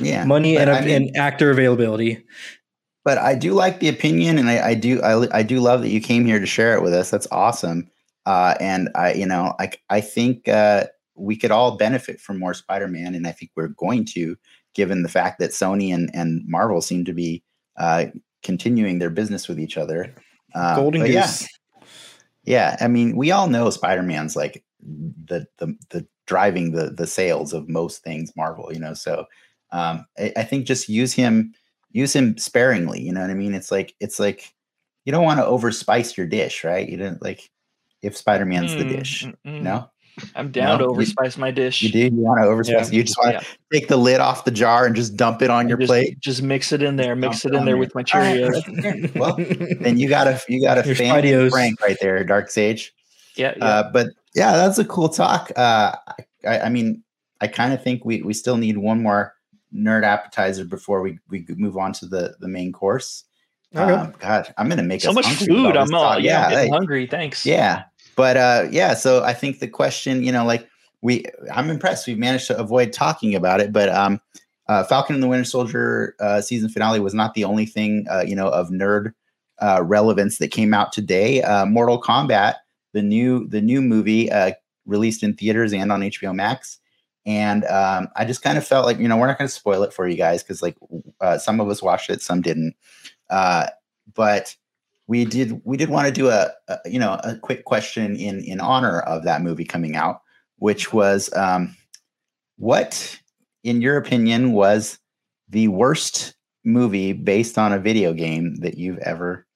[0.00, 0.24] Yeah.
[0.24, 2.24] money and, I mean, and actor availability.
[3.04, 5.90] But I do like the opinion and I, I do, I, I do love that
[5.90, 7.10] you came here to share it with us.
[7.10, 7.90] That's awesome.
[8.26, 12.54] Uh, and I, you know, I, I think uh, we could all benefit from more
[12.54, 14.36] Spider-Man, and I think we're going to,
[14.74, 17.44] given the fact that Sony and, and Marvel seem to be
[17.76, 18.06] uh,
[18.42, 20.14] continuing their business with each other.
[20.54, 21.12] Uh, Golden Goose.
[21.42, 21.84] Yeah,
[22.44, 27.52] yeah, I mean, we all know Spider-Man's like the the the driving the the sales
[27.52, 28.94] of most things Marvel, you know.
[28.94, 29.26] So
[29.72, 31.54] um, I, I think just use him
[31.94, 33.00] use him sparingly.
[33.00, 33.54] You know what I mean?
[33.54, 34.52] It's like it's like
[35.06, 36.86] you don't want to overspice your dish, right?
[36.86, 37.50] You don't like
[38.02, 39.24] if Spider Man's mm, the dish.
[39.46, 39.88] Mm, no,
[40.34, 40.86] I'm down no?
[40.86, 41.80] to overspice you, my dish.
[41.82, 42.00] You do.
[42.00, 42.90] You want to overspice?
[42.90, 42.98] Yeah.
[42.98, 43.56] You just want to yeah.
[43.72, 46.20] take the lid off the jar and just dump it on and your just, plate.
[46.20, 47.16] Just mix it in there.
[47.16, 49.14] Mix it in there with my Cheerios.
[49.14, 49.36] well,
[49.80, 52.92] then you got a you got a fan Frank right there, Dark Sage.
[53.36, 53.64] Yeah, yeah.
[53.64, 55.50] Uh, but yeah, that's a cool talk.
[55.56, 55.94] Uh,
[56.46, 57.02] I, I mean,
[57.40, 59.33] I kind of think we we still need one more
[59.74, 63.24] nerd appetizer before we we move on to the the main course.
[63.74, 63.92] Okay.
[63.92, 65.76] Um, God, I'm gonna make so much food.
[65.76, 67.06] I'm all yeah, yeah like, hungry.
[67.06, 67.44] Thanks.
[67.44, 67.84] Yeah,
[68.16, 70.68] but uh, yeah, so I think the question, you know, like
[71.02, 72.06] we, I'm impressed.
[72.06, 74.20] We've managed to avoid talking about it, but um,
[74.68, 78.24] uh, Falcon and the Winter Soldier uh, season finale was not the only thing, uh,
[78.26, 79.12] you know, of nerd
[79.60, 81.42] uh, relevance that came out today.
[81.42, 82.54] Uh, Mortal Kombat,
[82.92, 84.52] the new the new movie, uh,
[84.86, 86.78] released in theaters and on HBO Max.
[87.26, 89.82] And um, I just kind of felt like, you know, we're not going to spoil
[89.82, 90.76] it for you guys because, like,
[91.20, 92.74] uh, some of us watched it, some didn't.
[93.30, 93.66] Uh,
[94.14, 94.54] but
[95.06, 98.40] we did we did want to do a, a, you know a quick question in
[98.40, 100.22] in honor of that movie coming out,
[100.56, 101.76] which was um,
[102.56, 103.18] what
[103.62, 104.98] in your opinion was
[105.48, 109.46] the worst movie based on a video game that you've ever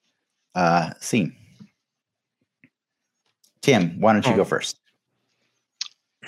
[0.54, 1.34] uh, seen?
[3.62, 4.78] Tim, why don't you go first?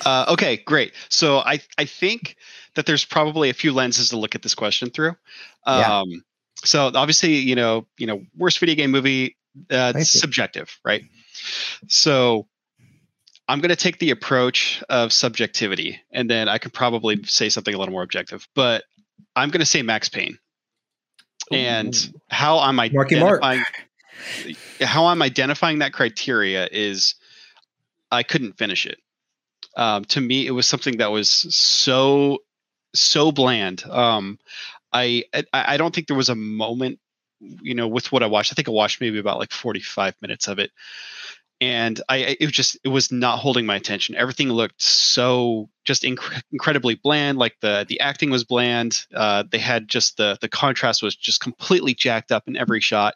[0.05, 0.93] Uh, okay, great.
[1.09, 2.36] So I I think
[2.74, 5.16] that there's probably a few lenses to look at this question through.
[5.66, 6.16] Um, yeah
[6.64, 9.36] so obviously, you know, you know, worst video game movie,
[9.70, 11.03] uh, subjective, right?
[11.88, 12.47] So
[13.49, 17.74] I'm going to take the approach of subjectivity, and then I can probably say something
[17.74, 18.47] a little more objective.
[18.55, 18.84] But
[19.34, 20.38] I'm going to say Max Payne,
[21.51, 21.95] and
[22.28, 23.64] how I'm identifying
[24.80, 27.14] how I'm identifying that criteria is
[28.12, 28.99] I couldn't finish it.
[29.77, 32.39] Um, to me, it was something that was so
[32.95, 33.85] so bland.
[33.85, 34.39] Um,
[34.93, 36.99] I, I I don't think there was a moment,
[37.41, 38.53] you know, with what I watched.
[38.53, 40.71] I think I watched maybe about like 45 minutes of it.
[41.62, 44.14] And I, it was just, it was not holding my attention.
[44.14, 47.37] Everything looked so just inc- incredibly bland.
[47.37, 49.05] Like the, the acting was bland.
[49.14, 53.14] Uh, they had just the, the contrast was just completely jacked up in every shot,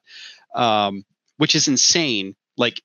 [0.54, 1.06] um,
[1.38, 2.36] which is insane.
[2.58, 2.82] Like,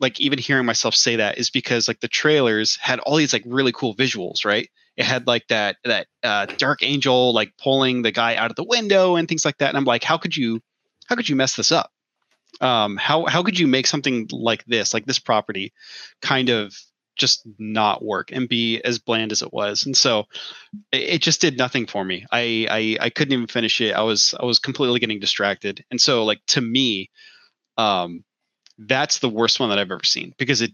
[0.00, 3.44] like even hearing myself say that is because like the trailers had all these like
[3.46, 4.68] really cool visuals, right?
[4.96, 8.64] It had like that that uh, dark angel like pulling the guy out of the
[8.64, 9.68] window and things like that.
[9.68, 10.60] And I'm like, how could you
[11.06, 11.90] how could you mess this up?
[12.60, 15.72] Um, how how could you make something like this, like this property,
[16.22, 16.74] kind of
[17.16, 20.24] just not work and be as bland as it was and so
[20.92, 24.02] it, it just did nothing for me I, I i couldn't even finish it i
[24.02, 27.10] was i was completely getting distracted and so like to me
[27.78, 28.22] um
[28.78, 30.72] that's the worst one that i've ever seen because it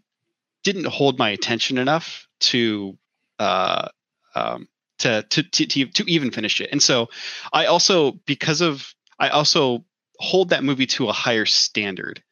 [0.64, 2.96] didn't hold my attention enough to
[3.38, 3.88] uh
[4.34, 7.08] um to to to, to, to even finish it and so
[7.52, 9.84] i also because of i also
[10.18, 12.22] hold that movie to a higher standard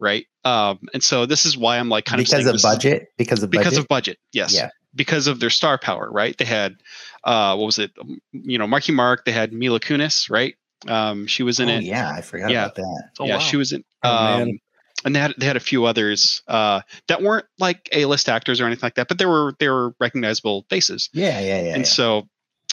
[0.00, 0.26] right?
[0.44, 3.08] Um, and so this is why I'm like kind because of because of budget.
[3.16, 3.78] Because of because budget?
[3.78, 4.54] of budget, yes.
[4.54, 4.70] Yeah.
[4.92, 6.36] Because of their star power, right?
[6.36, 6.76] They had
[7.22, 7.92] uh, what was it?
[8.00, 9.24] Um, You know, Marky Mark.
[9.24, 10.56] They had Mila Kunis, right?
[10.88, 11.84] Um, she was in oh, it.
[11.84, 12.64] yeah, I forgot Yeah.
[12.64, 13.10] about that.
[13.20, 13.40] Oh, yeah, wow.
[13.40, 13.84] she was in.
[14.02, 14.10] Oh.
[14.10, 14.58] Um,
[15.04, 18.60] and they had they had a few others uh, that weren't like A list actors
[18.60, 21.08] or anything like that, but they were they were recognizable faces.
[21.12, 21.74] Yeah, yeah, yeah.
[21.74, 21.90] and yeah.
[21.90, 22.28] so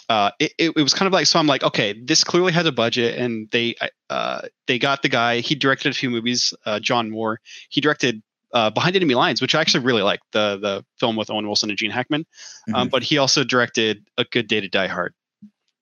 [0.09, 2.65] uh, it, it, it was kind of like so i'm like okay this clearly has
[2.65, 3.75] a budget and they
[4.09, 8.21] uh, they got the guy he directed a few movies uh, john moore he directed
[8.53, 11.69] uh, behind enemy lines which i actually really like the the film with owen wilson
[11.69, 12.25] and gene hackman
[12.73, 12.91] um, Mhm.
[12.91, 15.13] but he also directed a good day to die hard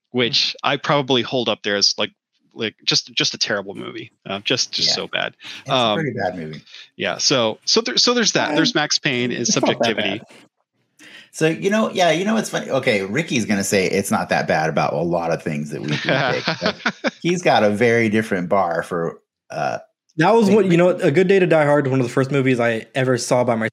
[0.09, 2.11] which i probably hold up there as like
[2.55, 4.95] like just just a terrible movie uh, just just Yeah.
[4.95, 6.61] so bad it's um, a pretty bad movie.
[6.95, 10.21] yeah so so there, so there's that there's max payne is It's not that subjectivity.
[11.31, 12.69] So you know, yeah, you know what's funny?
[12.69, 15.87] Okay, Ricky's gonna say it's not that bad about a lot of things that we
[15.87, 17.13] do pick.
[17.21, 19.79] he's got a very different bar for uh
[20.15, 20.91] That was what you know.
[20.91, 23.55] A Good Day to Die Hard, one of the first movies I ever saw by
[23.55, 23.71] myself.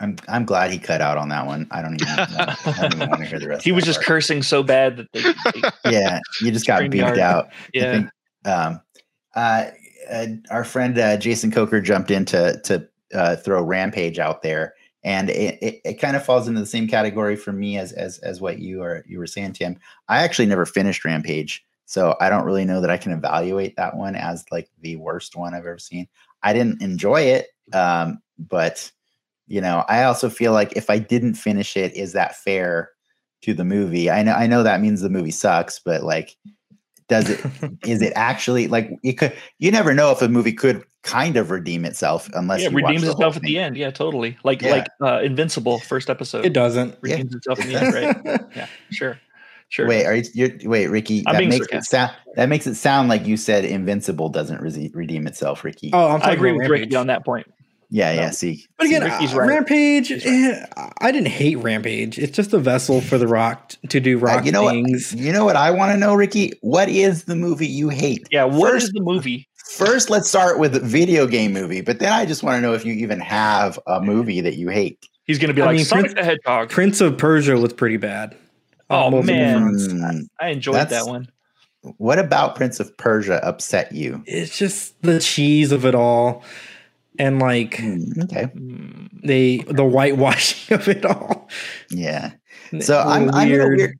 [0.00, 1.66] I'm I'm glad he cut out on that one.
[1.70, 3.64] I don't even, I don't even want to hear the rest.
[3.64, 4.06] he was just part.
[4.06, 7.46] cursing so bad that they, they Yeah, you just got beeped out.
[7.46, 7.92] I yeah.
[7.92, 8.10] think,
[8.44, 8.80] um,
[9.34, 9.70] uh,
[10.10, 14.74] uh, our friend uh, Jason Coker jumped in to to uh, throw Rampage out there,
[15.02, 18.18] and it, it, it kind of falls into the same category for me as as
[18.18, 19.78] as what you are you were saying, Tim.
[20.08, 23.96] I actually never finished Rampage, so I don't really know that I can evaluate that
[23.96, 26.06] one as like the worst one I've ever seen.
[26.42, 28.92] I didn't enjoy it, um, but
[29.48, 32.90] you know, I also feel like if I didn't finish it, is that fair
[33.42, 34.10] to the movie?
[34.10, 36.36] I know I know that means the movie sucks, but like
[37.08, 37.40] does it
[37.86, 41.50] is it actually like you could you never know if a movie could kind of
[41.50, 43.76] redeem itself unless yeah, you watch redeems the itself at the end.
[43.76, 44.36] Yeah, totally.
[44.44, 44.70] Like Yeah.
[44.70, 46.44] like uh, Invincible first episode.
[46.44, 46.96] It doesn't.
[47.02, 48.40] Yeah, itself in it the end, right?
[48.56, 49.18] yeah, sure,
[49.68, 49.86] sure.
[49.86, 51.24] Wait, are you you're, wait, Ricky?
[51.26, 51.90] I'm that being makes it sarcastic.
[51.90, 55.90] sound that makes it sound like you said Invincible doesn't re- redeem itself, Ricky.
[55.94, 57.46] Oh, I'm I agree with Ricky on that point.
[57.90, 58.30] Yeah, yeah.
[58.30, 59.48] See, But again, Ricky's uh, right.
[59.48, 60.08] Rampage.
[60.08, 60.66] He's eh,
[61.00, 62.18] I didn't hate Rampage.
[62.18, 64.72] It's just a vessel for the Rock t- to do Uh, Rock you know what?
[64.72, 65.14] things.
[65.14, 66.52] You know what I want to know, Ricky?
[66.60, 68.26] What is the movie you hate?
[68.30, 69.48] Yeah, what is First- the movie?
[69.74, 72.86] First, let's start with video game movie, but then I just want to know if
[72.86, 74.98] you even have a movie that you hate.
[75.26, 76.70] He's going to be I like mean, Sonic Prince- the Hedgehog.
[76.70, 78.34] Prince of Persia was pretty bad.
[78.88, 79.60] Oh, man.
[79.60, 79.86] fronts.
[79.92, 81.28] Hmm, I enjoyed that one.
[81.98, 84.22] what about Prince of Persia upset you?
[84.26, 86.42] It's just the cheese of it all,
[87.18, 91.48] and like Hmm, okay, Mm, they the whitewashing of it all.
[91.90, 92.32] yeah.
[92.80, 93.98] So a I'm I'm in a weird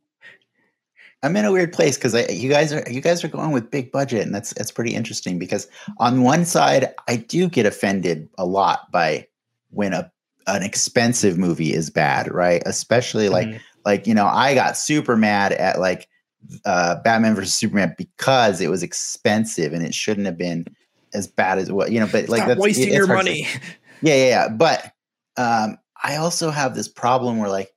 [1.22, 3.70] I'm in a weird place because I you guys are you guys are going with
[3.70, 5.66] big budget and that's that's pretty interesting because
[5.98, 9.26] on one side I do get offended a lot by
[9.70, 10.10] when a
[10.46, 12.62] an expensive movie is bad, right?
[12.66, 13.60] Especially like Mhm.
[13.84, 16.08] like you know I got super mad at like
[16.64, 20.66] uh Batman versus Superman because it was expensive and it shouldn't have been
[21.18, 22.08] as bad as what you know.
[22.10, 23.46] But like Stop that's wasting it's your hard to- money.
[24.02, 24.48] yeah, yeah, yeah.
[24.48, 24.92] But
[25.36, 27.72] um, I also have this problem where, like,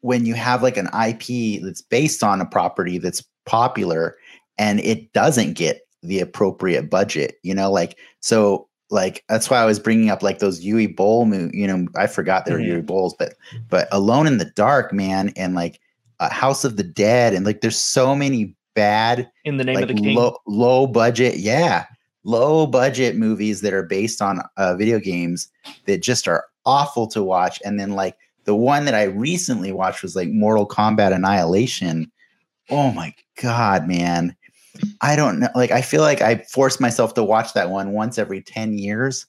[0.00, 4.16] when you have like an IP that's based on a property that's popular
[4.58, 9.64] and it doesn't get the appropriate budget, you know, like, so, like, that's why I
[9.64, 12.82] was bringing up like those Uwe Boll, you know, I forgot there were Mhm.
[12.82, 13.34] Uwe Bolls, but,
[13.70, 15.80] but Alone in the Dark, man, and like
[16.20, 19.82] uh, House of the Dead, and like, there's so many bad in the name like
[19.82, 20.16] of the king.
[20.16, 21.84] low low budget yeah
[22.24, 25.48] low budget movies that are based on uh, video games
[25.86, 27.60] that just are awful to watch.
[27.64, 32.10] And then like the one that i recently watched was like mortal kombat annihilation.
[32.70, 34.34] Oh my god man.
[35.00, 38.18] I don't know like i feel like i force myself to watch that one once
[38.18, 39.26] every 10 years.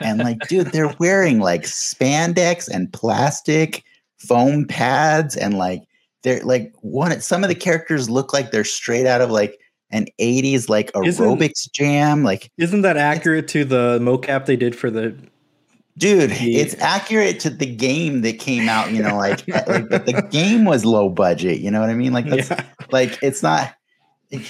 [0.00, 3.84] And like dude they're wearing like spandex and plastic
[4.18, 5.82] foam pads and like
[6.22, 9.58] they're like one some of the characters look like they're straight out of like
[9.90, 14.76] an 80s like Isn't- aerobics jam like Isn't that accurate to the mocap they did
[14.76, 15.16] for the?
[15.96, 16.60] dude Yeah.
[16.60, 20.64] it's accurate to the game that came out you know like, like but the game
[20.64, 22.62] was low budget you know what i mean like that's Yeah.
[22.92, 23.74] like it's not
[24.30, 24.42] it-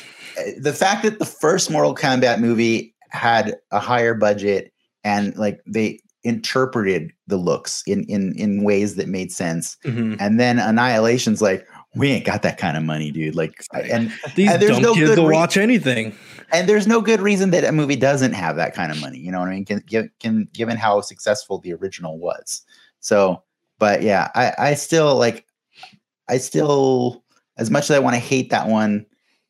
[0.60, 4.72] the fact that the first mortal kombat movie had a higher budget
[5.04, 9.76] and like they interpreted the looks in in in ways that made sense.
[9.84, 10.16] Mhm.
[10.20, 13.34] And then Annihilation's like, we ain't got that kind of money, dude.
[13.34, 16.14] Like, and These And there's dumb no kids good will re- watch anything.
[16.52, 19.18] and there's no good reason that a movie doesn't have that kind of money.
[19.18, 19.64] You know what I mean?
[19.64, 22.62] Can, gi- can given how successful the original was.
[23.00, 23.42] So,
[23.78, 25.46] but yeah, I I still like,
[26.28, 27.24] I still
[27.56, 29.06] as much as I want to hate that one,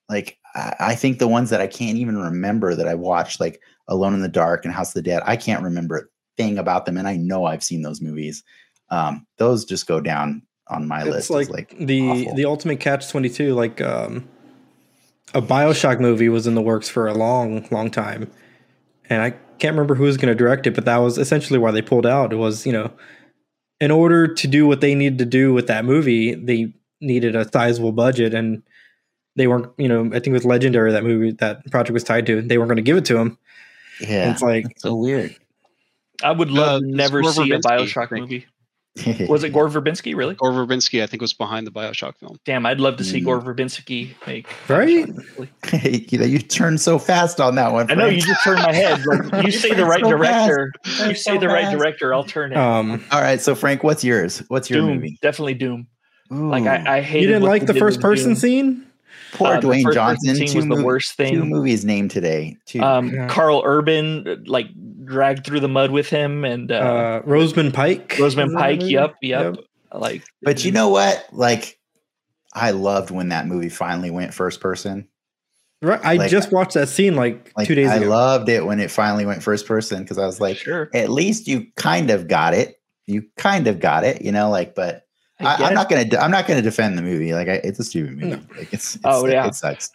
[0.09, 3.61] like I, I think the ones that I can't even remember that I watched, like
[3.89, 6.03] Alone in the Dark and House of the Dead, I can't remember a
[6.37, 8.43] thing about them, and I know I've seen those movies.
[8.91, 11.31] Um, those just go down on my It's list.
[11.31, 12.35] like, as, like the awful.
[12.35, 13.55] the ultimate catch twenty two.
[13.55, 14.29] Like um,
[15.35, 18.31] a Bioshock movie was in the works for a long, long time,
[19.09, 21.71] and I can't remember who was going to direct it, but that was essentially why
[21.71, 22.33] they pulled out.
[22.33, 22.91] It was you know,
[23.81, 27.49] in order to do what they needed to do with that movie, they needed a
[27.51, 28.63] sizable budget, and
[29.37, 29.73] they weren't.
[29.79, 32.69] You know, I think with Legendary, that movie that project was tied to, they weren't
[32.69, 33.39] going to give it to him.
[34.01, 35.35] yeah, It's like so weird.
[36.23, 38.47] I would love Uh, never Gore see a Verbinski, I Bioshock movie.
[39.29, 40.15] Was it Gore Verbinski?
[40.17, 40.35] Really?
[40.35, 42.37] Gore Verbinski, I think, was behind the Bioshock film.
[42.45, 43.25] Damn, I'd love to see Mm.
[43.25, 44.47] Gore Verbinski make.
[44.69, 45.07] Right?
[45.07, 46.07] Bioshock movie.
[46.11, 47.91] you know, you turned so fast on that one.
[47.91, 49.01] I know you just turned my head.
[49.07, 50.73] Like, you say the right So director.
[50.85, 51.09] fast.
[51.09, 51.77] You say So the right fast.
[51.79, 52.13] director.
[52.15, 52.59] I'll turn it.
[52.59, 54.43] um, All right, so Frank, what's yours?
[54.49, 55.19] What's your Doom, movie?
[55.23, 55.87] definitely Doom.
[56.31, 57.23] Like I, I hated.
[57.23, 58.37] you didn't like the did first person Doom.
[58.37, 58.87] scene.
[59.33, 60.35] poor Uh, Dwayne Johnson.
[60.37, 61.41] Two, was the mov- worst two thing.
[61.49, 62.57] movies named today.
[62.67, 62.83] Two.
[62.83, 63.29] Um, Yeah.
[63.29, 64.67] Karl Urban uh, like
[65.09, 68.17] dragged through the mud with him, and uh, Uh, Rosamund Pike.
[68.19, 68.81] Rosamund Pike.
[68.81, 68.93] movie?
[68.93, 69.57] Yep, yep.
[69.93, 71.27] Like, but you know what?
[71.33, 71.79] Like,
[72.55, 75.09] I loved when that movie finally went first person.
[75.81, 78.09] Right, I Like- just watched that scene like, Like, two days I ago.
[78.09, 80.91] loved it when it finally went first person because I was like, sure.
[80.93, 82.81] at least you kind of got it.
[83.07, 84.51] You kind of got it, you know.
[84.51, 85.05] Like, but
[85.41, 86.05] I, get I'm not gonna.
[86.05, 87.33] de- I'm not gonna defend the movie.
[87.33, 88.31] Like, I, it's a stupid movie.
[88.33, 88.41] No.
[88.59, 89.47] Like, it's, it's Oh, yeah.
[89.47, 89.89] it sucks.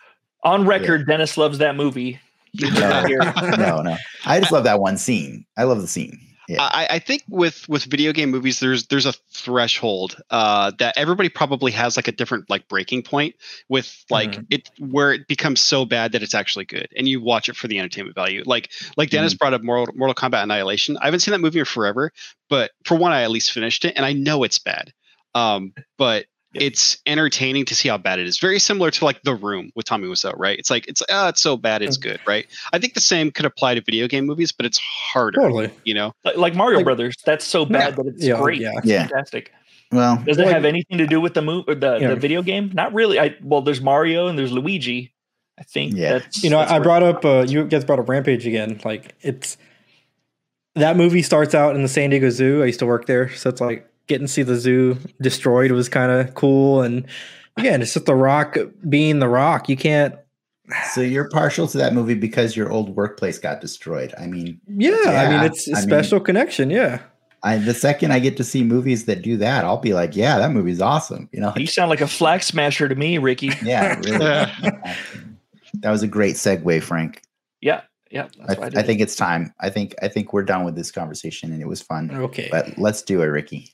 [0.43, 2.19] On record, Dennis loves that movie.
[2.53, 3.33] You heard it here.
[3.57, 3.97] no, no.
[4.25, 5.45] I just love that one scene.
[5.57, 6.19] I love the scene.
[6.49, 6.61] Yeah.
[6.61, 11.29] I, I think with with video game movies, there's there's a threshold uh, that everybody
[11.29, 13.35] probably has like a different like breaking point
[13.69, 14.45] with like Mhm.
[14.49, 17.69] it where it becomes so bad that it's actually good, and you watch it for
[17.69, 18.43] the entertainment value.
[18.45, 20.97] Like like Dennis brought up Mortal, Mortal Kombat Annihilation.
[20.97, 22.11] I haven't seen that movie in forever,
[22.49, 24.91] but for one, I at least finished it, and I know it's bad.
[25.33, 26.63] Um, but Yeah.
[26.67, 28.37] it's entertaining to see how bad it is.
[28.39, 30.57] Very similar to like The Room with Tommy Wiseau, right?
[30.59, 32.45] It's like it's oh, it's so bad, it's good, right?
[32.71, 35.71] I think the same could apply to video game movies, but it's harder, Totally.
[35.83, 36.13] you know.
[36.23, 37.15] Like, like Mario Like- Brothers.
[37.25, 38.61] That's so bad that it's Yeah, great.
[38.61, 38.71] yeah.
[38.77, 39.07] It's Yeah.
[39.07, 39.51] fantastic.
[39.91, 42.09] well, Does it Like- have anything to do with the movie, the, Yeah.
[42.09, 42.71] the video game?
[42.73, 43.19] Not really.
[43.19, 45.13] I well, there's Mario and there's Luigi.
[45.59, 46.13] I think Yeah.
[46.13, 48.79] that's You know, that's I brought up uh, you guys brought up Rampage again.
[48.83, 49.57] Like it's
[50.75, 52.63] that movie starts out in the San Diego Zoo.
[52.63, 55.89] I used to work there, so it's like getting to see the zoo destroyed was
[55.89, 56.81] kind of cool.
[56.81, 57.05] And
[57.57, 58.57] again, it's just the Rock
[58.89, 59.69] being the Rock.
[59.69, 60.15] You can't.
[60.91, 64.13] so you're partial to that movie because your old workplace got destroyed.
[64.19, 66.69] I mean, Yeah, I mean Yeah, it's a I mean- special connection.
[66.69, 67.01] Yeah,
[67.43, 70.37] I the second I get to see movies that do that, I'll be like, yeah,
[70.37, 71.27] that movie's awesome.
[71.33, 73.51] You know, You sound like a flag smasher to me, Ricky.
[73.63, 74.17] yeah, really.
[75.81, 77.21] that was a great segue, Frank.
[77.61, 77.81] Yeah,
[78.11, 78.27] yeah.
[78.41, 78.85] I, That's I, did I it.
[78.85, 79.53] think it's time.
[79.59, 82.09] I think I think we're done with this conversation, and it was fun.
[82.11, 82.47] okay.
[82.51, 83.73] But let's do it, Ricky.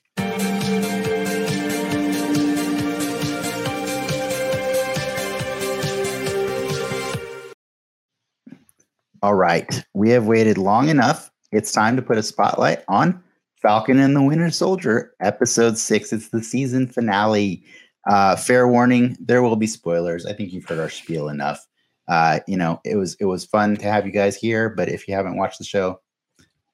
[9.22, 9.84] All right.
[9.93, 11.30] We have waited long enough.
[11.51, 13.22] It's time to put a spotlight on
[13.61, 16.13] Falcon and the Winter Soldier, episode six.
[16.13, 17.63] It's the season finale.
[18.07, 20.26] Uh, fair warning, there will be spoilers.
[20.26, 21.67] I think you've heard our spiel enough.
[22.07, 25.07] Uh, you know, it was it was fun to have you guys here, but if
[25.07, 25.99] you haven't watched the show,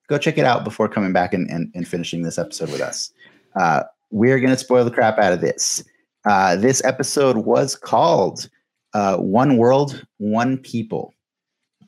[0.07, 3.11] go check it out before coming back and, and, and finishing this episode with us.
[3.55, 5.83] Uh, we're going to spoil the crap out of this.
[6.25, 8.49] Uh, this episode was called
[8.93, 11.13] uh, One World, One People.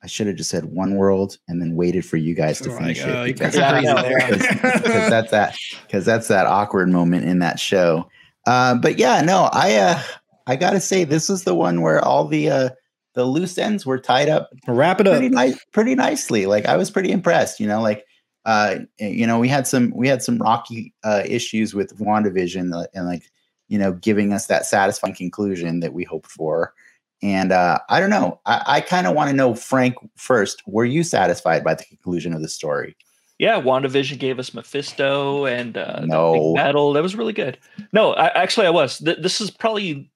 [0.04, 2.78] I should have just said One World and then waited for you guys to Oh
[2.78, 5.56] finish God, it because, got crazy because that's that
[5.86, 8.08] because that's that awkward moment in that show.
[8.46, 10.02] Uh, but yeah, no, I uh,
[10.46, 12.70] I gotta say this is the one where all the uh,
[13.16, 15.14] the loose ends were tied up Wrap it up.
[15.14, 18.06] pretty nice pretty nicely like i was pretty impressed you know like
[18.48, 22.88] uh you know we had some we had some rocky uh issues with wandavision uh,
[22.96, 23.24] and like
[23.68, 26.74] you know giving us that satisfying conclusion that we hoped for
[27.22, 30.86] and uh i don't know i, I kind of want to know frank first were
[30.86, 32.96] you satisfied by the conclusion of the story
[33.40, 36.34] yeah, WandaVision gave us Mephisto and uh, the No.
[36.34, 36.94] big battle.
[36.94, 37.60] That was really good.
[37.94, 38.98] No, I, actually, I was.
[38.98, 40.10] Th- this is probably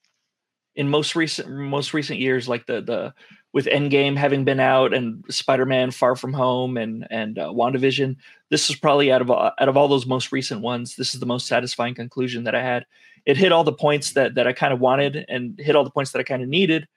[0.76, 3.14] in most recent most recent years, like the the
[3.54, 8.16] with Endgame having been out and Spider-Man Far From Home and and uh, WandaVision.
[8.50, 10.96] This is probably out of out of all those most recent ones.
[10.96, 12.86] This is the most satisfying conclusion that I had.
[13.26, 15.92] It hit all the points that that I kind of wanted and hit all the
[15.92, 16.88] points that I kind of needed.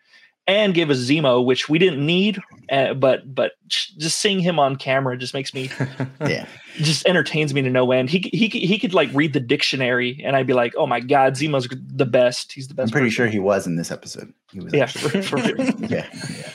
[0.47, 2.39] And gave us Zemo, which we didn't need,
[2.71, 5.71] uh, but but just seeing him on camera just makes me
[6.21, 6.47] Yeah.
[6.77, 8.11] just entertains me to no end.
[8.11, 11.35] He he he could like read the dictionary, and I'd be like, oh my god,
[11.35, 12.53] Zemo's the best.
[12.53, 12.89] He's the best.
[12.89, 14.33] I'm pretty person." sure he was in this episode.
[14.53, 15.57] He was Yeah, for, for sure.
[15.79, 16.51] yeah, yeah.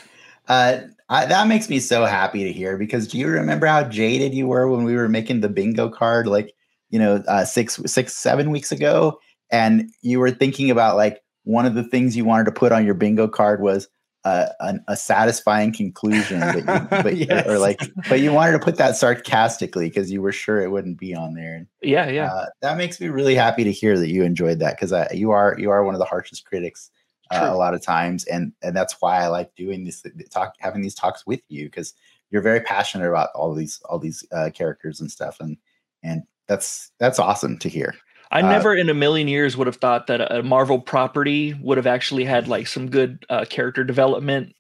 [0.48, 4.34] Uh, I, that makes me so happy to hear because do you remember how jaded
[4.34, 6.54] you were when we were making the bingo card, like
[6.92, 9.20] you know, uh, six, six, seven weeks ago,
[9.52, 12.86] and you were thinking about like one of the things you wanted to put on
[12.86, 13.88] your bingo card was
[14.26, 17.48] uh, an, a satisfying conclusion, but you, but, Yes.
[17.48, 17.80] or like,
[18.10, 21.34] but you wanted to put that sarcastically because you were sure it wouldn't be on
[21.34, 21.56] there.
[21.56, 22.26] And Yeah, yeah.
[22.26, 25.56] uh, that makes me really happy to hear that you enjoyed that because you are
[25.58, 26.92] you are one of the harshest critics
[27.32, 30.82] uh, a lot of times, and and that's why I like doing this talk, having
[30.82, 31.94] these talks with you because
[32.32, 35.56] you're very passionate about all these all these uh, characters and stuff, and
[36.04, 37.94] and that's that's awesome to hear.
[38.32, 41.78] I uh, never in a million years would have thought that a Marvel property would
[41.78, 44.56] have actually had like some good uh, character development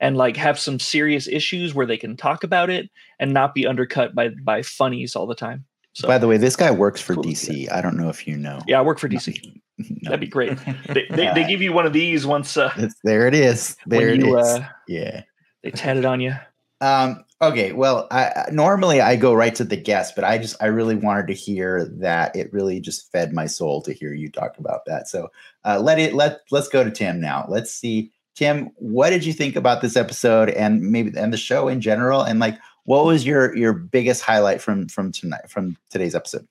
[0.00, 3.66] and like have some serious issues where they can talk about it and not be
[3.66, 5.64] undercut by by funnies all the time.
[5.94, 7.24] So By the way, this guy works for Cool.
[7.24, 7.70] DC.
[7.72, 8.60] I don't know if you know.
[8.66, 9.38] yeah, I work for DC.
[9.76, 10.10] No.
[10.10, 10.56] That'd be great.
[10.86, 12.72] They, they, they give you one of these once uh,
[13.02, 13.76] there it is.
[13.86, 14.46] There it you is.
[14.46, 15.22] uh, yeah.
[15.64, 16.32] they tat it on you.
[16.80, 20.66] Um, okay, well, I, normally I go right to the guest, but I just I
[20.66, 22.34] really wanted to hear that.
[22.36, 25.08] It really just fed my soul to hear you talk about that.
[25.08, 25.30] So
[25.64, 27.46] uh, let it let let's go to Tim now.
[27.48, 31.68] Let's see, Tim, what did you think about this episode and maybe and the show
[31.68, 32.22] in general?
[32.22, 36.46] And like, what was your your biggest highlight from from tonight from today's episode?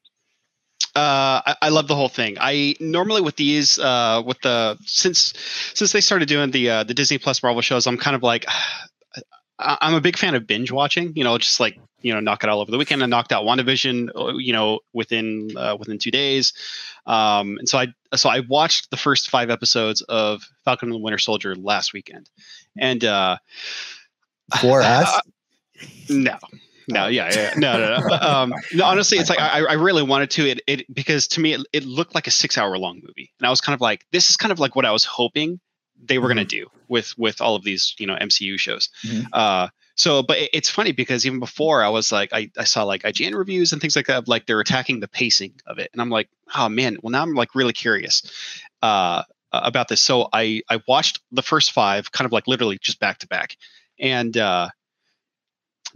[0.96, 2.38] Uh, I, I love the whole thing.
[2.40, 5.34] I normally with these, uh, with the since
[5.74, 8.46] since they started doing the uh, the Disney Plus Marvel shows, I'm kind of like,
[9.64, 11.14] I'm a big fan of binge watching.
[11.16, 13.02] You know, just like you know, knock it all over the weekend.
[13.02, 16.54] I knocked out WandaVision, uh, you know, within uh, within two days.
[17.06, 21.00] Um, and so I so I watched the first five episodes of Falcon and the
[21.00, 22.30] Winter Soldier last weekend,
[22.78, 23.38] and uh,
[24.60, 25.20] For us,
[26.10, 26.38] no.
[26.90, 28.14] No, yeah, yeah, no, no, no.
[28.16, 31.54] Um, no, honestly, it's like I, I really wanted to it, it because to me
[31.54, 34.30] it, it looked like a six-hour long movie, and I was kind of like, this
[34.30, 35.62] is kind of like what I was hoping
[36.06, 38.90] they were going to do with with all of these, you know, MCU shows.
[39.06, 39.26] Mhm.
[39.34, 42.84] Uh, so, but it, it's funny because even before I was like, I, I saw
[42.84, 46.02] like IGN reviews and things like that, like they're attacking the pacing of it, and
[46.02, 48.24] I'm like, oh man, well now I'm like really curious
[48.82, 50.02] uh, about this.
[50.02, 53.58] So I I watched the first five, kind of like literally just back to back,
[54.00, 54.36] and.
[54.38, 54.70] uh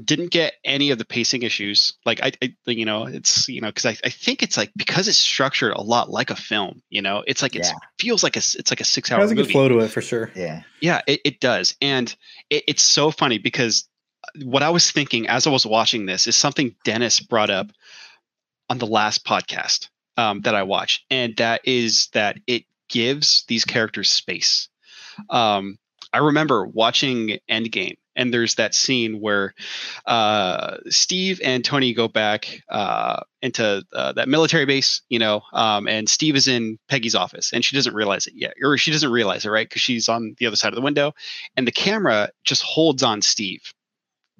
[0.03, 1.93] didn't get any of the pacing issues.
[2.05, 5.07] Like I, I you know, it's you know, because I, I think it's like because
[5.07, 6.81] it's structured a lot like a film.
[6.89, 7.73] You know, it's like it Yeah.
[7.99, 9.53] feels like a s- it's like a six It hour has a good movie.
[9.53, 10.31] flow to it for sure.
[10.35, 12.13] yeah, Yeah, it, it does, and
[12.49, 13.87] it, it's so funny because
[14.43, 17.67] what I was thinking as I was watching this is something Dennis brought up
[18.69, 19.87] on the last podcast
[20.17, 24.69] um, that I watched, and that is that it gives these characters space.
[25.29, 25.77] Um,
[26.13, 29.53] I remember watching Endgame, and there's that scene where
[30.05, 35.87] uh, Steve and Tony go back uh, into uh, that military base, you know, um,
[35.87, 39.11] and Steve is in Peggy's office, and she doesn't realize it yet, or she doesn't
[39.11, 39.69] realize it, right?
[39.69, 41.13] Because she's on the other side of the window,
[41.55, 43.73] and the camera just holds on Steve,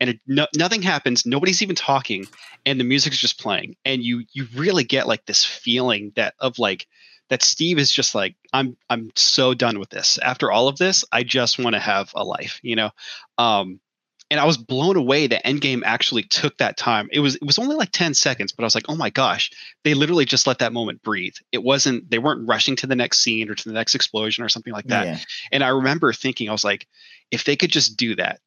[0.02, 1.26] and it, no, nothing happens.
[1.26, 2.26] Nobody's even talking,
[2.66, 6.60] and the music's just playing, and you you really get like this feeling that of
[6.60, 6.88] like
[7.30, 10.18] that Steve is just like I'm I'm so done with this.
[10.20, 12.92] After all of this, I just want to have a life, you know.
[13.38, 13.80] Um,
[14.30, 17.08] and I was blown away that Endgame actually took that time.
[17.12, 19.52] It was it was only like 10 seconds, but I was like, "Oh my gosh,
[19.84, 23.20] they literally just let that moment breathe." It wasn't they weren't rushing to the next
[23.20, 25.06] scene or to the next explosion or something like that.
[25.06, 25.18] yeah,
[25.52, 26.88] And I remember thinking, I was like,
[27.32, 28.42] if they could just do that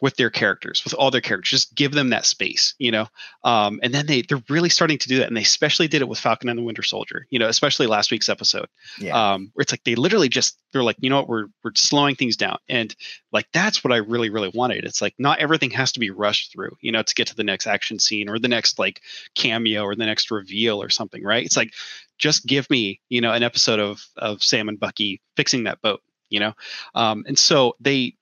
[0.00, 3.06] with their characters, with all their characters, just give them that space, you know.
[3.44, 6.08] Um, and then they they're really starting to do that, and they especially did it
[6.08, 8.66] with Falcon and the Winter Soldier, you know, especially last week's episode,
[8.98, 9.32] yeah.
[9.32, 12.16] um, where it's like they literally just they're like, you know what, we're we're slowing
[12.16, 12.94] things down, and
[13.32, 14.84] like that's what I really really wanted.
[14.84, 17.44] It's like not everything has to be rushed through, you know, to get to the
[17.44, 19.02] next action scene or the next like
[19.34, 21.44] cameo or the next reveal or something, right?
[21.44, 21.72] It's like
[22.18, 26.00] just give me, you know, an episode of of Sam and Bucky fixing that boat,
[26.30, 26.54] you know,
[26.94, 28.14] um, and so they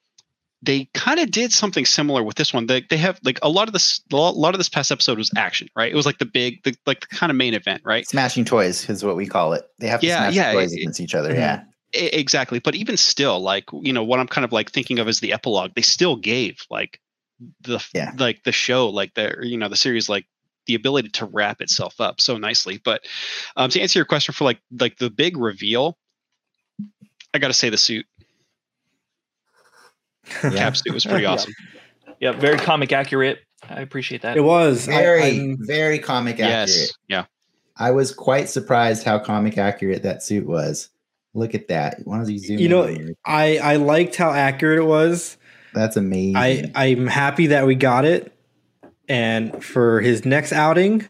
[0.63, 2.67] they kind of did something similar with this one.
[2.67, 5.31] They, they have like a lot of this a lot of this past episode was
[5.37, 5.91] action, right?
[5.93, 8.07] It was like the big the like the kind of main event, right?
[8.09, 9.63] Smashing toys is what we call it.
[9.79, 11.33] They have to Yeah, smash yeah, toys it- against each other.
[11.33, 11.37] Mhm.
[11.37, 12.59] Yeah, exactly.
[12.59, 15.33] But even still, like you know, what I'm kind of like thinking of as the
[15.33, 17.01] epilogue, they still gave like
[17.61, 18.13] the Yeah.
[18.19, 20.27] like the show, like the you know the series, like
[20.67, 22.81] the ability to wrap itself up so nicely.
[22.85, 23.03] But
[23.57, 25.97] um, to answer your question for like like the big reveal,
[27.33, 28.07] I got to say the suit,
[30.45, 30.51] yeah.
[30.51, 31.53] cap suit was pretty awesome.
[32.21, 33.39] Yeah, very comic accurate.
[33.69, 34.37] I appreciate that.
[34.37, 36.69] It was very I'm- very comic accurate.
[36.69, 37.25] Yes, yeah.
[37.77, 40.89] I was quite surprised how comic accurate that suit was.
[41.35, 42.01] Look at that.
[42.05, 42.59] Why don't you zoom?
[42.59, 45.37] You know, on your- I I liked how accurate it was.
[45.75, 46.37] that's amazing.
[46.37, 48.33] I I'm happy that we got it.
[49.09, 51.09] And for his next outing,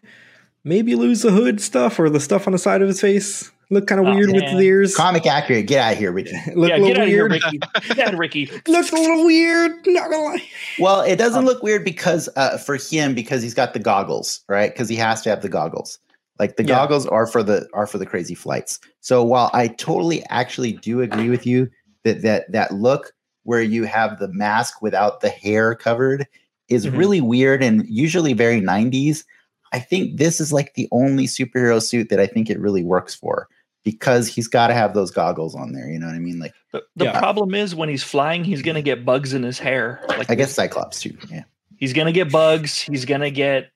[0.63, 3.51] maybe lose the hood stuff or the stuff on the side of his face.
[3.71, 4.55] Look kind of Oh, weird with man.
[4.57, 4.97] his ears.
[4.97, 5.67] Comic accurate.
[5.67, 6.33] Get out of here, Ricky.
[6.55, 7.43] Look yeah, a little get out of here, weird.
[7.45, 7.59] Ricky.
[7.95, 8.47] Get out Ricky.
[8.67, 9.73] Looks a little weird.
[9.87, 10.43] Not gonna lie.
[10.79, 14.73] Well, it doesn't look weird because uh, for him because he's got the goggles, right?
[14.73, 15.99] Because he has to have the goggles.
[16.39, 16.77] Like the Yeah.
[16.77, 18.79] goggles are for the are for the crazy flights.
[19.01, 21.69] So while I totally actually do agree with you
[22.05, 23.13] that that that look
[23.43, 26.27] where you have the mask without the hair covered
[26.69, 26.97] is Mhm.
[26.97, 29.25] really weird and usually very 90s.
[29.73, 33.15] I think this is like the only superhero suit that I think it really works
[33.15, 33.49] for
[33.85, 35.89] because he's got to have those goggles on there.
[35.89, 36.39] You know what I mean?
[36.39, 37.19] Like The, the Yeah.
[37.19, 40.03] problem is when he's flying, he's gonna get bugs in his hair.
[40.09, 41.17] Like I guess Cyclops too.
[41.31, 41.45] Yeah,
[41.77, 42.83] he's gonna get bugs.
[42.83, 43.71] He's gonna get.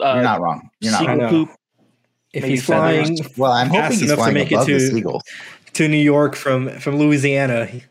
[0.00, 0.70] Uh, you're not wrong.
[0.80, 1.28] You're not wrong.
[1.28, 1.48] Poop.
[2.32, 3.36] If he's flying feathers.
[3.36, 5.22] Well, I'm hoping he's enough to flying make it above the to- seagulls.
[5.74, 7.82] to New York from from Louisiana, he,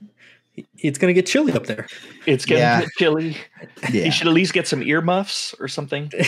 [0.79, 1.85] it's gonna get chilly up there.
[2.25, 2.79] It's gonna Yeah.
[2.81, 3.37] get chilly.
[3.91, 4.05] Yeah.
[4.05, 6.11] He should at least get some earmuffs or something.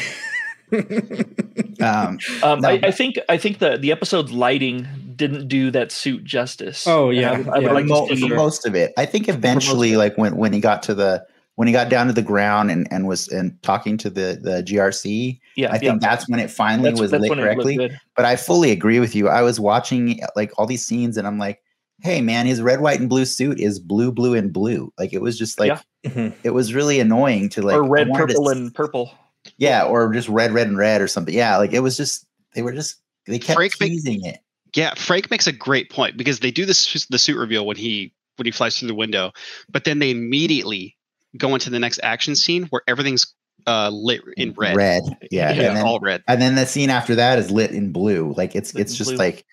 [1.82, 2.70] Um, Um, No.
[2.70, 6.86] I, I think I think the the episode's lighting didn't do that suit justice.
[6.88, 7.72] Oh, yeah, I, would- I would yeah.
[7.74, 8.28] like mo- to see.
[8.30, 11.72] most of it, I think eventually, like when when he got to the when he
[11.72, 15.68] got down to the ground and and was and talking to the the GRC, Yeah,
[15.72, 15.98] I think yeah.
[16.10, 17.98] that's when it finally That's, was that's lit when it looked correctly.
[18.16, 19.30] But I fully agree with you.
[19.30, 21.62] I was watching like all these scenes, and I'm like,
[22.02, 24.92] hey man, his red, white, and blue suit is blue, blue, and blue.
[24.98, 25.68] Like it was just like
[26.04, 26.12] Yeah.
[26.12, 26.34] Mhm.
[26.44, 29.12] it was really annoying to like or red, wanted to purple, and purple.
[29.58, 31.34] yeah, or just red, red, and red or something.
[31.36, 32.98] Yeah, like it was just they were just
[33.28, 34.40] they kept Frank Mc- teasing it.
[34.76, 38.14] Yeah, Frank makes a great point because they do this the suit reveal when he
[38.38, 39.32] when he flies through the window,
[39.70, 40.98] but then they immediately
[41.38, 43.34] go into the next action scene where everything's
[43.68, 44.76] uh, lit in red.
[44.76, 46.24] red, yeah, Yeah, and then, all red.
[46.28, 48.34] and then the scene after that is lit in blue.
[48.36, 49.18] Like it's Lit it's just blue.
[49.18, 49.46] like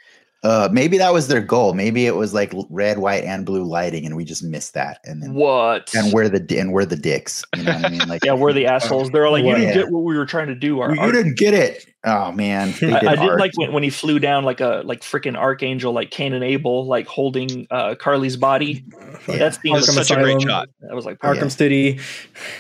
[0.43, 1.75] uh maybe that was their goal.
[1.75, 5.01] Maybe it was like red, white, and blue lighting, and we just missed that.
[5.05, 5.95] And then What?
[5.95, 7.45] and we're the and we're the dicks.
[7.57, 8.09] You know what I mean?
[8.09, 9.11] Like yeah, we're the assholes.
[9.11, 9.75] They're all like, you didn't Yeah.
[9.75, 10.81] get what we were trying to do.
[10.81, 11.85] Our, you our- didn't get it.
[12.03, 14.81] Oh man, they I, did I did like when, when he flew down like a
[14.87, 18.83] like freaking archangel, like Cain and Abel, like holding uh, Karli's body.
[19.29, 19.37] Yeah.
[19.37, 20.69] That scene was such such a great shot.
[20.81, 21.49] That was like Arkham Yeah.
[21.49, 22.01] City.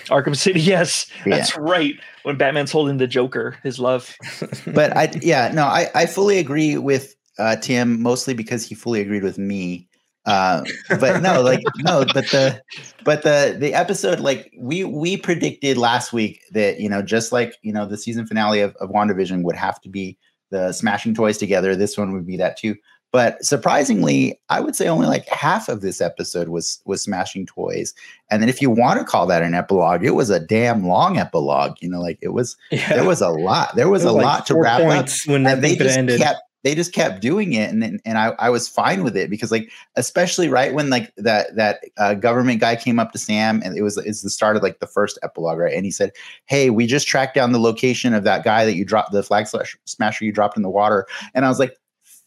[0.08, 0.60] Arkham City.
[0.60, 1.36] Yes, Yeah.
[1.38, 1.94] that's right.
[2.22, 4.14] When Batman's holding the Joker, his love.
[4.66, 9.00] but I yeah no I I fully agree with uh, Tim mostly because he fully
[9.00, 9.88] agreed with me.
[10.26, 10.62] Uh,
[11.00, 12.60] but no, like no, but the
[13.04, 17.54] but the the episode like we we predicted last week that you know just like
[17.62, 20.18] you know the season finale of, of WandaVision would have to be
[20.50, 21.74] the smashing toys together.
[21.74, 22.74] This one would be that too.
[23.12, 27.92] But surprisingly, I would say only like half of this episode was was smashing toys.
[28.30, 31.16] And then if you want to call that an epilogue, it was a damn long
[31.16, 31.76] epilogue.
[31.80, 32.94] You know, like it was Yeah.
[32.94, 33.74] there was a lot.
[33.74, 36.20] There was It a like lot to wrap up when that and they just ended.
[36.20, 39.50] kept they just kept doing it and and I, I was fine with it because
[39.50, 43.76] like especially right when like that that uh, government guy came up to Sam and
[43.76, 45.74] it was it's the start of like the first epilogue right?
[45.74, 46.12] And he said
[46.46, 49.46] hey we just tracked down the location of that guy that you dropped the flag
[49.46, 51.06] slash smasher you dropped in the water.
[51.34, 51.76] And I was like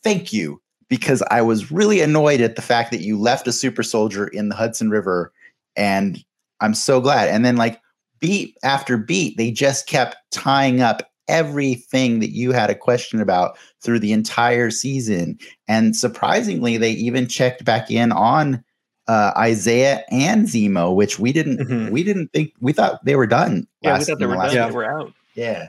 [0.04, 3.84] thank you because I was really annoyed at the fact that you left a super
[3.84, 5.32] soldier in the Hudson River
[5.76, 6.24] and
[6.60, 7.30] I'm so glad.
[7.30, 7.80] And then like
[8.20, 13.58] beat after beat they just kept tying up everything that you had a question about
[13.82, 15.38] through the entire season.
[15.68, 18.64] And surprisingly, they even checked back in on
[19.08, 21.90] uh, Isaiah and Zemo, which we didn't Mhm.
[21.92, 23.68] we didn't think we thought they were done.
[23.82, 24.54] Yeah, we thought they were done.
[24.56, 24.68] Yeah.
[24.70, 25.14] They were out.
[25.36, 25.68] Yeah.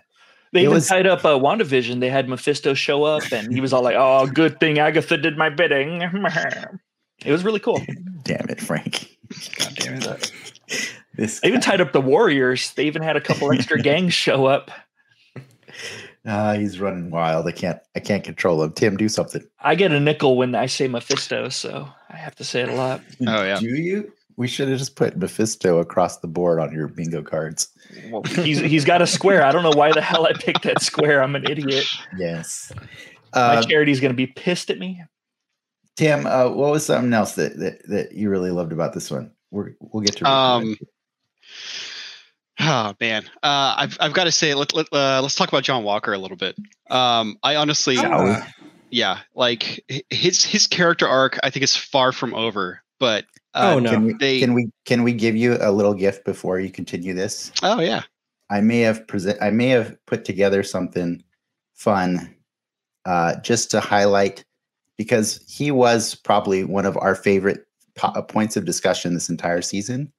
[0.52, 1.98] They It even was- tied up uh, WandaVision.
[1.98, 5.36] They had Mephisto show up, and he was all like, "Oh, good thing Agatha did
[5.36, 6.00] my bidding."
[7.24, 7.80] It was really cool.
[8.24, 9.08] Damn it, Frank.
[9.58, 10.32] God damn it.
[11.16, 12.72] This They even tied up the Warriors.
[12.74, 14.70] They even had a couple extra gangs show up.
[16.26, 17.46] Ah, he's running wild.
[17.46, 18.72] I can't I can't control him.
[18.72, 19.42] Tim, do something.
[19.60, 22.74] I get a nickel when I say Mephisto, so I have to say it a
[22.74, 23.00] lot.
[23.26, 23.58] Oh, yeah.
[23.60, 24.12] Do you?
[24.36, 27.68] We should have just put Mephisto across the board on your bingo cards.
[28.10, 29.44] Well, he's he's got a square.
[29.44, 31.22] I don't know why the hell I picked that square.
[31.22, 31.84] I'm an idiot.
[32.18, 32.72] Yes.
[33.34, 35.02] My Uh, charity's gonna be pissed at me.
[35.96, 39.30] Tim, uh, what was something else that, that that you really loved about this one?
[39.52, 40.28] We're, we'll get to.
[40.28, 40.76] Um,
[42.60, 45.84] oh man, uh, I've I've got to say, let, let uh, let's talk about John
[45.84, 46.56] Walker a little bit.
[46.90, 48.26] Um, I honestly, Shall?
[48.26, 48.48] Ah,
[48.90, 52.82] yeah, like his his character arc, I think is far from over.
[53.00, 53.24] But
[53.54, 53.90] uh, Oh, no.
[53.90, 57.14] Can we They- can we can we give you a little gift before you continue
[57.14, 57.50] this?
[57.62, 58.02] oh yeah,
[58.50, 61.22] I may have present I may have put together something
[61.74, 62.34] fun
[63.04, 64.44] uh, just to highlight
[64.96, 70.12] because he was probably one of our favorite po- points of discussion this entire season.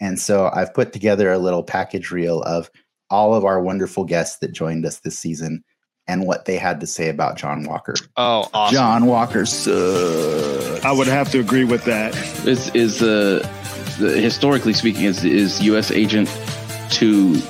[0.00, 2.70] And so I've put together a little package reel of
[3.10, 5.62] all of our wonderful guests that joined us this season.
[6.08, 7.94] and what they had to say about John Walker.
[8.16, 8.74] Oh, awesome.
[8.74, 10.84] John Walker sucks.
[10.84, 12.16] I would have to agree with that.
[12.46, 13.46] Is is the,
[13.98, 15.90] the historically speaking is is U.S.
[15.90, 16.28] Agent
[16.92, 17.40] to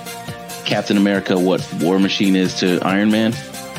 [0.66, 3.32] Captain America what War Machine is to Iron Man?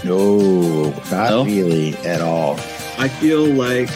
[0.03, 1.45] No, not No?
[1.45, 2.53] really at all.
[2.97, 3.89] I feel like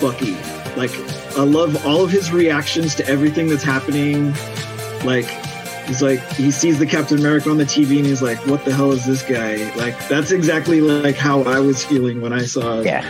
[0.00, 0.36] Bucky.
[0.76, 0.90] Like
[1.38, 4.32] I love all of his reactions to everything that's happening.
[5.04, 5.26] Like
[5.86, 8.72] he's like he sees the Captain America on the TV and he's like, "What the
[8.74, 12.80] hell is this guy?" Like that's exactly like how I was feeling when I saw
[12.80, 13.04] Yeah.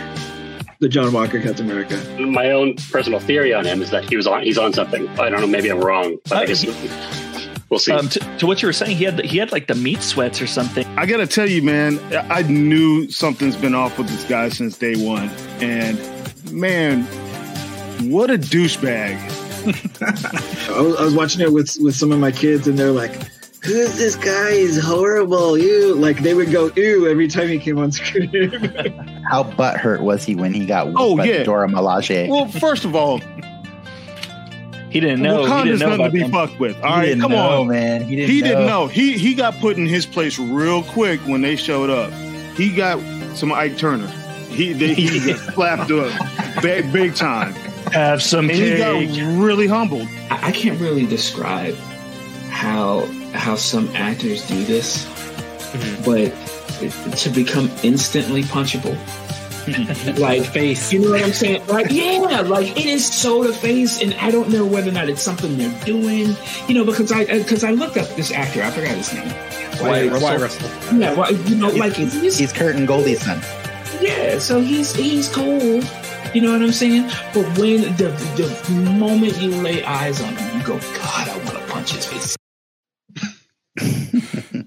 [0.81, 1.97] the John Walker Captain America.
[2.21, 4.43] My own personal theory on him is that he was on.
[4.43, 5.09] He's on something.
[5.19, 5.47] I don't know.
[5.47, 6.67] Maybe I'm wrong, but I Uh, guess
[7.71, 7.93] we'll see.
[7.93, 10.43] Um, to, to what you were saying, he had he had like the meat sweats
[10.43, 10.87] or something.
[10.99, 11.99] I gotta tell you, man,
[12.31, 15.31] I knew something's been off with this guy since day one.
[15.61, 15.99] And
[16.53, 17.07] man,
[18.03, 19.17] what a douchebag.
[20.71, 23.13] I was, I was watching it with with some of my kids and they're like,
[23.65, 24.53] "Who's this guy?
[24.55, 28.31] He's horrible." You like they would go ew every time he came on screen.
[29.29, 31.43] How butthurt was he when he got Oh, by yeah.
[31.45, 32.29] Dora Milaje?
[32.29, 33.19] Well, first of all,
[34.91, 35.45] He didn't know.
[35.45, 36.31] he Wakanda's didn't know nothing to be them.
[36.31, 36.77] fucked with.
[36.83, 37.69] All He right, didn't come know, on.
[37.69, 38.05] man.
[38.05, 38.31] He didn't.
[38.31, 38.47] he know.
[38.49, 38.87] didn't know.
[38.87, 42.11] He he got put in his place real quick when they showed up.
[42.57, 43.01] He got
[43.37, 44.07] some Ike Turner.
[44.49, 45.09] He they, he
[45.53, 47.55] slapped up big, big time,
[47.93, 48.97] Have some and he got
[49.41, 50.09] really humbled.
[50.31, 51.75] I I can't really describe
[52.51, 56.05] how how some actors do this, mm-hmm.
[56.05, 58.97] but to become instantly punchable,
[60.19, 60.93] like Face.
[60.93, 61.67] you know what I'm saying?
[61.67, 65.09] Like yeah, like it is so the face, and I don't know whether or not
[65.09, 66.35] it's something they're doing,
[66.67, 69.29] you know, because I uh, because I looked up this actor, I forgot his name.
[69.81, 70.67] Wyatt Like, Russell.
[70.69, 70.99] Russell.
[70.99, 73.41] Yeah, well, you know, like he's, He's Kurt and Goldie's son.
[74.01, 75.83] yeah, so he's he's cool.
[76.35, 77.05] You know what I'm saying?
[77.33, 81.51] But when the the moment you lay eyes on him, you go, God, I want
[81.59, 82.37] to punch his face.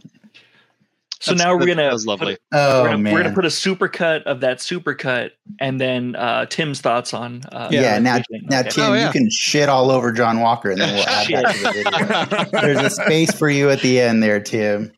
[1.23, 2.33] So That's- now we're gonna that was lovely.
[2.33, 3.13] Put, Oh we're, gonna, man.
[3.13, 7.43] we're gonna put a supercut of that supercut, and then uh, Tim's thoughts on.
[7.51, 8.47] Uh, yeah, now, everything.
[8.49, 8.69] now Okay.
[8.71, 9.05] Tim, Oh, yeah.
[9.05, 12.61] you can shit all over John Walker, and then we'll add that to the video.
[12.61, 14.91] There's a space for you at the end there, Tim.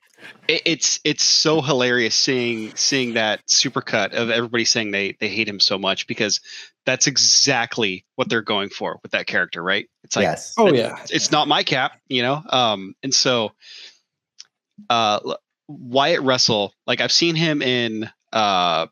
[0.47, 5.47] It, it's it's so hilarious seeing seeing that supercut of everybody saying they they hate
[5.47, 6.41] him so much because
[6.85, 9.87] that's exactly what they're going for with that character, right?
[10.03, 10.53] It's like yes.
[10.57, 10.97] Oh yeah.
[11.09, 12.41] it's not my cap, you know.
[12.49, 13.51] Um, and so,
[14.89, 15.19] uh,
[15.67, 18.87] Wyatt Russell, like I've seen him in uh,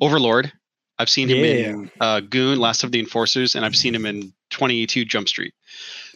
[0.00, 0.52] Overlord,
[0.98, 4.32] I've seen him in uh, Goon, Last of the Enforcers, and I've seen him in
[4.50, 5.54] Twenty Two Jump Street.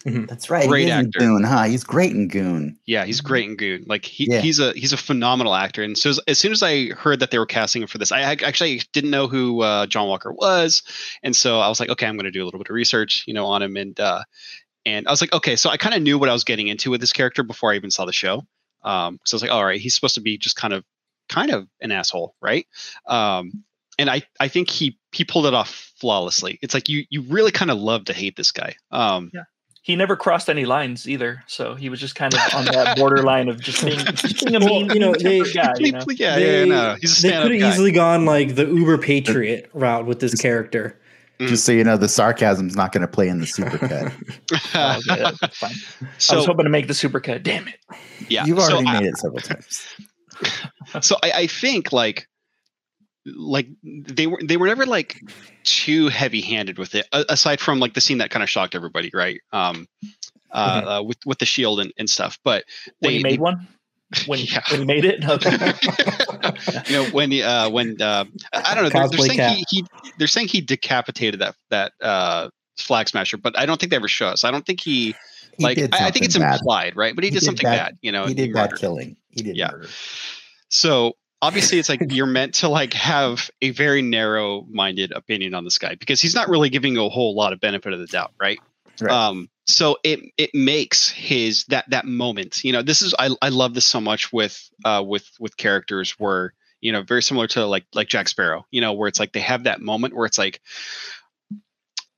[0.05, 0.69] That's right.
[0.69, 1.19] Great he is in actor.
[1.19, 1.65] Goon, huh?
[1.65, 2.79] He's great in Goon.
[2.87, 3.85] Yeah, he's great in Goon.
[3.87, 4.41] Like he, Yeah.
[4.41, 5.83] he's a he's a phenomenal actor.
[5.83, 8.13] And so as, as soon as I heard that they were casting him for this,
[8.13, 10.83] I, ac- actually didn't know who uh, John Walker was,
[11.23, 13.25] and so I was like, okay, I'm going to do a little bit of research,
[13.27, 14.23] you know, on him, and uh,
[14.87, 16.91] and I was like, okay, so I kind of knew what I was getting into
[16.91, 18.47] with this character before I even saw the show.
[18.85, 20.85] Um, so I was like, all right, he's supposed to be just kind of
[21.29, 22.67] kind of an asshole, right?
[23.07, 23.65] Um,
[23.99, 26.59] and I I think he he pulled it off flawlessly.
[26.63, 28.77] It's like you you really kind of love to hate this guy.
[28.91, 29.31] Um,
[29.89, 33.49] he never crossed any lines either, so he was just kind of on that borderline
[33.49, 35.73] of just being, just being a Well, mean, you know, they- guy.
[35.79, 36.05] You know?
[36.11, 39.71] yeah, They- yeah, no, he's a They could have easily gone like the Uber Patriot
[39.73, 41.01] route with this character.
[41.41, 41.49] Mm.
[41.49, 44.13] Just so you know, the sarcasm's not going to play in the supercut.
[44.75, 45.73] Oh, yeah, that's fine.
[46.33, 47.43] I was hoping to make the supercut.
[47.43, 47.77] Damn it!
[48.29, 49.87] yeah, You've so already I- made it several times.
[51.01, 52.29] so I, I think like
[53.37, 55.21] like they were they were never like
[55.65, 58.75] too heavy handed with it a- aside from like the scene that kind of shocked
[58.75, 59.87] everybody right um
[60.53, 62.65] uh, uh with with the shield and, and stuff but
[63.01, 63.69] When they, he made they- one,
[64.27, 64.63] when, Yeah.
[64.71, 65.73] when he made it, okay.
[66.87, 70.27] you know when uh when uh i don't know they're, they're saying he, he they're
[70.27, 72.49] saying he decapitated that that uh
[72.79, 75.15] flag smasher but i don't think they ever show us i don't think he,
[75.59, 76.61] He like did I, I think it's something bad.
[76.61, 78.71] implied right but he, He did did something bad- bad, you know He did bad
[78.71, 78.79] murdered.
[78.81, 79.17] killing.
[79.31, 79.71] He did Yeah.
[79.73, 79.89] murder.
[80.71, 85.79] So obviously, it's like you're meant to like have a very narrow-minded opinion on this
[85.79, 88.33] guy because he's not really giving you a whole lot of benefit of the doubt,
[88.41, 88.59] right?
[89.01, 89.13] Right.
[89.13, 92.65] Um, so it it makes his that that moment.
[92.65, 96.13] You know, this is I I love this so much with uh with with characters
[96.19, 98.67] where you know very similar to like like Jack Sparrow.
[98.71, 100.61] You know, where it's like they have that moment where it's like,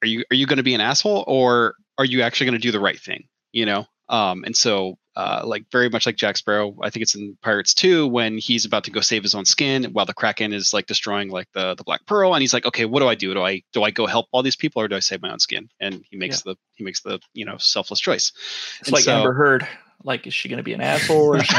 [0.02, 2.62] are you are you going to be an asshole or are you actually going to
[2.62, 3.24] do the right thing?
[3.52, 6.76] You know, um, and so uh, like very much like Jack Sparrow.
[6.82, 9.84] I think it's in Pirates 2 when he's about to go save his own skin
[9.92, 12.84] while the Kraken is like destroying like the the Black Pearl, and he's like, okay,
[12.84, 13.34] what do I do?
[13.34, 15.40] Do I do I go help all these people or do I save my own
[15.40, 15.68] skin?
[15.80, 18.32] And he makes the he makes the you know selfless choice.
[18.80, 19.66] It's And like so- Amber Heard.
[20.02, 21.54] Like, is she going to be an asshole or is she,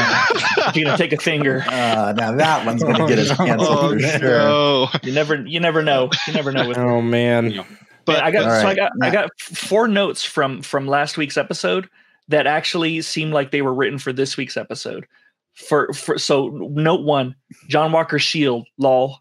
[0.74, 1.64] she going to take a finger?
[1.68, 4.30] Uh, now that one's going to get us Oh, canceled Oh for sure.
[4.40, 4.90] no!
[5.04, 6.10] You never, you never know.
[6.26, 7.52] You never know with Oh man.
[7.52, 7.66] Yeah.
[8.04, 8.76] But But I got All so I right.
[8.76, 11.88] got I got four notes from from last week's episode
[12.28, 15.06] that actually seemed like they were written for this week's episode.
[15.54, 17.36] for for so note one,
[17.68, 19.20] John Walker Shield, lol.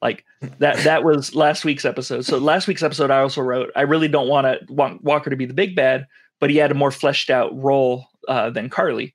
[0.00, 0.24] Like
[0.58, 2.24] that that was last week's episode.
[2.24, 5.36] So last week's episode I also wrote, I really don't want to want Walker to
[5.36, 6.06] be the big bad,
[6.38, 9.14] but he had a more fleshed out role uh, than Karli.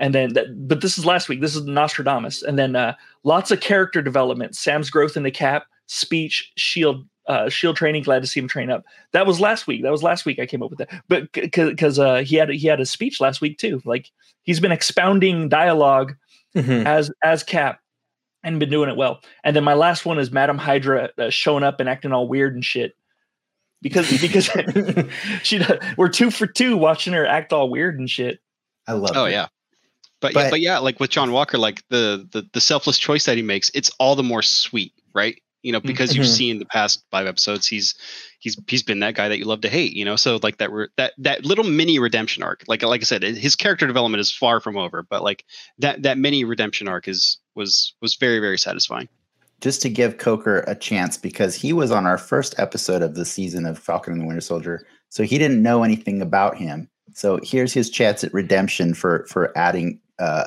[0.00, 1.40] And then, that, but this is last week.
[1.40, 2.94] This is Nostradamus, and then uh,
[3.24, 4.54] lots of character development.
[4.54, 8.02] Sam's growth in the cap, speech, shield, uh, shield training.
[8.02, 8.84] Glad to see him train up.
[9.12, 9.82] That was last week.
[9.82, 10.38] That was last week.
[10.38, 13.40] I came up with that, but because uh, he had he had a speech last
[13.40, 13.80] week too.
[13.84, 14.10] Like
[14.42, 16.14] he's been expounding dialogue
[16.56, 16.86] Mhm.
[16.86, 17.80] as as Cap,
[18.42, 19.20] and been doing it well.
[19.44, 22.54] And then my last one is Madam Hydra uh, showing up and acting all weird
[22.54, 22.96] and shit.
[23.82, 24.46] Because because
[25.42, 28.40] she does, we're two for two watching her act all weird and shit.
[28.86, 29.12] I love.
[29.14, 29.32] Oh it.
[29.32, 29.46] yeah.
[30.20, 33.24] But, yeah, But- but yeah, like with John Walker, like the, the the selfless choice
[33.26, 35.40] that he makes, it's all the more sweet, right?
[35.62, 36.36] You know, because you've Mhm.
[36.36, 37.94] seen the past five episodes, he's
[38.38, 40.14] he's he's been that guy that you love to hate, you know.
[40.14, 43.56] So like that re- that that little mini redemption arc, like like I said, his
[43.56, 45.44] character development is far from over, but like
[45.78, 49.08] that that mini redemption arc is was was very very satisfying.
[49.60, 53.24] just to give Coker a chance because he was on our first episode of the
[53.24, 56.88] season of Falcon and the Winter Soldier, so he didn't know anything about him.
[57.12, 60.44] So here's his chance at redemption for for adding uh,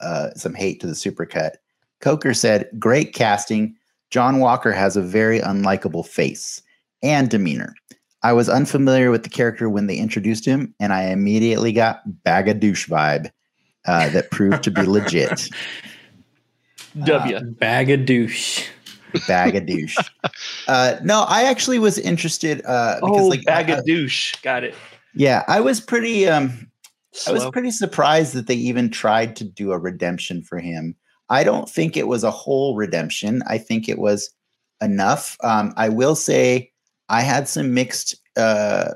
[0.00, 1.56] uh, some hate to the supercut.
[2.00, 3.76] Coker said, "Great casting.
[4.10, 6.62] John Walker has a very unlikable face
[7.02, 7.74] and demeanor.
[8.22, 12.48] I was unfamiliar with the character when they introduced him, and I immediately got bag
[12.48, 13.30] of douche vibe
[13.86, 15.48] uh, that proved to be legit."
[17.04, 17.40] W.
[17.40, 18.68] Bag of douche.
[19.26, 19.96] bag of douche.
[20.68, 24.36] Uh, no, I actually was interested uh, because, oh, like, bag I- of douche.
[24.42, 24.74] Got it.
[25.14, 26.70] yeah, I was pretty, um,
[27.26, 30.94] I was pretty surprised that they even tried to do a redemption for him.
[31.30, 33.42] I don't think it was a whole redemption.
[33.46, 34.30] I think it was
[34.82, 35.36] enough.
[35.42, 36.70] Um, I will say
[37.08, 38.90] I had some mixed uh,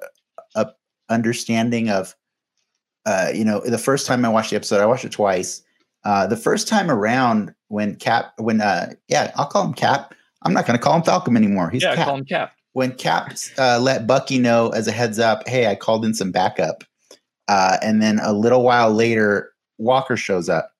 [0.54, 2.14] up understanding of,
[3.06, 5.62] uh, you know, the first time I watched the episode, I watched it twice.
[6.04, 10.14] Uh, the first time around, when Cap, when uh, yeah, I'll call him Cap.
[10.42, 11.70] I'm not going to call him Falcon anymore.
[11.70, 12.52] He's yeah, Cap call him Cap.
[12.72, 16.30] when Cap uh, let Bucky know as a heads up, hey, I called in some
[16.30, 16.84] backup.
[17.48, 20.70] Uh, and then a little while later, Walker shows up.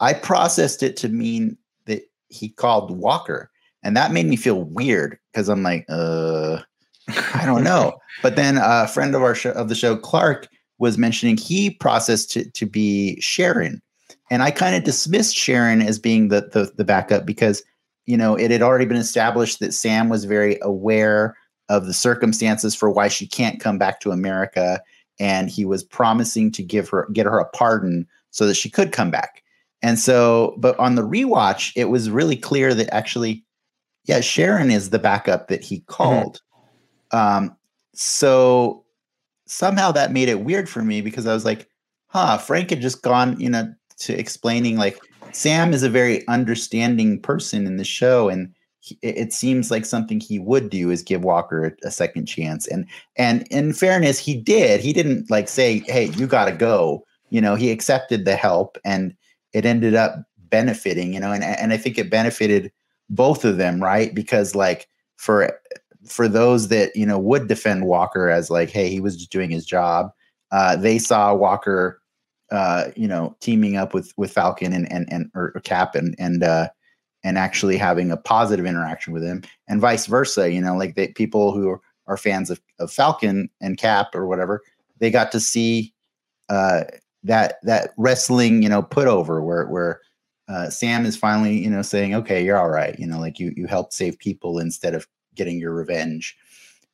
[0.00, 3.50] I processed it to mean that he called Walker.
[3.82, 6.58] And that made me feel weird because I'm like, uh,
[7.34, 7.98] I don't know.
[8.22, 12.30] but then a friend of our show, of the show, Clark, was mentioning he processed
[12.32, 13.82] to, to be Sharon.
[14.30, 17.62] And I kind of dismissed Sharon as being the, the the backup because
[18.08, 21.36] you know, it had already been established that Sam was very aware
[21.68, 24.80] of the circumstances for why she can't come back to America,
[25.20, 28.92] and he was promising to give her get her a pardon so that she could
[28.92, 29.42] come back.
[29.82, 33.44] And so, but on the rewatch, it was really clear that actually,
[34.04, 36.40] yeah, Sharon is the backup that he called.
[37.12, 37.56] Um,
[37.94, 38.84] so
[39.46, 41.68] somehow that made it weird for me because I was like,
[42.08, 44.98] huh, Frank had just gone, you know, to explaining like
[45.32, 50.20] Sam is a very understanding person in the show, and he, it seems like something
[50.20, 52.66] he would do is give Walker a, a second chance.
[52.66, 54.80] And and in fairness, he did.
[54.80, 58.78] He didn't like say, "Hey, you got to go." You know, he accepted the help,
[58.84, 59.14] and
[59.52, 61.12] it ended up benefiting.
[61.12, 62.72] You know, and and I think it benefited
[63.10, 64.14] both of them, right?
[64.14, 65.58] Because like for
[66.06, 69.50] for those that you know would defend Walker as like, "Hey, he was just doing
[69.50, 70.10] his job,"
[70.52, 72.00] uh, they saw Walker
[72.50, 76.42] uh, you know, teaming up with with Falcon and and and or, Cap and and
[76.42, 76.68] uh,
[77.22, 80.50] and actually having a positive interaction with him, and vice versa.
[80.50, 84.26] You know, like they people who are, are fans of, of Falcon and Cap or
[84.26, 84.62] whatever,
[84.98, 85.92] they got to see
[86.48, 86.84] uh,
[87.24, 90.00] that that wrestling, you know, put over where where
[90.48, 93.52] uh, Sam is finally, you know, saying, "Okay, you're all right." You know, like you
[93.56, 96.36] you helped save people instead of getting your revenge.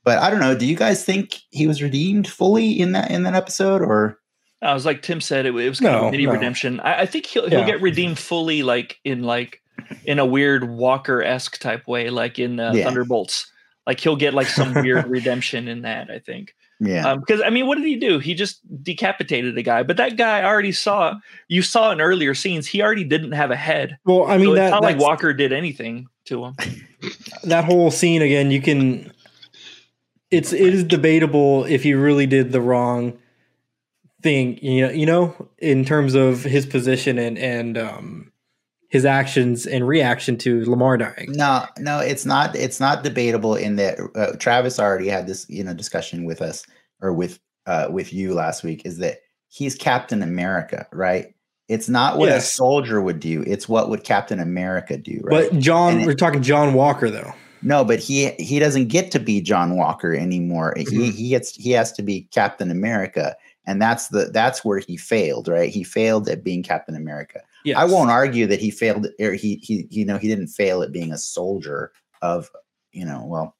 [0.04, 0.56] But I don't know.
[0.56, 4.18] Do you guys think he was redeemed fully in that in that episode, or
[4.60, 6.32] I was like Tim said, it, it was kind of No, a mini no.
[6.32, 6.80] redemption.
[6.80, 7.58] I, I think he'll Yeah.
[7.58, 9.62] he'll get redeemed fully, like in like
[10.04, 12.84] in a weird Walker esque type way, like in uh, Yeah.
[12.84, 13.50] Thunderbolts.
[13.86, 16.10] Like he'll get like some weird redemption in that.
[16.10, 16.54] I think.
[16.80, 17.12] Yeah?
[17.12, 18.18] Um, because I mean, what did he do?
[18.18, 21.14] He just decapitated a guy, but that guy already saw.
[21.48, 23.98] You saw in earlier scenes, he already didn't have a head.
[24.04, 26.54] Well, I mean, so it's not like Walker did anything to him.
[27.44, 29.12] that whole scene again, you can.
[30.30, 33.18] It's it is debatable if he really did the wrong
[34.22, 34.58] thing.
[34.62, 38.32] You know, you know, in terms of his position and and um,
[38.94, 41.32] his actions and reaction to Lamar dying.
[41.32, 42.56] No, no, it's not.
[42.56, 46.64] It's not debatable in that uh, Travis already had this, you know, discussion with us
[47.02, 48.82] or with uh, with you last week.
[48.86, 49.18] Is that
[49.48, 51.34] he's Captain America, right?
[51.68, 53.42] It's not what a soldier would do.
[53.46, 55.50] It's what would Captain America do, right?
[55.50, 57.32] But John, And we're talking John Walker though.
[57.62, 60.74] no, but he he doesn't get to be John Walker anymore.
[60.76, 61.12] He Mhm.
[61.14, 63.34] he gets he has to be Captain America,
[63.66, 65.70] and that's the that's where he failed, right?
[65.70, 67.40] He failed at being Captain America.
[67.64, 67.78] Yes.
[67.78, 70.92] I won't argue that he failed or he he you know he didn't fail at
[70.92, 71.92] being a soldier
[72.22, 72.50] of
[72.92, 73.56] you know well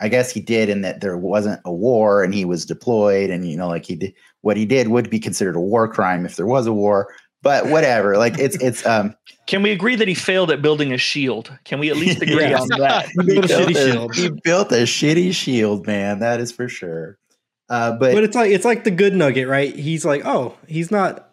[0.00, 3.48] I guess he did in that there wasn't a war and he was deployed and
[3.48, 6.36] you know like he did what he did would be considered a war crime if
[6.36, 9.14] there was a war but whatever like it's it's um
[9.46, 11.52] Can we agree that he failed at building a shield?
[11.64, 12.58] Can we at least agree Yeah.
[12.60, 13.08] on that?
[13.26, 14.14] He built a shitty a- shield.
[14.14, 17.18] he built a shitty shield man that is for sure
[17.68, 19.74] uh but, But it's like it's like the good nugget, right?
[19.76, 21.27] He's like, oh, he's not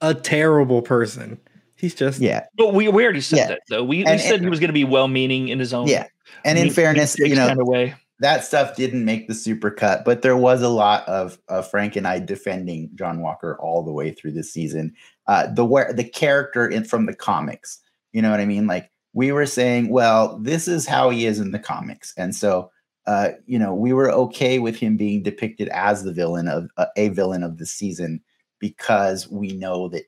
[0.00, 1.38] a terrible person.
[1.76, 3.48] He's just yeah But we, we already said Yeah.
[3.48, 3.84] that though.
[3.84, 5.86] We, we And- said he was going to be well-meaning in his own.
[5.86, 6.06] yeah
[6.44, 7.94] and in fairness you know kind of way.
[8.20, 11.94] that stuff didn't make the super cut, but there was a lot of, of Frank
[11.96, 14.92] and I defending John Walker all the way through this season.
[15.26, 17.78] Uh, the where the character in from the comics,
[18.12, 18.66] you know what I mean?
[18.66, 22.70] Like we were saying, well, this is how he is in the comics, and so
[23.06, 26.86] uh, you know we were okay with him being depicted as the villain of uh,
[26.96, 28.20] a villain of the season
[28.60, 30.04] because we know that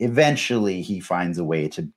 [0.00, 1.88] eventually he finds a way to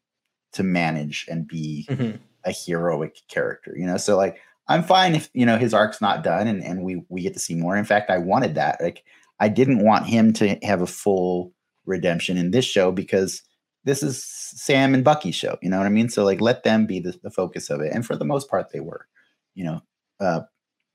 [0.54, 2.20] to manage and be Mhm.
[2.46, 3.98] a heroic character, you know.
[3.98, 4.38] So like
[4.68, 7.40] I'm fine if you know his arc's not done and, and we we get to
[7.40, 7.76] see more.
[7.76, 8.82] In fact, I wanted that.
[8.82, 9.04] Like
[9.40, 11.54] I didn't want him to have a full
[11.86, 13.42] redemption in this show because
[13.84, 15.58] this is Sam and Bucky's show.
[15.62, 16.10] You know what I mean?
[16.10, 17.92] So like let them be the, the focus of it.
[17.94, 19.08] And for the most part, they were.
[19.56, 19.82] You know,
[20.20, 20.42] uh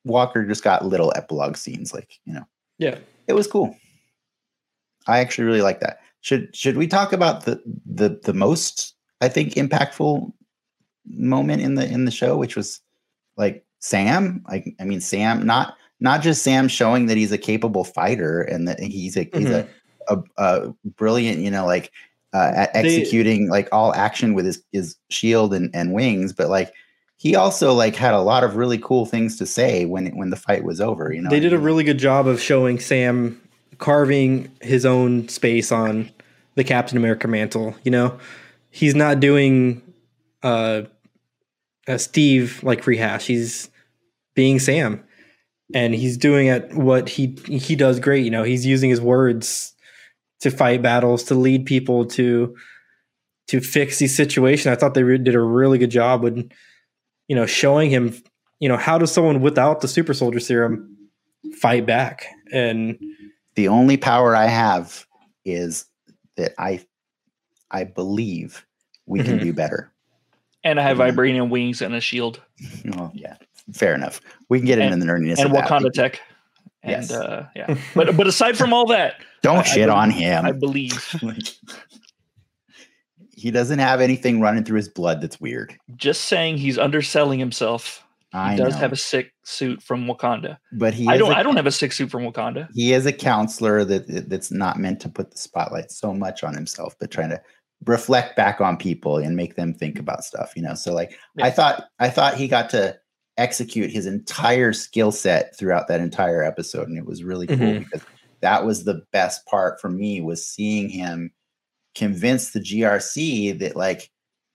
[0.05, 2.45] Walker just got little epilogue scenes, like, you know,
[2.79, 2.99] yeah.
[3.27, 3.77] it was cool.
[5.07, 6.01] I actually really like that.
[6.21, 10.33] Should should we talk about the the the most I think impactful
[11.07, 12.81] moment in the in the show, which was
[13.37, 14.45] like Sam?
[14.49, 18.69] Like I mean Sam, not not just Sam showing that he's a capable fighter and
[18.69, 19.69] that he's a he's a,
[20.09, 21.93] a, a brilliant, you know, like
[22.33, 26.49] uh, at They- executing like all action with his his shield and and wings, but
[26.49, 26.73] like
[27.17, 30.37] he also like had a lot of really cool things to say when when the
[30.37, 31.13] fight was over.
[31.13, 33.41] You know, they did a really good job of showing Sam
[33.81, 36.11] carving his own space on
[36.55, 37.75] the Captain America mantle.
[37.83, 38.19] You know,
[38.71, 39.83] he's not doing
[40.43, 40.83] uh,
[41.89, 43.27] a Steve like rehash.
[43.27, 43.69] He's
[44.35, 45.03] being Sam,
[45.75, 48.25] and he's doing it what he he does great.
[48.25, 49.75] You know, he's using his words
[50.41, 52.55] to fight battles, to lead people, to
[53.49, 54.67] to fix these situations.
[54.69, 56.51] I thought they re- did a really good job with
[57.27, 58.15] you know showing him.
[58.61, 60.99] You know, how does someone without the super soldier serum
[61.55, 62.27] fight back?
[62.53, 62.99] And
[63.55, 65.07] the only power I have
[65.45, 65.87] is
[66.37, 66.85] that I
[67.71, 68.67] I believe
[69.07, 69.43] we can Mhm.
[69.43, 69.93] do better.
[70.65, 71.13] And I have Mhm.
[71.13, 72.41] vibranium wings and a shield
[72.85, 73.37] Well, yeah,
[73.73, 74.21] fair enough.
[74.49, 75.67] We can get into And- the nerdiness and of that.
[75.69, 76.21] Wakanda tech.
[76.83, 77.11] And Yes.
[77.13, 80.45] uh, yeah, but but aside from all that, Don't I- I shit on him.
[80.47, 81.15] I believe
[83.37, 85.77] he doesn't have anything running through his blood that's weird.
[85.97, 88.05] just saying he's underselling himself.
[88.33, 90.57] He I does know, have a sick suit from Wakanda.
[90.73, 91.35] but he I don't.
[91.35, 92.69] I don't have a sick suit from Wakanda.
[92.73, 96.55] he is a counselor that that's not meant to put the spotlight so much on
[96.55, 97.41] himself, but trying to
[97.87, 100.75] reflect back on people and make them think about stuff, you know.
[100.75, 102.97] So like I thought I thought he got to
[103.37, 106.89] execute his entire skill set throughout that entire episode.
[106.89, 107.79] And it was really cool Mhm.
[107.85, 108.03] because
[108.43, 111.33] that was the best part for me was seeing him
[111.95, 114.11] convince the GRC that like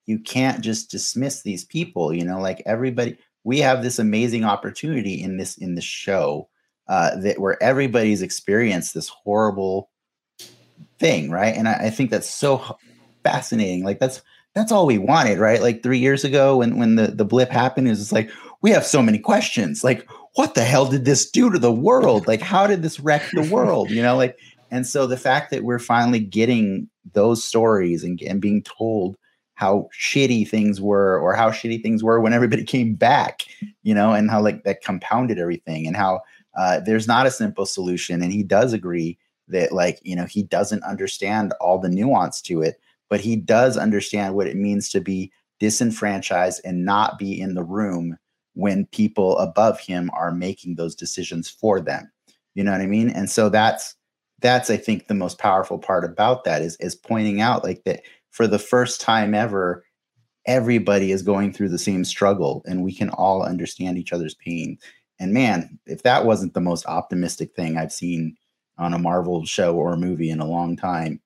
[0.06, 5.22] you can't just dismiss these people, you know, like everybody we have this amazing opportunity
[5.22, 6.50] in this in the show
[6.90, 9.90] uh, that where everybody's experienced this horrible
[11.00, 11.56] thing, right?
[11.56, 12.78] And I, I think that's so
[13.24, 13.86] fascinating.
[13.86, 14.22] Like that's
[14.56, 15.62] that's all we wanted, right?
[15.62, 18.30] Like three years ago when when the the blip happened, it was like
[18.62, 19.84] we have so many questions.
[19.84, 22.28] Like what the hell did this do to the world?
[22.28, 23.92] Like how did this wreck the world?
[23.92, 24.38] You know, like
[24.72, 29.18] and so the fact that we're finally getting those stories and, and being told
[29.56, 33.46] how shitty things were or how shitty things were when everybody came back
[33.84, 36.22] you know and how like that compounded everything and how
[36.56, 38.22] uh, there's not a simple solution.
[38.22, 39.18] And he does agree
[39.48, 42.80] that like you know he doesn't understand all the nuance to it
[43.12, 47.64] but he does understand what it means to be disenfranchised and not be in the
[47.64, 48.18] room
[48.56, 52.12] when people above him are making those decisions for them.
[52.56, 53.10] You know what i mean?
[53.10, 53.96] And so that's
[54.40, 58.02] that's i think the most powerful part about that is is pointing out like that
[58.36, 59.84] for the first time ever
[60.46, 64.78] everybody is going through the same struggle and we can all understand each other's pain.
[65.20, 68.36] And man if that wasn't the most optimistic thing i've seen
[68.78, 71.22] on a marvel show or movie in a long time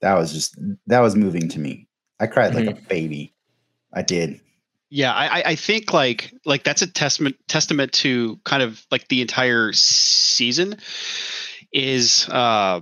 [0.00, 0.56] that was just
[0.86, 1.86] that was moving to me.
[2.20, 3.34] I cried like a baby.
[3.92, 4.40] I did.
[4.90, 9.08] Yeah, I, I- I think like like that's a testament testament to kind of like
[9.08, 10.76] the entire season
[11.72, 12.80] is uh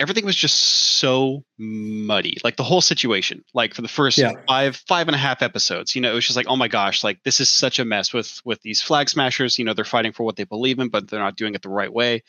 [0.00, 4.32] everything was just so muddy like the whole situation like for the first Yeah.
[4.48, 7.04] five five and a half episodes you know it was just like oh my gosh
[7.04, 10.12] like this is such a mess with with these flag smashers you know they're fighting
[10.12, 12.22] for what they believe in but they're not doing it the right way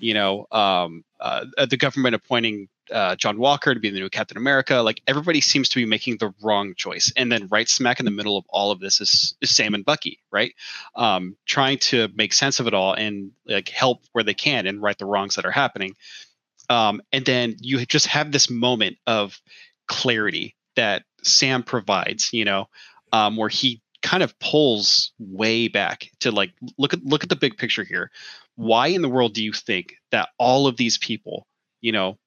[0.00, 4.36] you know um uh, the government appointing uh, John Walker to be the new Captain
[4.36, 4.76] America.
[4.76, 8.10] Like everybody seems to be making the wrong choice, and then right smack in the
[8.10, 10.54] middle of all of this is, is Sam and Bucky, right?
[10.94, 14.80] Um, trying to make sense of it all and like help where they can and
[14.80, 15.96] right the wrongs that are happening.
[16.68, 19.40] Um, and then you just have this moment of
[19.86, 22.68] clarity that Sam provides, you know,
[23.12, 27.36] um, where he kind of pulls way back to like look at look at the
[27.36, 28.10] big picture here.
[28.54, 31.46] Why in the world do you think that all of these people,
[31.80, 32.18] you know,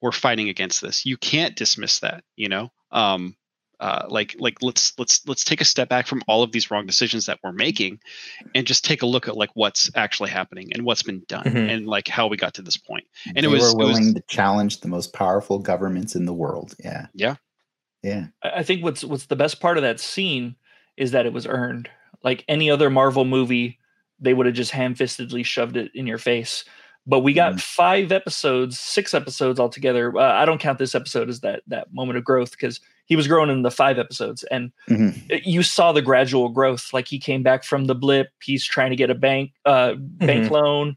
[0.00, 1.06] were fighting against this?
[1.06, 2.70] You can't dismiss that, you know.
[2.90, 3.36] Um,
[3.80, 6.86] uh, like like let's let's let's take a step back from all of these wrong
[6.86, 8.00] decisions that we're making,
[8.54, 11.70] and just take a look at like what's actually happening and what's been done Mhm.
[11.70, 13.04] and like how we got to this point.
[13.26, 16.24] And they it was, were it was willing to challenge the most powerful governments in
[16.24, 16.74] the world.
[16.82, 17.06] Yeah.
[17.14, 17.36] Yeah.
[18.02, 18.26] Yeah.
[18.42, 20.56] I I think what's what's the best part of that scene
[20.96, 21.88] is that it was earned.
[22.24, 23.78] Like any other Marvel movie,
[24.18, 26.64] they would have just ham-fistedly shoved it in your face.
[27.06, 30.14] But we got five episodes, six episodes altogether.
[30.14, 33.26] Uh, I don't count this episode as that that moment of growth because he was
[33.26, 35.40] growing in the five episodes, and Mhm.
[35.44, 36.92] you saw the gradual growth.
[36.92, 38.28] Like he came back from the blip.
[38.42, 40.96] He's trying to get a bank uh, bank loan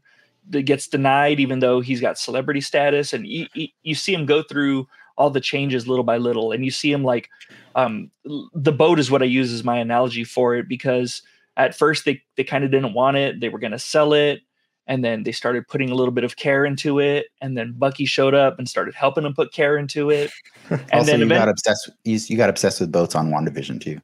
[0.50, 4.26] that gets denied, even though he's got celebrity status, and you, you, you see him
[4.26, 4.86] go through
[5.16, 7.28] all the changes little by little, and you see him like
[7.74, 8.10] um,
[8.54, 11.22] the boat is what I use as my analogy for it because
[11.56, 14.42] at first they they kind of didn't want it, they were going to sell it,
[14.86, 18.04] and then they started putting a little bit of care into it, and then Bucky
[18.04, 20.30] showed up and started helping them put care into it,
[20.70, 21.90] and also, then you event- got obsessed.
[22.04, 24.00] You, you got obsessed with boats on WandaVision too.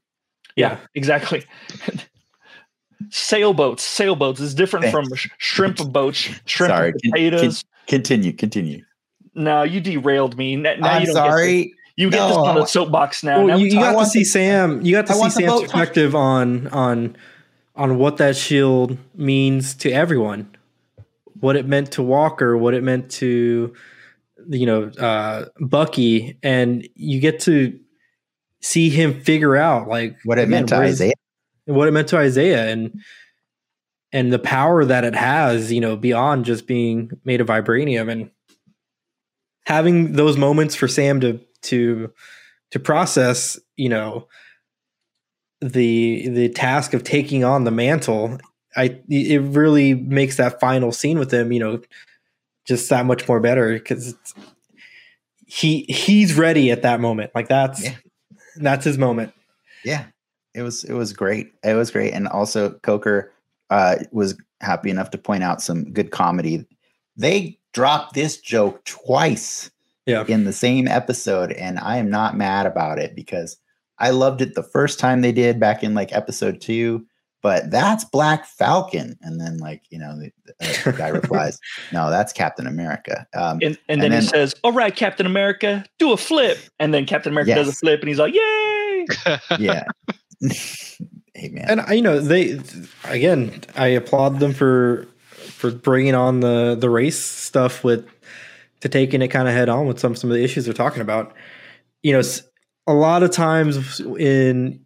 [0.57, 1.45] yeah, exactly.
[3.11, 6.89] sailboats, sailboats is different from sh- shrimp boats, shrimp Sorry.
[6.91, 7.65] and Con- con- potatoes.
[7.87, 8.33] continue.
[8.33, 8.83] Continue.
[9.35, 10.55] no, you derailed me.
[10.55, 11.63] N- Now I'm you don't sorry.
[11.65, 11.73] this.
[11.97, 13.39] You get this on I- the soapbox now.
[13.39, 14.81] Well, now you, we you got to see the- Sam.
[14.83, 17.17] You got to I see Sam's perspective on on
[17.77, 20.49] on what that shield means to everyone.
[21.40, 22.56] What it meant to Walker.
[22.56, 23.74] What it meant to
[24.48, 27.78] you know uh, Bucky, and you get to
[28.60, 31.12] see him figure out like What it meant to Isaiah.
[31.66, 33.01] what it meant to Isaiah and
[34.12, 38.31] and the power that it has, you know, beyond just being made of vibranium and
[39.66, 42.12] having those moments for Sam to to
[42.70, 44.28] to process, you know,
[45.60, 48.39] the the task of taking on the mantle.
[48.79, 51.81] I it really makes that final scene with him, you know,
[52.67, 54.15] just that much more better because
[55.47, 57.31] he he's ready at that moment.
[57.35, 57.95] Like that's Yeah.
[58.57, 59.33] that's his moment.
[59.85, 60.07] Yeah,
[60.55, 61.53] it was it was great.
[61.65, 63.33] It was great, and also Coker
[63.71, 66.67] uh, was happy enough to point out some good comedy.
[67.17, 69.71] They dropped this joke twice
[70.07, 70.25] Yeah.
[70.27, 73.57] in the same episode, and I am not mad about it because
[73.99, 77.07] I loved it the first time they did back in like episode two.
[77.40, 80.32] But that's Black Falcon, and then like you know the,
[80.85, 81.59] the guy replies,
[81.93, 85.24] "No, that's Captain America." Um, and, and, and then, then- he says, "All right, Captain
[85.27, 89.06] America, do a flip." And then Captain America does a flip, and he's like, "Yay!"
[89.59, 89.85] yeah.
[91.35, 91.65] hey man.
[91.69, 92.60] and I- you know they
[93.05, 98.06] again i applaud them for for bringing on the the race stuff with
[98.81, 101.02] to taking it kind of head on with some some of the issues they're talking
[101.02, 101.35] about
[102.05, 102.23] you know
[102.86, 104.85] a lot of times in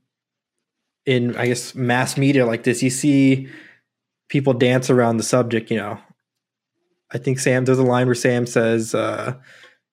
[1.07, 3.49] in i guess mass media like this you see
[4.29, 5.99] people dance around the subject you know
[7.13, 9.35] i think sam there's a line where sam says uh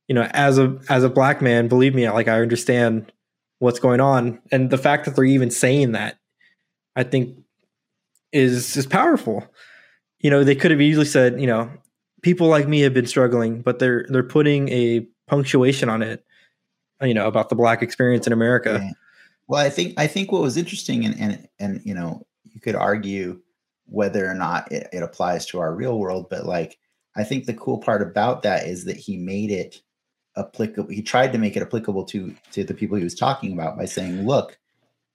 [0.08, 3.12] you know as a as a black man believe me like i understand
[3.58, 6.20] what's going on and the fact that they're even saying that
[7.00, 7.38] I think
[8.32, 9.48] is is powerful.
[10.20, 11.72] You know, they could have easily said, you know,
[12.22, 16.26] people like me have been struggling, but they're they're putting a punctuation on it,
[17.02, 18.80] you know, about the black experience in America.
[18.84, 18.92] Yeah.
[19.50, 22.76] Well, I think I think what was interesting, and and and you know, you could
[22.76, 23.42] argue
[23.88, 26.78] whether or not it, it applies to our real world, but like
[27.18, 29.82] I think the cool part about that is that he made it
[30.38, 30.92] applicable.
[30.92, 33.86] He tried to make it applicable to to the people he was talking about by
[33.86, 34.60] saying, "Look,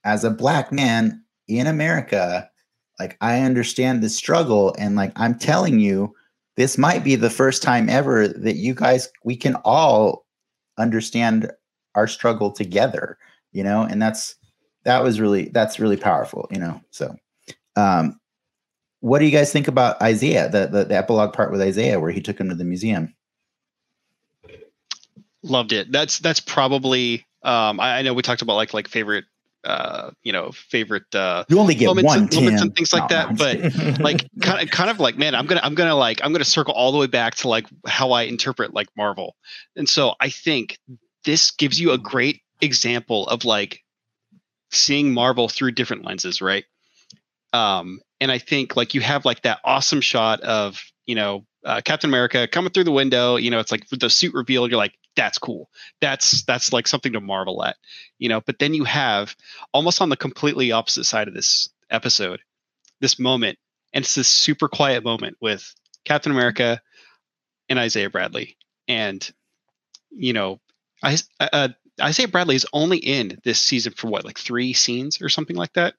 [0.03, 2.51] as a black man in America,
[2.99, 6.15] like I understand the struggle, and like I'm telling you."
[6.57, 10.25] This might be the first time ever that you guys we can all
[10.79, 11.51] understand
[11.97, 13.19] our struggle together
[13.55, 14.37] you know and that's
[14.85, 17.17] that was really that's really powerful you know so
[17.77, 18.21] um
[19.01, 22.11] what do you guys think about isaiah the, the the epilogue part with isaiah where
[22.11, 23.15] he took him to the museum
[25.45, 25.93] Loved it.
[25.93, 29.27] That's that's probably um I, I know we talked about like like favorite
[29.63, 33.11] uh, you know favorite uh, You only get moments, one and, moments and things like
[33.11, 33.37] No, that.
[33.39, 36.45] But like kind of kind of like man i'm gonna i'm gonna like i'm gonna
[36.45, 39.37] circle all the way back to like how i interpret like marvel
[39.75, 40.79] and so i think
[41.25, 43.83] this gives you a great example of like
[44.73, 46.65] seeing marvel through different lenses right?
[47.53, 51.81] Um and i think like you have like that awesome shot of you know uh,
[51.85, 54.95] captain america coming through the window you know it's like the suit reveal you're like
[55.17, 55.71] that's cool.
[56.01, 57.77] That's that's like something to marvel at
[58.19, 58.41] you know?
[58.41, 59.37] But then you have
[59.73, 62.41] almost on the completely opposite side of this episode
[63.01, 63.59] this moment
[63.93, 65.75] and it's this super quiet moment with
[66.05, 66.81] Captain America
[67.69, 68.57] and Isaiah Bradley.
[68.89, 69.29] And
[70.11, 70.61] you know,
[71.03, 71.69] I, uh,
[72.01, 75.73] Isaiah Bradley is only in this season for what, like three scenes or something like
[75.75, 75.95] that.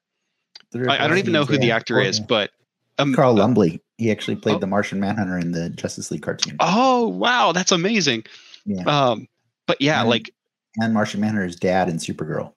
[0.74, 2.26] I, I don't even know scenes, who the actor Four, is, yeah.
[2.28, 2.50] but
[2.98, 3.80] um, Carl uh, Lumbly.
[3.98, 4.58] He actually played oh.
[4.58, 6.56] the Martian Manhunter in the Justice League cartoon.
[6.60, 8.24] oh wow, that's amazing.
[8.66, 8.82] Yeah.
[8.84, 9.28] Um,
[9.66, 10.30] but yeah, And- like
[10.78, 12.52] and Martian Manhunter's dad in Supergirl.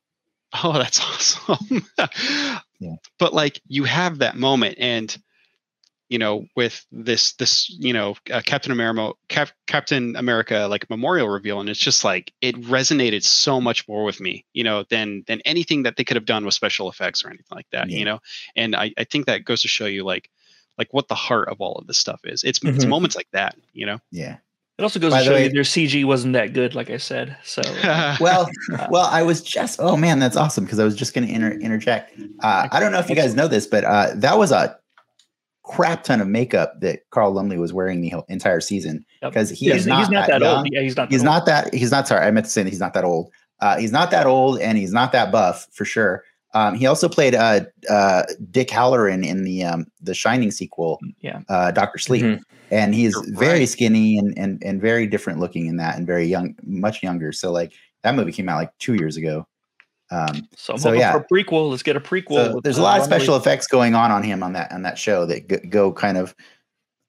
[0.64, 1.00] Oh, that's
[1.50, 1.86] awesome.
[2.80, 2.96] Yeah.
[3.18, 5.16] But like you have that moment and
[6.10, 11.30] you know with this this you know uh, Captain America Cap, Captain America like memorial
[11.30, 15.24] reveal and it's just like it resonated so much more with me, you know, than
[15.28, 17.98] than anything that they could have done with special effects or anything like that, Yeah.
[18.00, 18.20] you know.
[18.56, 20.30] And I I think that goes to show you like
[20.78, 22.44] like what the heart of all of this stuff is.
[22.44, 22.90] It's it's Mhm.
[22.90, 24.00] moments like that, you know.
[24.12, 24.38] Yeah.
[24.80, 26.90] It also goes By to the show way- you their CG wasn't that good, like
[26.90, 27.36] I said.
[27.44, 27.62] So
[28.20, 28.50] Well,
[28.90, 31.60] well, I was just oh man, that's awesome because I was just going to inter-
[31.60, 32.18] interject.
[32.42, 34.78] Uh, I don't know if you guys know this, but uh, that was a
[35.70, 39.32] crap ton of makeup that Carl Lumbly was wearing the whole entire season Yep.
[39.32, 40.58] because he he's, is not, he's not that, young.
[40.58, 40.68] old.
[40.72, 41.12] Yeah, he's not.
[41.12, 41.36] He's that old.
[41.36, 41.74] not that.
[41.74, 42.08] He's not.
[42.08, 43.32] Sorry, I meant to say that he's not that old.
[43.62, 46.24] Uh, he's not that old, and he's not that buff for sure.
[46.56, 51.42] Um, he also played uh, uh, Dick Hallorann in the um, the Shining sequel, Yeah.
[51.50, 52.42] uh, Doctor Sleep, Mhm.
[52.72, 53.70] and he's You're very right.
[53.70, 57.32] skinny and, and and very different looking in that, and very young, much younger.
[57.32, 57.74] So like
[58.04, 59.46] that movie came out like two years ago.
[60.12, 61.12] Um, So, yeah.
[61.12, 61.70] for a prequel.
[61.70, 62.54] Let's get a prequel.
[62.54, 64.98] so there's a lot of special effects going on on him on that on that
[64.98, 66.36] show that go, go kind of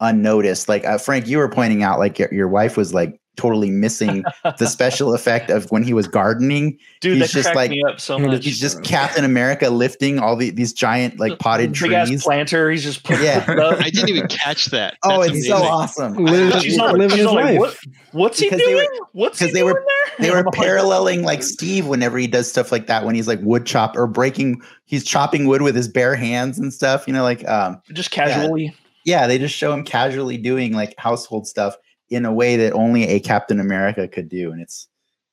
[0.01, 0.68] unnoticed.
[0.68, 4.23] Like uh, Frank, you were pointing out, like your, your wife was like totally missing
[4.59, 6.78] the special effect of when he was gardening.
[7.01, 8.44] Dude, he's that just like- me up so he's much.
[8.44, 12.23] He's just Captain America lifting all the, these giant like potted big ass trees.
[12.23, 12.70] planter.
[12.70, 13.44] He's just putting Yeah.
[13.78, 14.98] I didn't even catch that.
[15.05, 16.16] Oh, That's it's so awesome.
[16.16, 17.59] Live- She's not, living she's his not like, life.
[17.59, 17.77] what,
[18.12, 18.89] what's he Because they doing?
[19.01, 19.85] were- what's he because they were-
[20.19, 20.28] there?
[20.28, 23.65] They were paralleling like Steve whenever he does stuff like that when he's like wood
[23.65, 27.07] chop or breaking, he's chopping wood with his bare hands and stuff.
[27.07, 28.74] You know, like um, just casually.
[29.07, 31.77] yeah, they just show him casually doing like household stuff
[32.11, 34.89] in a way that only a Captain America could do, and it's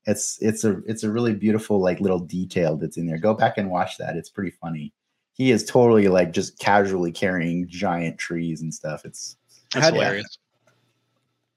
[0.06, 3.18] it's it's a it's a really beautiful like little detail that's in there.
[3.18, 4.94] Go back and watch that; it's pretty funny.
[5.34, 9.06] He is totally like just casually carrying giant trees and stuff.
[9.06, 9.36] It's
[9.74, 10.38] That's How do- hilarious.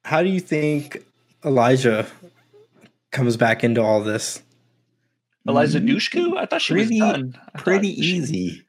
[0.05, 1.05] How do you think
[1.45, 2.07] Elijah
[3.13, 4.43] comes back into all this?
[5.47, 6.37] Eliza mm, Dushku?
[6.37, 7.39] I thought she Pretty- was done.
[7.55, 8.51] I pretty easy.
[8.51, 8.63] she-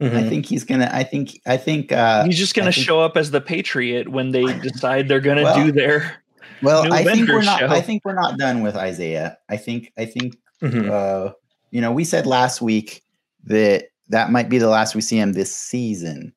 [0.00, 0.10] easy.
[0.10, 0.16] Mhm.
[0.16, 0.90] I think he's gonna.
[0.92, 1.40] I think.
[1.46, 1.92] I think.
[1.92, 5.38] uh He's just gonna think- show up as the Patriot when they decide they're going
[5.38, 6.16] to Well, do their.
[6.62, 7.60] Well, New I think we're not.
[7.60, 7.66] show.
[7.68, 9.38] I think we're not done with Isaiah.
[9.48, 9.92] I think.
[9.98, 10.36] I think.
[10.62, 10.90] Mhm.
[10.90, 11.32] Uh,
[11.70, 13.02] you know, we said last week
[13.44, 16.32] that that might be the last we see him this season,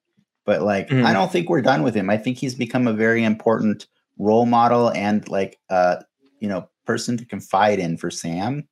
[0.46, 1.06] but like, Mhm.
[1.06, 2.10] I don't think we're done with him.
[2.10, 5.98] I think he's become a very important role model and like, uh,
[6.40, 8.68] you know, person to confide in for Sam.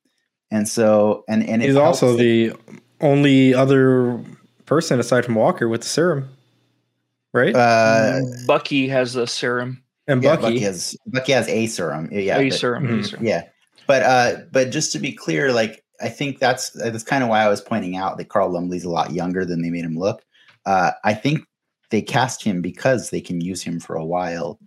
[0.50, 2.52] And so, and and it He's also the
[3.00, 4.20] only other
[4.66, 6.28] person aside from Walker with the serum,
[7.32, 7.54] right?
[7.54, 9.82] uh, Bucky has a serum.
[10.06, 10.42] and yeah, Bucky.
[10.42, 12.08] Bucky has Bucky has a serum.
[12.12, 12.86] Yeah, a but- serum.
[12.86, 13.06] a Mhm.
[13.06, 13.24] serum.
[13.24, 13.42] Yeah,
[13.86, 17.40] but uh, but just to be clear, like I think that's that's kind of why
[17.40, 20.22] I was pointing out that Carl Lumbly's a lot younger than they made him look.
[20.66, 21.40] Uh, I think
[21.90, 24.58] they cast him because they can use him for a while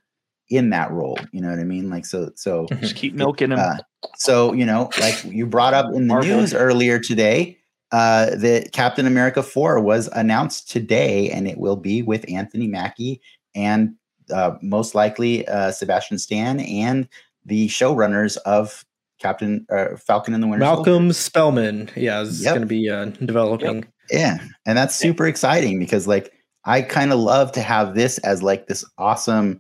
[0.50, 1.20] in that role.
[1.32, 1.90] You know what I mean?
[1.90, 3.60] Like so so Just keep milking him.
[3.60, 3.78] uh,
[4.16, 6.38] so you know, like you brought up in the Marvel.
[6.38, 7.59] news earlier today,
[7.92, 13.22] uh, that Captain America Four was announced today, and it will be with Anthony Mackie
[13.56, 13.96] and
[14.32, 17.08] uh, most likely uh, Sebastian Stan and
[17.46, 18.86] the showrunners of
[19.20, 20.92] Captain uh, Falcon and the Winter Soldier.
[20.92, 22.52] Malcolm Spellman, yeah, is Yep.
[22.52, 23.86] going to be uh, developing.
[24.12, 26.32] Yeah, and that's super exciting because like
[26.66, 29.60] I kind of love to have this as like this awesome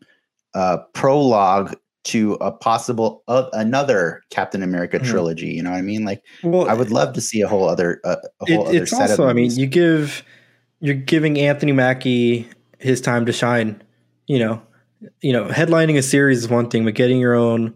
[0.53, 1.76] uh prologue
[2.10, 5.06] to a possible uh, another Captain America Mhm.
[5.06, 5.48] trilogy.
[5.48, 6.06] You know what I mean?
[6.06, 8.77] Like Well, I would love to see a whole other uh, a it, whole other
[8.77, 10.23] it's set also, of I mean, you give
[10.81, 12.48] you're giving Anthony Mackie
[12.80, 13.81] his time to shine.
[14.27, 14.61] You know,
[15.22, 17.73] you know, headlining a series is one thing, but getting your own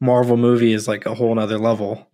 [0.00, 2.06] Marvel movie is like a whole nother level.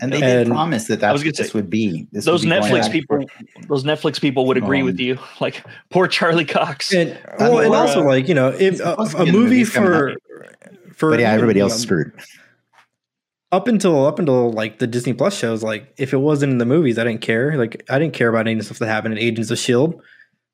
[0.00, 2.06] and they did and- promise that I that's was what gonna this say, would be.
[2.12, 3.24] This those would be going Netflix back- people,
[3.68, 5.18] those Netflix people would agree with you.
[5.40, 6.92] Like poor Charlie Cox.
[6.92, 9.64] And well, and also uh, like you know, if a, a be in the movie
[9.64, 10.14] for
[10.96, 12.12] for But yeah, everybody you else know, is um, screwed.
[13.52, 16.64] up until up until like the Disney Plus shows, like if it wasn't in the
[16.66, 17.56] movies, I didn't care.
[17.56, 20.00] Like I didn't care about any of the stuff that happened in Agents of Shield.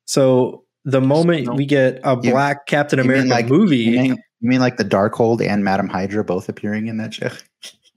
[0.05, 1.53] So the moment no.
[1.53, 4.59] we get a You- black Captain you mean America like- movie, You mean, you mean
[4.59, 7.29] like the Darkhold and Madam Hydra both appearing in that show?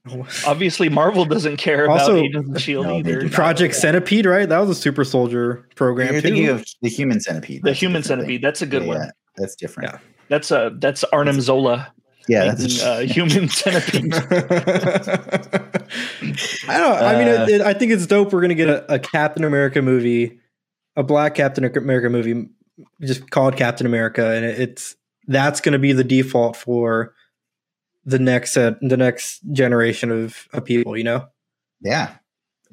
[0.47, 3.27] Obviously, Marvel doesn't care about Also- Agents of Shield No, either.
[3.31, 4.47] Project Centipede, right?
[4.47, 6.51] That was a super soldier program You're too.
[6.53, 7.63] of the Human Centipede.
[7.63, 8.29] The Human Centipede.
[8.29, 8.41] thing.
[8.43, 8.97] That's a good Yeah, one.
[9.01, 9.93] yeah, that's different.
[9.93, 9.99] Yeah.
[10.29, 11.91] That's a that's Arnim Zola.
[12.29, 14.15] Yeah, that's making, uh, Human Centipede.
[16.69, 17.03] I don't.
[17.03, 18.33] I mean, Uh, it, it, I think it's dope.
[18.33, 20.39] We're gonna get a, a Captain America movie,
[20.97, 22.49] a Black Captain America movie,
[23.03, 24.97] just called Captain America, and it, it's
[25.27, 27.15] that's gonna be the default for
[28.05, 30.97] the next set, the next generation of, of people.
[30.97, 31.27] You know,
[31.83, 32.15] Yeah,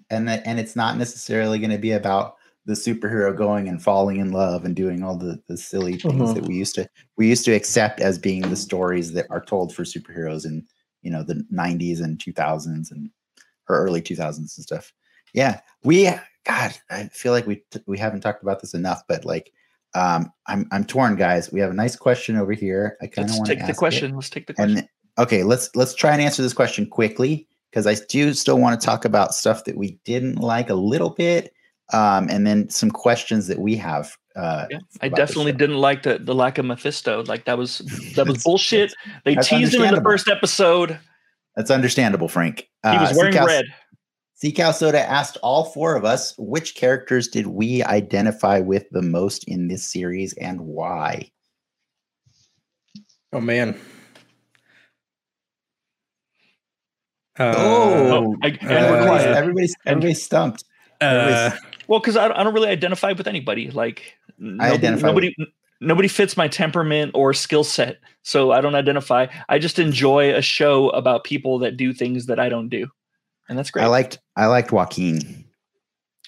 [0.10, 4.17] and that, and it's not necessarily going to be about the superhero going and falling
[4.17, 6.35] in love and doing all the, the silly things Mhm.
[6.35, 9.73] that we used to we used to accept as being the stories that are told
[9.73, 10.65] for superheroes in
[11.01, 13.09] you know the 90s and 2000s and
[13.67, 14.93] or early 2000s and stuff.
[15.33, 16.05] Yeah, we
[16.45, 19.51] God, I feel like we we haven't talked about this enough, but like.
[19.93, 21.51] Um, I'm I'm torn, guys.
[21.51, 22.95] We have a nice question over here.
[23.01, 24.15] I kind of want to take the question.
[24.15, 24.77] Let's take the question.
[24.77, 28.79] and okay, let's let's try and answer this question quickly because I do still want
[28.79, 31.51] to talk about stuff that we didn't like a little bit,
[31.93, 34.15] um, and then some questions that we have.
[34.35, 37.23] Uh, Yeah, I definitely didn't like the the lack of Mephisto.
[37.26, 37.80] Like that was
[38.15, 38.93] that was bullshit.
[39.26, 40.97] They teased him in the first episode.
[41.55, 42.69] That's understandable, Frank.
[42.89, 43.65] He was Uh, wearing Seacow- red.
[44.41, 49.43] Seacow Soda asked all four of us which characters did we identify with the most
[49.43, 51.30] in this series and why.
[53.34, 53.77] oh man.
[57.39, 59.27] Uh, Oh, I- and we're uh, quiet.
[59.38, 60.63] Everybody's everybody's stumped.
[60.99, 61.51] uh,
[61.91, 63.69] Well, because I, I don't really identify with anybody.
[63.69, 65.35] Like nobody, identify nobody,
[65.81, 69.27] nobody fits my temperament or skill set, so I don't identify.
[69.49, 72.88] I just enjoy a show about people that do things that I don't do,
[73.49, 73.84] and that's great.
[73.84, 75.43] I liked I liked Joaquin.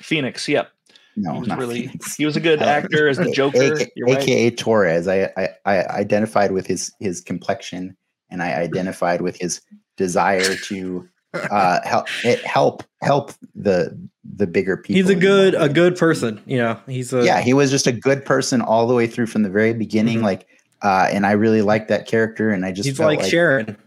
[0.02, 0.50] Phoenix.
[0.50, 0.70] Yep,
[1.16, 2.16] No, he was really Phoenix.
[2.18, 3.76] he was a good actor as the Joker.
[3.76, 4.22] AK You're right.
[4.22, 5.08] AKA Torres.
[5.08, 7.96] I, I I identified with his his complexion,
[8.30, 9.62] and I identified with his
[9.96, 13.98] desire to uh, help it help help the
[14.36, 14.96] the bigger people.
[14.96, 16.42] he's a good a good person.
[16.46, 17.42] You know, he's a yeah.
[17.42, 20.20] He was just a good person all the way through from the very beginning.
[20.20, 20.24] Mhm.
[20.24, 20.48] Like,
[20.82, 23.78] uh, and I really liked that character, and I just he's felt like, like Sharon.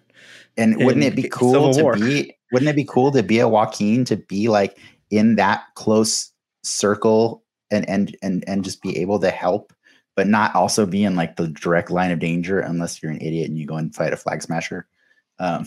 [0.56, 2.34] and wouldn't it be cool to be?
[2.52, 4.78] Wouldn't it be cool to be a Joaquin to be like
[5.10, 6.32] in that close
[6.62, 9.72] circle and and and and just be able to help,
[10.14, 13.48] but not also be in like the direct line of danger unless you're an idiot
[13.48, 14.86] and you go and fight a flag smasher.
[15.38, 15.66] Um,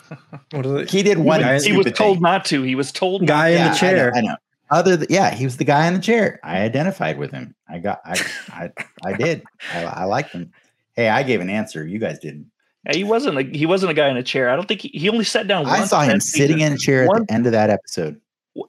[0.52, 0.90] What is it?
[0.90, 1.40] he did one.
[1.40, 2.22] Guy- he was told thing.
[2.22, 2.62] not to.
[2.62, 3.22] He was told.
[3.22, 4.12] not Guy in Yeah, the I know, chair.
[4.14, 4.36] I know.
[4.70, 6.40] Other th- yeah, he was the guy in the chair.
[6.42, 7.54] I identified with him.
[7.68, 8.70] I got I I,
[9.04, 9.44] I did.
[9.72, 10.52] I, I liked him.
[10.94, 11.86] Hey, I gave an answer.
[11.86, 12.50] You guys didn't.
[12.84, 14.50] Yeah, he wasn't like he wasn't a guy in a chair.
[14.50, 15.66] I don't think he, he only sat down.
[15.66, 16.72] I saw him sitting season.
[16.72, 18.20] in a chair at One- the end of that episode.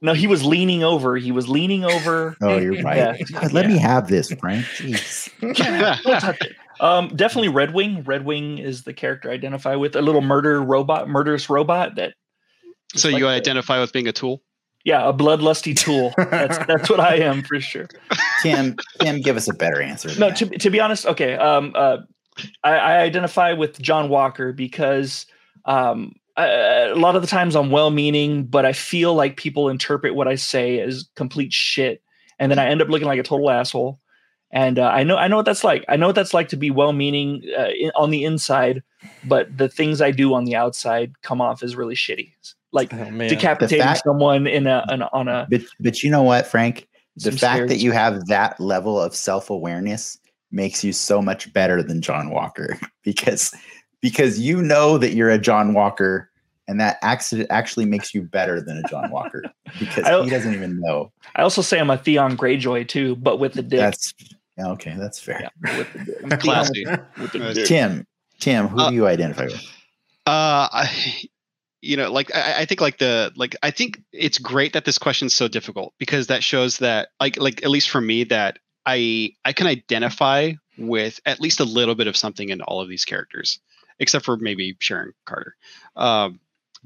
[0.02, 1.15] No, he was leaning over.
[1.15, 2.36] He was leaning over.
[2.41, 2.98] Oh, you're right.
[2.98, 3.18] Yeah.
[3.32, 4.65] God, let me have this, Frank.
[4.65, 5.30] Jeez.
[6.03, 6.56] Don't touch it.
[6.80, 8.04] Um, definitely Red Wing.
[8.04, 9.95] Red Wing is the character I identify with.
[9.95, 12.14] A little murder robot, murderous robot that.
[12.95, 14.41] So like you the- identify with being a tool?
[14.86, 16.14] Yeah, a bloodlusty tool.
[16.18, 17.88] That's that's what I am for sure.
[18.41, 20.08] Tim, Tim, give us a better answer.
[20.18, 20.38] No, that.
[20.38, 21.36] to to be honest, okay.
[21.36, 21.98] Um, uh,
[22.64, 25.26] I, I identify with John Walker because
[25.66, 30.16] um, I, a lot of the times I'm well-meaning, but I feel like people interpret
[30.16, 32.02] what I say as complete shit,
[32.40, 33.99] and then I end up looking like a total asshole.
[34.52, 35.84] And uh, I know I know what that's like.
[35.90, 38.82] I know what that's like to be well-meaning uh, in, on the inside,
[39.26, 42.32] but the things I do on the outside come off as really shitty,
[42.72, 45.48] like Oh, decapitating fact- someone in a an, on a.
[45.49, 46.88] but but you know what, Frank?
[47.18, 47.69] The fact stairs.
[47.69, 50.19] that you have that level of self-awareness
[50.52, 53.53] makes you so much better than John Walker because
[54.02, 56.30] because you know that you're a John Walker
[56.69, 59.44] and that accident actually makes you better than a John Walker
[59.80, 61.11] because I- he doesn't even know.
[61.36, 63.80] I also say I'm a Theon Greyjoy too, but with the dick.
[63.80, 65.49] That's yeah, okay, that's fair.
[65.65, 66.39] Yeah, with the dick.
[66.39, 66.85] Classy.
[67.19, 67.63] with the.
[67.67, 68.05] Tim,
[68.39, 69.63] Tim, who Uh, do you identify with?
[70.25, 71.21] Uh, I,
[71.81, 74.97] you know, like I, I think like the like I think it's great that this
[74.97, 79.31] question's so difficult because that shows that like like at least for me that I
[79.45, 83.05] I can identify with at least a little bit of something in all of these
[83.05, 83.59] characters,
[83.99, 85.55] except for maybe Sharon Carter.
[85.95, 86.39] Um,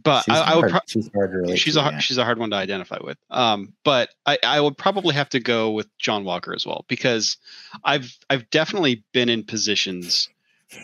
[0.03, 1.99] but She's I, I would pro- she's hard to relate she's to, a yeah.
[1.99, 3.17] she's a hard one to identify with.
[3.29, 7.37] Um, but I, I would probably have to go with John Walker as well because
[7.83, 10.29] I've I've definitely been in positions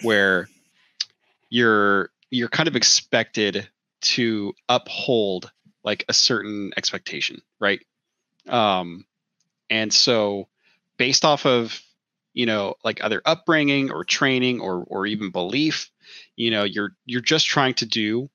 [0.04, 0.50] where
[1.50, 3.68] you're you're kind of expected
[4.02, 5.52] to uphold
[5.84, 7.80] like a certain expectation, right?
[8.48, 9.06] Um,
[9.70, 10.48] and so
[10.98, 11.82] based off of
[12.34, 15.92] you know like other upbringing or training or or even belief,
[16.36, 18.30] you know you're you're just trying to do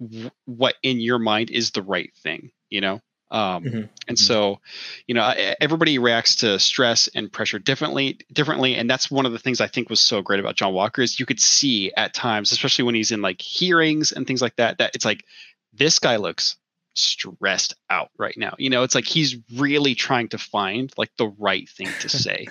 [0.00, 3.00] w- what in your mind is the right thing you know?
[3.30, 3.88] Um, Mhm.
[4.08, 4.60] and so
[5.06, 9.38] you know everybody reacts to stress and pressure differently differently and that's one of the
[9.38, 12.52] things i think was so great about john walker is you could see at times
[12.52, 15.24] especially when he's in like hearings and things like that that it's like
[15.74, 16.56] this guy looks
[16.94, 18.54] stressed out right now.
[18.58, 22.48] You know it's like he's really trying to find like the right thing to say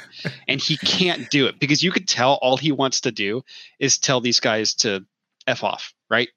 [0.48, 3.44] and he can't do it because you could tell all he wants to do
[3.80, 5.06] is tell these guys to
[5.48, 6.30] f off right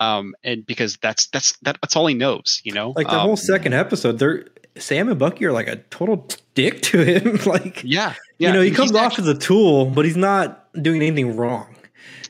[0.00, 3.20] um and because that's that's that, that's all he knows you know Like the Um,
[3.20, 4.46] whole second episode, they're
[4.78, 7.36] Sam and Bucky are like a total dick to him.
[7.46, 10.16] like yeah yeah you know, he he's comes off actually- as a tool, but he's
[10.16, 11.66] not doing anything wrong.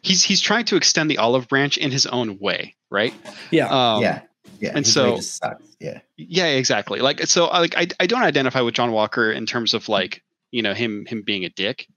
[0.03, 3.15] he's he's trying to extend the olive branch in his own way right
[3.51, 3.69] Yeah.
[3.69, 4.23] um yeah,
[4.61, 4.73] yeah.
[4.75, 5.65] and his way so- just sucks.
[5.81, 9.47] Yeah, yeah exactly like so I- like I, I don't identify with john walker in
[9.47, 11.89] terms of like you know him him being a dick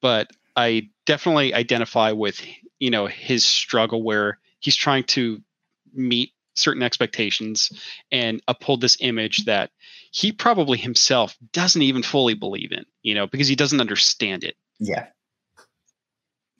[0.00, 2.40] but i definitely identify with
[2.78, 5.42] you know his struggle where he's trying to
[5.92, 7.70] meet certain expectations
[8.10, 9.70] and uphold this image that
[10.10, 14.56] he probably himself doesn't even fully believe in you know because he doesn't understand it
[14.82, 15.06] yeah.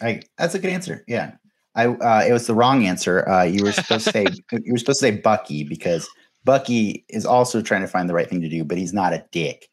[0.00, 1.04] I that's a good answer.
[1.06, 1.32] Yeah,
[1.74, 3.28] I uh, it was the wrong answer.
[3.28, 6.08] Uh, you were supposed to say you were supposed to say Bucky because
[6.44, 9.24] Bucky is also trying to find the right thing to do, but he's not a
[9.30, 9.68] dick.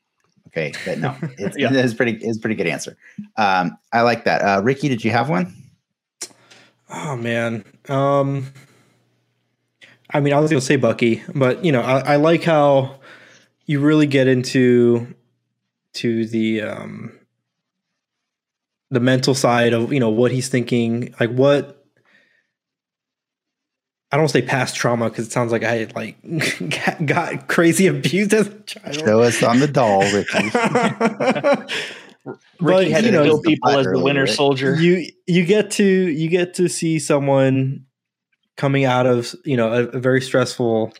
[0.47, 1.69] Okay, but no, it's, Yeah.
[1.71, 2.97] it's pretty it's a pretty good answer.
[3.37, 4.41] Um, I like that.
[4.41, 5.53] Uh, Ricky, did you have one?
[6.89, 7.63] Oh man.
[7.87, 8.51] Um
[10.09, 12.99] I mean I was gonna say Bucky, but you know, I, I like how
[13.65, 15.13] you really get into
[15.93, 17.19] to the um
[18.91, 21.79] the mental side of you know what he's thinking, like what
[24.11, 26.17] I don't say past trauma because it sounds like I like
[26.69, 28.95] got, got crazy abused as a child.
[28.95, 30.49] Show us on the doll, Ricky.
[32.59, 34.27] Ricky had you to know, kill people as the Winter.
[34.27, 34.75] Soldier.
[34.79, 37.85] you you get to you get to see someone
[38.57, 40.93] coming out of you know a, a very stressful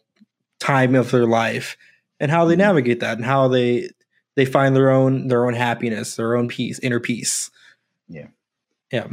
[0.60, 1.78] time of their life
[2.20, 2.60] and how they Mhm.
[2.60, 3.90] navigate that and how they
[4.36, 7.50] they find their own their own happiness their own peace inner peace
[8.08, 8.28] Yeah.
[8.92, 9.08] yeah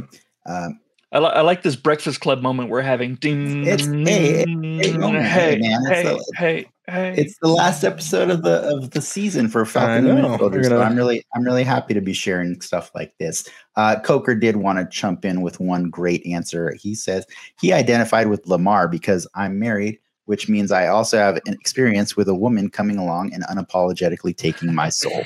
[0.45, 0.79] Um,
[1.17, 3.15] I, li- I like this Breakfast Club moment we're having.
[3.15, 7.15] Ding, It's- hey, hey, hey, oh, hey, hey, man, it's hey, a- hey, hey.
[7.17, 10.13] it's the last episode of the of the season for Falcon and know.
[10.13, 13.49] Winter Soldier, so I'm really I'm really happy to be sharing stuff like this.
[13.75, 16.75] Uh, Coker did want to jump in with one great answer.
[16.75, 17.25] He says
[17.59, 22.29] he identified with Lemar because I'm married, which means I also have an experience with
[22.29, 25.23] a woman coming along and unapologetically taking my soul.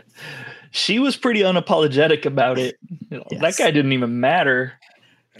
[0.70, 2.76] she was pretty unapologetic about it.
[3.10, 3.40] You know, Yes.
[3.42, 4.72] That guy didn't even matter.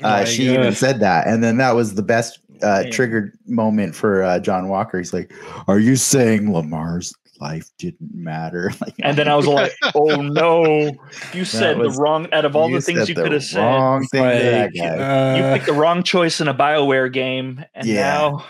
[0.02, 3.94] Uh, My she even said that, and then that was the best uh, triggered moment
[3.94, 4.98] for uh, John Walker.
[4.98, 5.32] He's like,
[5.68, 10.90] "Are you saying Lemar's life didn't matter?" Like, And then I was like, oh no,
[11.32, 14.04] you said was- the wrong, out of all the things you could have said, wrong
[14.06, 15.36] thing to that Like, guy.
[15.36, 17.64] you picked the wrong choice in a BioWare game.
[17.74, 18.02] And Yeah.
[18.02, 18.44] now,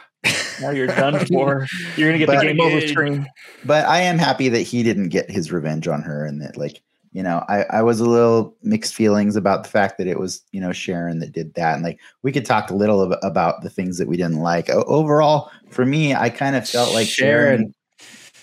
[0.61, 1.67] now you're done for.
[1.97, 3.27] You're going to get But- the game over screen.
[3.65, 6.81] but I am happy that he didn't get his revenge on her, and that like
[7.19, 10.41] you know I I was a little mixed feelings about the fact that it was
[10.53, 13.63] you know Sharon that did that, and like we could talk a little ab- about
[13.63, 14.71] the things that we didn't like.
[14.71, 17.75] O- overall, for me, I kind of felt like Sharon,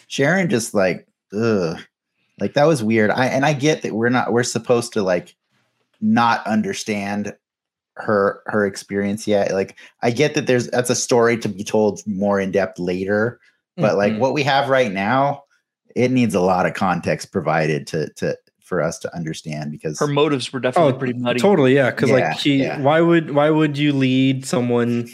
[0.07, 1.79] Sharon just like ugh,
[2.37, 3.11] like that was weird.
[3.11, 5.33] I and I get that we're not we're supposed to like
[6.01, 7.33] not understand
[7.95, 9.53] her her experience yet.
[9.53, 13.39] Like I get that there's that's a story to be told more in depth later,
[13.77, 14.19] but like Mhm.
[14.19, 15.43] what we have right now,
[15.95, 20.07] it needs a lot of context provided to to for us to understand because Her
[20.07, 21.39] motives were definitely pretty muddy.
[21.39, 21.91] Oh, Totally, yeah.
[21.91, 22.81] Because Yeah, like she, yeah.
[22.81, 25.07] why would why would you lead someone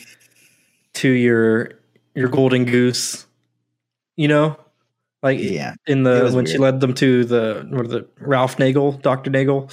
[0.96, 1.74] to your
[2.16, 3.26] your golden goose?
[4.16, 4.58] You know,
[5.22, 8.94] like yeah, in the was when she led them to the what the Ralph Nagel,
[8.94, 9.70] Doctor Nagel,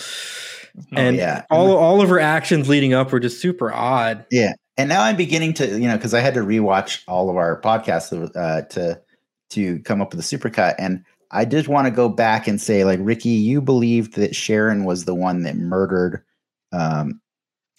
[0.92, 1.44] and Oh, yeah.
[1.50, 4.24] all all of her actions leading up were just super odd.
[4.30, 7.36] Yeah, and now I'm beginning to, you know, because I had to rewatch all of
[7.36, 9.00] our podcasts uh, to
[9.50, 12.84] to come up with a supercut, and I did want to go back and say,
[12.84, 16.22] like, Ricky, you believed that Sharon was the one that murdered
[16.72, 17.20] um,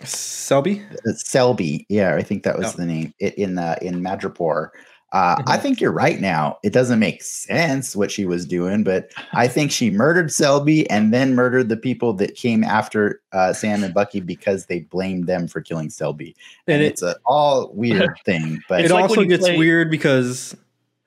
[0.03, 0.81] Selby,
[1.15, 1.85] Selby.
[1.89, 2.73] Yeah, I think that was Yeah.
[2.77, 4.69] the name it, in uh, in Madripoor.
[5.11, 5.61] Uh, I Mhm.
[5.61, 6.21] think you're right.
[6.21, 10.87] Now it doesn't make sense what she was doing, but I think she murdered Selby
[10.89, 15.25] and then murdered the people that came after uh, Sam and Bucky because they blamed
[15.25, 16.35] them for killing Selby.
[16.67, 19.57] And, and it it's a all weird thing, but it It's like also gets play-
[19.57, 20.55] weird because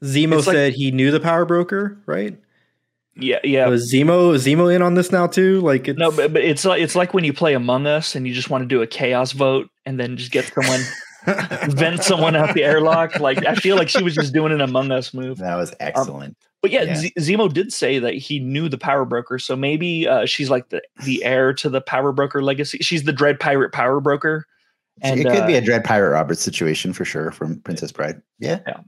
[0.03, 2.37] Zemo It's like- said he knew the power broker, right?
[3.15, 3.69] Yeah, yeah.
[3.69, 5.61] Was Zemo Zemo in on this now too?
[5.61, 8.27] Like it's, No, but, but it's like it's like when you play Among Us and
[8.27, 10.81] you just want to do a chaos vote and then just get someone
[11.71, 13.21] vent someone out the airlock.
[13.21, 15.39] Like I feel like she was just doing an Among Us move.
[15.39, 16.37] that was excellent.
[16.63, 16.95] But yeah, Yeah.
[16.97, 20.71] Z- Zemo did say that he knew the power broker, so maybe uh, she's like
[20.71, 22.79] the the heir to the power broker legacy.
[22.79, 24.47] She's the Dread Pirate power broker,
[25.03, 28.23] And it could be uh, a Dread Pirate Roberts situation for sure from Princess Bride.
[28.39, 28.61] Yeah.
[28.67, 28.81] Yeah.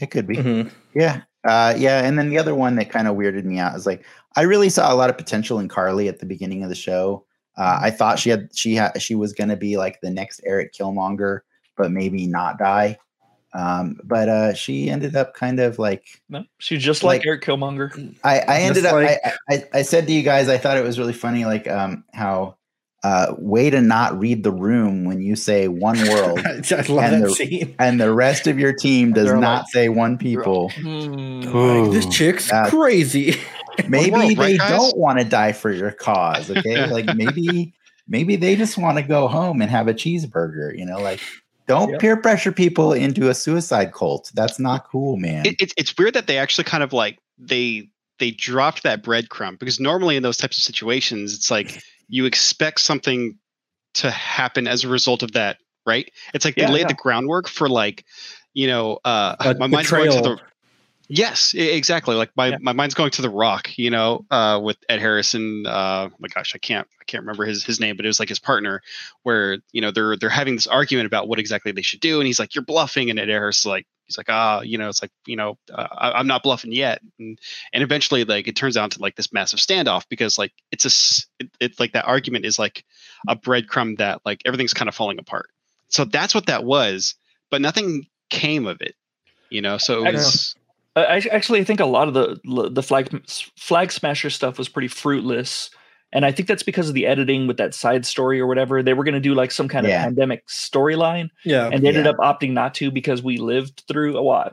[0.00, 0.36] It could be.
[0.36, 0.70] Mhm.
[0.94, 1.22] Yeah.
[1.44, 2.04] Uh, yeah.
[2.04, 4.04] And then the other one that kind of weirded me out is like,
[4.36, 7.24] I really saw a lot of potential in Karli at the beginning of the show.
[7.56, 10.40] Uh, I thought she had, she had, she was going to be like the next
[10.44, 11.40] Eric Killmonger,
[11.76, 12.98] but maybe not die.
[13.52, 17.42] Um, but uh, she ended up kind of like, no, she's just like, like- Eric
[17.42, 18.16] Killmonger.
[18.24, 20.76] I, I ended Just up, like- I, I, I said to you guys, I thought
[20.76, 22.56] it was really funny, like um, how
[23.04, 26.52] uh, way to not read the room when you say one world I
[26.88, 27.74] love And that the- scene.
[27.78, 30.70] and the rest of your team does not like- say one people.
[30.70, 31.90] Hmm.
[31.92, 33.36] This chick's Uh, crazy.
[33.88, 37.74] maybe world, they right, don't want to die for your cause okay like maybe
[38.06, 41.18] maybe they just want to go home and have a cheeseburger you know like
[41.66, 42.00] don't Yep.
[42.00, 46.14] peer pressure people into a suicide cult that's not cool man it, it's it's weird
[46.14, 47.88] that they actually kind of like they
[48.20, 52.80] they dropped that breadcrumb because normally in those types of situations it's like you expect
[52.80, 53.38] something
[53.94, 56.88] to happen as a result of that right it's like they Yeah, laid yeah.
[56.88, 58.04] the groundwork for like
[58.52, 60.38] you know uh A my mind's going to the
[61.08, 62.58] yes exactly like my, Yeah.
[62.60, 66.54] my mind's going to the rock you know uh with ed harrison uh my gosh
[66.54, 68.80] i can't i can't remember his his name but it was like his partner
[69.22, 72.26] where you know they're they're having this argument about what exactly they should do and
[72.26, 75.10] he's like you're bluffing and ed harris like he's like ah you know it's like
[75.26, 77.38] you know uh, I, i'm not bluffing yet and
[77.72, 81.44] and eventually like it turns out to like this massive standoff because like it's a
[81.44, 82.84] it, it's like that argument is like
[83.28, 85.50] a breadcrumb that like everything's kind of falling apart
[85.88, 87.14] so that's what that was
[87.50, 88.94] but nothing came of it
[89.50, 90.54] you know so it was
[90.96, 92.38] I actually I think a lot of the
[92.70, 93.08] the flag
[93.58, 95.70] flag smasher stuff was pretty fruitless,
[96.12, 98.82] and I think that's because of the editing with that side story or whatever.
[98.82, 100.00] They were going to do like some kind Yeah.
[100.02, 101.68] of pandemic storyline, Yeah.
[101.72, 102.12] and they ended Yeah.
[102.12, 104.52] up opting not to because we lived through a lot.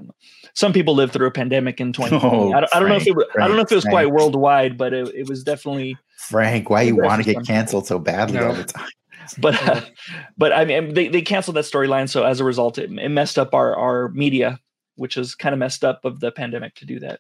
[0.56, 2.36] Some people lived through a pandemic in 2020.
[2.36, 3.84] Oh, I, don't, I don't know if it was, I don't know if it was
[3.84, 5.96] Frank, quite worldwide, but it, it was definitely.
[6.30, 8.48] frank why you want to get canceled so badly No.
[8.48, 8.90] all the time
[9.40, 9.82] But uh,
[10.38, 13.38] but I mean they, they canceled that storyline, so as a result, it, it messed
[13.38, 14.60] up our our media,
[14.96, 17.20] which is kind of messed up of the pandemic to do that.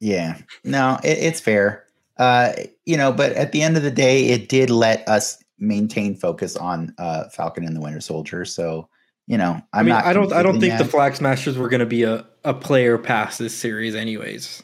[0.00, 1.84] yeah no it, it's fair
[2.18, 2.52] uh
[2.86, 6.56] you know but at the end of the day it did let us maintain focus
[6.56, 8.88] on uh falcon and the winter soldier so
[9.26, 10.32] you know i'm I mean, not I don't.
[10.32, 10.90] I don't completely think the mad.
[10.90, 14.62] Flag Smashers were going to be a, a player past this series, anyways.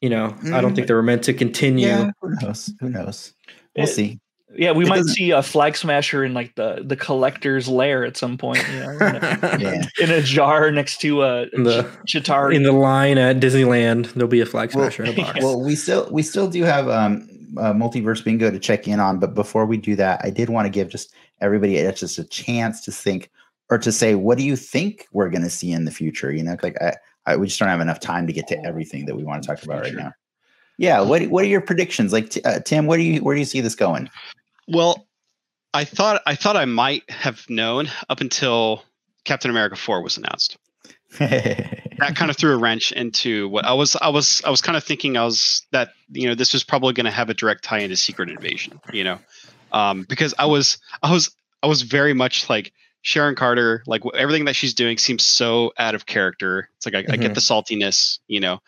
[0.00, 0.76] You know, I don't Mm.
[0.76, 1.86] think they were meant to continue.
[1.86, 3.34] yeah who knows who knows
[3.76, 4.20] we'll It- see
[4.58, 8.04] Yeah, we It might doesn't- see a flag smasher in like the the collector's lair
[8.04, 8.64] at some point.
[8.72, 12.54] You know, in a, yeah in a jar next to a In the- Ch- Chitauri.
[12.54, 15.38] In the line at Disneyland, there'll be a Flag Well- Smasher in a box.
[15.42, 17.28] well we still we still do have um
[17.58, 20.66] uh, multiverse bingo to check in on but before we do that i did want
[20.66, 23.30] to give just everybody a- just a chance to think
[23.70, 26.42] or to say what do you think we're going to see in the future you
[26.42, 29.14] know like I, I we just don't have enough time to get to everything that
[29.16, 30.12] we want to talk about right now
[30.76, 33.46] yeah what what are your predictions like uh, tim what do you where do you
[33.46, 34.10] see this going
[34.68, 35.06] Well,
[35.74, 38.82] I thought I thought I might have known up until
[39.24, 40.56] Captain America 4 was announced.
[41.98, 44.76] That kind of threw a wrench into what I was I was I was kind
[44.76, 47.64] of thinking I was that you know this was probably going to have a direct
[47.64, 49.18] tie into Secret Invasion, you know.
[49.72, 54.44] Um because I was I was I was very much like Sharon Carter, like everything
[54.44, 56.68] that she's doing seems so out of character.
[56.76, 57.34] It's like I, I get Mhm.
[57.34, 58.60] the saltiness, you know,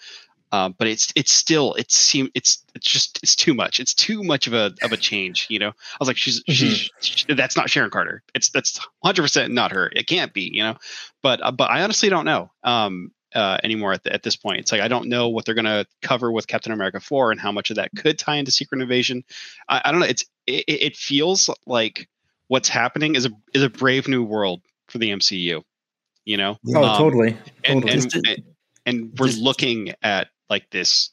[0.53, 3.81] um, but it's it's still it seem it's it's just it's too much.
[3.81, 5.69] It's too much of a of a change, you know.
[5.69, 8.23] I was like, she's she's she, that's not Sharon Carter.
[8.35, 9.91] It's that's hundred percent not her.
[9.95, 10.77] It can't be, you know.
[11.23, 14.61] But uh, but I honestly don't know um, uh, anymore at the, at this point.
[14.61, 17.53] It's like I don't know what they're gonna cover with Captain America four and how
[17.53, 19.25] much of that could tie into Secret Invasion.
[19.69, 20.07] I, I don't know.
[20.07, 22.09] It's it, it it feels like
[22.47, 25.62] what's happening is a is a brave new world for the MCU.
[26.25, 27.37] You know, oh, um, totally.
[27.65, 27.93] and totally.
[27.93, 28.45] and, Just to- and
[28.87, 31.11] and we're looking at like this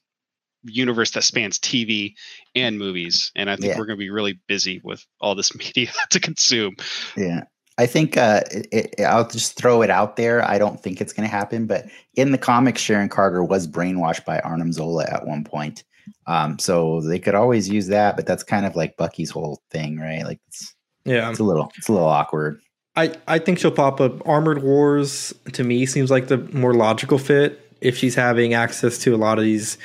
[0.64, 2.14] universe that spans TV
[2.56, 3.78] and movies, and I think Yeah.
[3.78, 6.76] we're going to be really busy with all this media to consume.
[7.16, 7.44] Yeah.
[7.78, 10.42] I think uh, it, it, I'll just throw it out there.
[10.48, 11.86] I don't think it's going to happen, but
[12.16, 15.84] in the comics, Sharon Carter was brainwashed by Arnim Zola at one point.
[16.26, 19.98] Um, so they could always use that, but that's kind of like Bucky's whole thing,
[19.98, 20.24] right?
[20.24, 21.30] Like it's, yeah.
[21.30, 22.62] it's a little, it's a little awkward.
[22.96, 24.26] I, I think she'll pop up.
[24.26, 29.14] Armored Wars to me seems like the more logical fit if she's having access to
[29.14, 29.78] a lot of these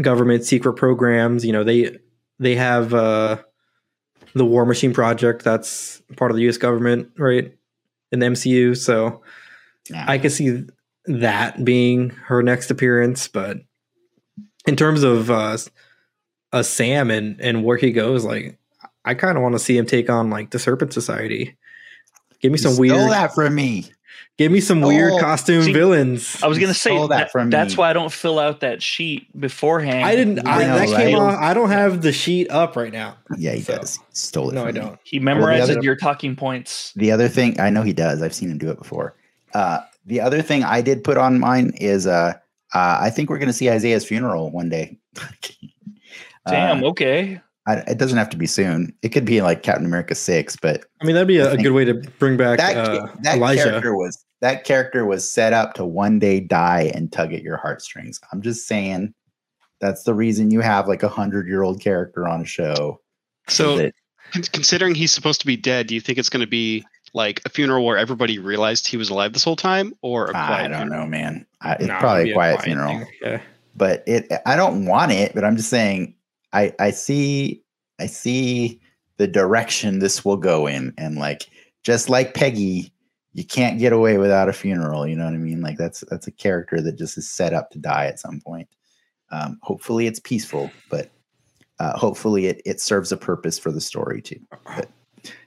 [0.00, 1.44] government secret programs.
[1.44, 1.98] You know, they
[2.38, 3.38] they have uh,
[4.34, 6.56] the War Machine Project that's part of the U.S.
[6.56, 7.54] government, right,
[8.12, 8.76] in the MCU.
[8.76, 9.22] So
[9.90, 10.04] Yeah.
[10.06, 10.64] I could see
[11.06, 13.28] that being her next appearance.
[13.28, 13.58] But
[14.66, 15.56] in terms of uh,
[16.52, 18.58] a Sam and and where he goes, like
[19.04, 21.56] I kind of want to see him take on like the Serpent Society.
[22.40, 23.86] Give me You some stole weird that from me.
[24.38, 26.40] Give me some weird Oh, costume see, villains.
[26.44, 27.78] I was gonna say that that from that's me.
[27.78, 30.04] why I don't fill out that sheet beforehand.
[30.04, 30.46] I didn't.
[30.46, 30.96] I, I know, that right?
[30.96, 31.38] came off.
[31.40, 33.16] I don't have the sheet up right now.
[33.36, 33.96] Yeah, he So- does.
[33.96, 34.54] He stole it.
[34.54, 34.80] No, I from me.
[34.80, 34.98] don't.
[35.02, 36.92] He memorizes other- your talking points.
[36.94, 38.22] The other thing I know he does.
[38.22, 39.16] I've seen him do it before.
[39.54, 42.34] Uh, the other thing I did put on mine is uh,
[42.74, 44.98] uh, I think we're going to see Isaiah's funeral one day.
[46.46, 46.84] Damn.
[46.84, 47.40] Uh, okay.
[47.66, 48.94] I, it doesn't have to be soon.
[49.02, 51.72] It could be like Captain America six, but I mean, that'd be a, think good
[51.72, 53.64] way to bring back that uh, that Elijah.
[53.64, 57.56] character was that character was set up to one day die and tug at your
[57.56, 58.20] heartstrings.
[58.32, 59.12] I'm just saying
[59.80, 63.00] that's the reason you have like a hundred year old character on a show.
[63.48, 63.94] So, that-
[64.52, 66.84] considering he's supposed to be dead, do you think it's going to be
[67.14, 70.46] like a funeral where everybody realized he was alive this whole time, or a I
[70.46, 71.00] quiet don't funeral?
[71.04, 71.46] know, man.
[71.62, 72.98] I, it's Nah, probably it'd a quiet, funeral.
[72.98, 73.06] thing.
[73.22, 73.40] Yeah.
[73.74, 76.14] but it I don't want it, but I'm just saying
[76.52, 77.62] I I see
[77.98, 78.80] I see
[79.16, 81.46] the direction this will go in and like
[81.82, 82.92] just like Peggy
[83.34, 85.60] you can't get away without a funeral, you know what I mean?
[85.60, 88.68] Like that's that's a character that just is set up to die at some point.
[89.30, 91.10] Um, hopefully it's peaceful, but
[91.78, 94.40] uh, hopefully it it serves a purpose for the story too.
[94.64, 94.88] But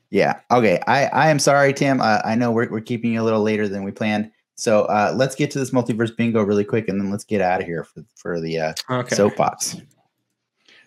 [0.09, 0.79] yeah, okay.
[0.87, 2.01] I I am sorry, Tim.
[2.01, 4.31] Uh, I know we're we're keeping you a little later than we planned.
[4.55, 7.61] So uh, let's get to this multiverse bingo really quick, and then let's get out
[7.61, 9.15] of here for for the uh, Okay.
[9.15, 9.77] soapbox.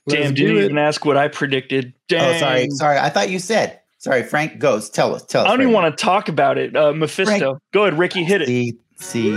[0.07, 0.35] Let's Damn.
[0.35, 1.95] do Didn't even ask what I predicted.
[2.09, 2.37] Dang.
[2.37, 2.99] Oh, sorry, sorry.
[2.99, 3.81] I thought you said.
[4.05, 4.59] Sorry, Frank.
[4.59, 4.91] Goes.
[4.91, 5.25] Tell us.
[5.25, 5.49] Tell us.
[5.49, 6.77] I don't even want to talk about it.
[6.77, 7.59] Uh, Mephisto.
[7.73, 8.23] Go ahead, Ricky.
[8.23, 8.49] Hit it.
[8.49, 9.31] See, see.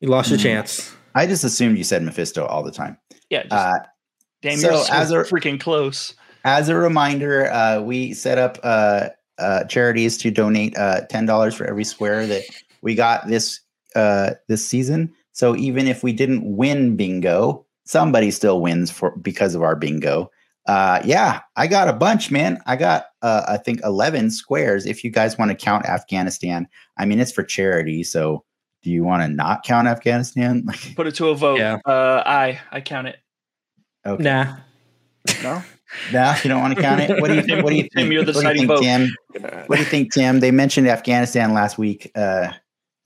[0.00, 0.42] You lost your Hmm.
[0.42, 0.94] chance.
[1.14, 2.96] I just assumed you said Mephisto all the time.
[3.30, 3.42] Yeah.
[3.42, 3.78] Just, Uh,
[4.42, 4.58] damn.
[4.58, 6.14] so you're so as a- freaking close.
[6.44, 9.08] as a reminder, uh, we set up uh,
[9.38, 12.42] uh, charities to donate uh, ten dollars for every square that
[12.82, 13.60] we got this
[13.96, 15.12] uh, this season.
[15.32, 20.30] So even if we didn't win bingo, somebody still wins for because of our bingo.
[20.66, 22.60] Uh, yeah, I got a bunch, man.
[22.66, 24.84] I got uh, I think eleven squares.
[24.84, 28.04] If you guys want to count Afghanistan, I mean it's for charity.
[28.04, 28.44] So
[28.82, 30.62] do you want to not count Afghanistan?
[30.66, 31.58] Like, Put it to a vote.
[31.58, 31.78] Yeah.
[31.86, 33.16] Uh, I I count it.
[34.06, 34.22] okay.
[34.22, 34.56] Nah.
[35.42, 35.62] No.
[36.12, 37.18] No, you don't want to count it.
[37.18, 37.64] What do you think?
[37.64, 38.12] What do you Tim, think?
[38.12, 38.82] you're the what do you think.
[38.82, 39.62] Tim?
[39.68, 40.40] What do you think, Tim?
[40.40, 42.52] They mentioned Afghanistan last week, uh,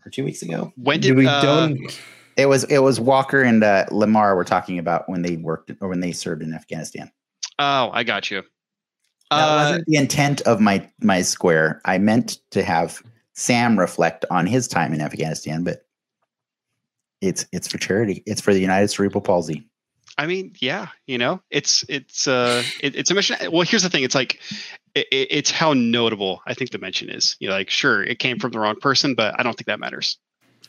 [0.05, 0.73] or two weeks ago.
[0.75, 2.01] When Do did we uh, don't?
[2.37, 5.89] It was it was Walker and uh, Lemar were talking about when they worked or
[5.89, 7.11] when they served in Afghanistan.
[7.59, 8.43] Oh, I got you.
[9.31, 11.81] That Uh, wasn't the intent of my my square.
[11.85, 13.03] I meant to have
[13.35, 15.87] Sam reflect on his time in Afghanistan, but
[17.21, 18.23] it's it's for charity.
[18.27, 19.67] It's for the United Cerebral Palsy.
[20.19, 23.37] I mean, yeah, you know, it's it's uh, it, it's a mission.
[23.51, 24.41] Well, here's the thing: it's like
[24.95, 27.37] it, it- it's how notable I think the mention is.
[27.41, 29.81] You know, like sure, it came from the wrong person, but I don't think that
[29.81, 30.19] matters.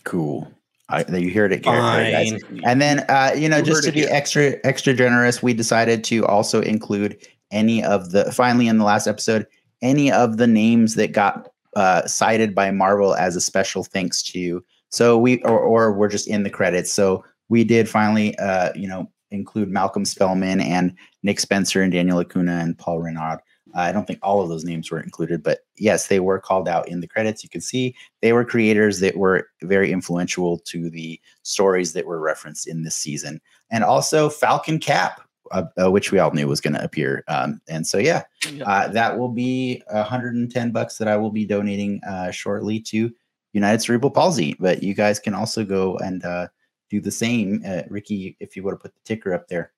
[0.05, 0.49] Cool.
[0.89, 2.41] I, you heard it, Garrett, right, guys?
[2.43, 2.61] Fine.
[2.65, 4.09] And then, uh, you know, You just to be here.
[4.11, 9.07] extra extra generous, we decided to also include any of the finally in the last
[9.07, 9.47] episode
[9.83, 14.39] any of the names that got uh, cited by Marvel as a special thanks to.
[14.39, 14.65] you.
[14.89, 16.91] So we or, or we're just in the credits.
[16.91, 22.19] So we did finally, uh, you know, include Malcolm Spellman and Nick Spencer and Daniel
[22.19, 23.39] Acuna and Paul Renaud.
[23.75, 26.87] I don't think all of those names were included, but yes, they were called out
[26.87, 27.43] in the credits.
[27.43, 32.19] You can see they were creators that were very influential to the stories that were
[32.19, 33.41] referenced in this season,
[33.71, 35.21] and also Falcon Cap,
[35.51, 37.23] uh, uh, which we all knew was going to appear.
[37.27, 38.23] Um, and so, yeah,
[38.65, 43.11] uh, that will be 110 bucks that I will be donating uh, shortly to
[43.53, 44.55] United Cerebral Palsy.
[44.59, 46.47] But you guys can also go and uh,
[46.89, 48.37] do the same, uh, Ricky.
[48.39, 49.71] If you would have put the ticker up there,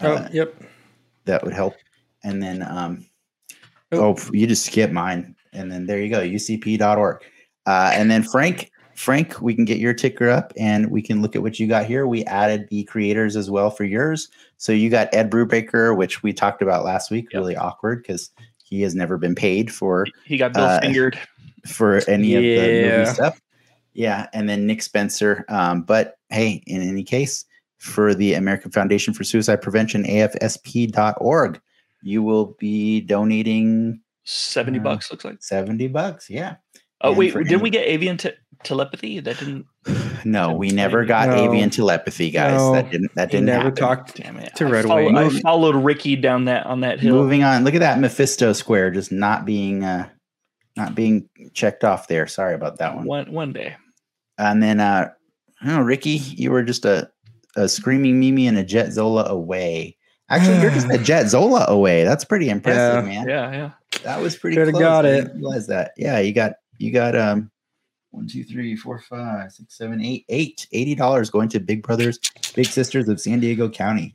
[0.00, 0.54] Oh, yep.
[1.24, 1.74] that would help.
[2.24, 3.06] And then, um,
[3.92, 4.14] Oh.
[4.16, 7.22] oh, you just skip mine, and then there you go, UCP.org.
[7.66, 11.36] Uh, and then Frank, Frank, we can get your ticker up, and we can look
[11.36, 12.06] at what you got here.
[12.06, 14.28] We added the creators as well for yours.
[14.56, 17.28] So you got Ed Brubaker, which we talked about last week.
[17.32, 17.40] Yep.
[17.40, 18.30] Really awkward because
[18.64, 21.18] he has never been paid for He got Bill uh, fingered.
[21.66, 23.40] for any of the movie stuff.
[23.94, 25.44] Yeah, and then Nick Spencer.
[25.48, 27.44] Um, but hey, in any case,
[27.78, 31.60] for the American Foundation for Suicide Prevention, AFSP.org,
[32.02, 35.38] you will be donating Seventy uh, bucks looks like.
[35.40, 36.28] 70 bucks.
[36.28, 36.56] Yeah.
[37.00, 38.32] Oh and wait, for did any- we get avian te-
[38.64, 39.20] telepathy?
[39.20, 39.66] That didn't.
[40.24, 41.36] No, we never got No.
[41.44, 42.54] avian telepathy, guys.
[42.58, 42.72] No.
[42.72, 43.76] that didn't that didn't never happen.
[43.76, 44.52] talked Damn it!
[44.56, 45.16] to I Red followed, Wing.
[45.16, 47.14] I followed Ricky down that on that hill.
[47.14, 47.62] Moving on.
[47.62, 50.08] Look at that Mephisto square just not being uh
[50.76, 52.26] not being checked off there.
[52.26, 53.04] Sorry about that one.
[53.06, 53.76] One one day.
[54.38, 55.10] And then uh
[55.64, 57.08] oh, Ricky, you were just a,
[57.56, 59.96] a screaming Mimi and a Jet Zola away.
[60.30, 62.04] Actually, you're just a Jet Zola away.
[62.04, 63.10] That's pretty impressive, Yeah.
[63.24, 63.28] man.
[63.28, 63.70] Yeah, yeah.
[64.04, 64.82] That was pretty Coulda close.
[64.82, 65.30] got I it.
[65.34, 65.92] realize that.
[65.96, 67.50] Yeah, you got you got um
[68.10, 70.66] one, two, three, four, five, six, seven, eight, eight.
[70.72, 72.18] Eighty dollars going to Big Brothers,
[72.54, 74.14] Big Sisters of San Diego County.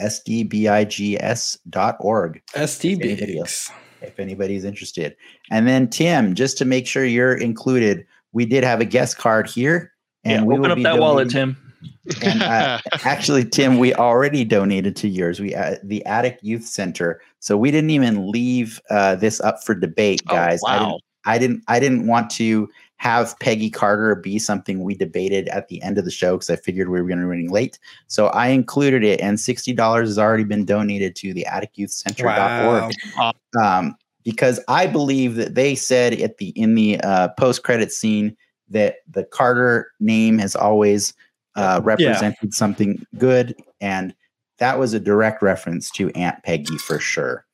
[0.00, 2.40] SDBIGS dot org.
[2.54, 3.42] ST Any video.
[3.42, 3.70] Bigs.
[4.00, 5.16] if anybody's interested.
[5.50, 9.48] And then Tim, just to make sure you're included, we did have a guest card
[9.50, 9.92] here,
[10.24, 11.67] and yeah, we open up that wallet, Tim.
[12.22, 15.40] And uh, actually, Tim, we already donated to yours.
[15.40, 19.74] We uh, the Attic Youth Center, so we didn't even leave uh, this up for
[19.74, 20.60] debate, Oh, guys.
[20.66, 21.02] I didn't.
[21.24, 21.64] I didn't.
[21.68, 26.04] I didn't want to have Peggy Carter be something we debated at the end of
[26.04, 27.78] the show because I figured we were going to be running late.
[28.08, 33.32] So I included it, and sixty dollars has already been donated to the AtticYouthCenter.org Wow.
[33.60, 38.36] um, because I believe that they said at the in the uh, post credit scene
[38.70, 41.14] that the Carter name has always
[41.58, 44.14] uh, represented something good, and
[44.58, 47.44] that was a direct reference to Aunt Peggy for sure.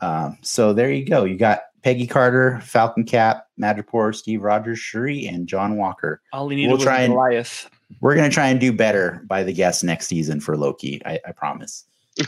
[0.00, 1.24] Um, so there you go.
[1.24, 6.20] You got Peggy Carter, Falcon Cap, Madripoor, Steve Rogers, Shuri, and John Walker.
[6.32, 7.70] All we needed We'll try and- Goliath.
[8.00, 11.00] We're gonna try and do better by the guests next season for Loki.
[11.06, 11.84] I, I promise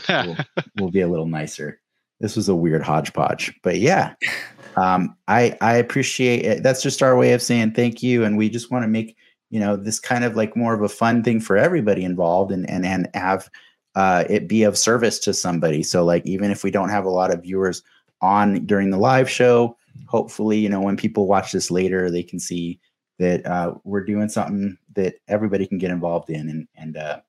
[0.07, 0.37] we'll,
[0.77, 1.81] we'll be a little nicer.
[2.19, 4.13] This was a weird hodgepodge, but yeah,
[4.77, 6.63] um, I I appreciate it.
[6.63, 9.17] That's just our way of saying thank you, and we just want to make
[9.49, 12.69] you know this kind of like more of a fun thing for everybody involved, and
[12.69, 13.49] and and have
[13.95, 15.83] uh, it be of service to somebody.
[15.83, 17.83] So like even if we don't have a lot of viewers
[18.21, 22.39] on during the live show, hopefully you know when people watch this later, they can
[22.39, 22.79] see
[23.19, 27.19] that uh, we're doing something that everybody can get involved in and and uh,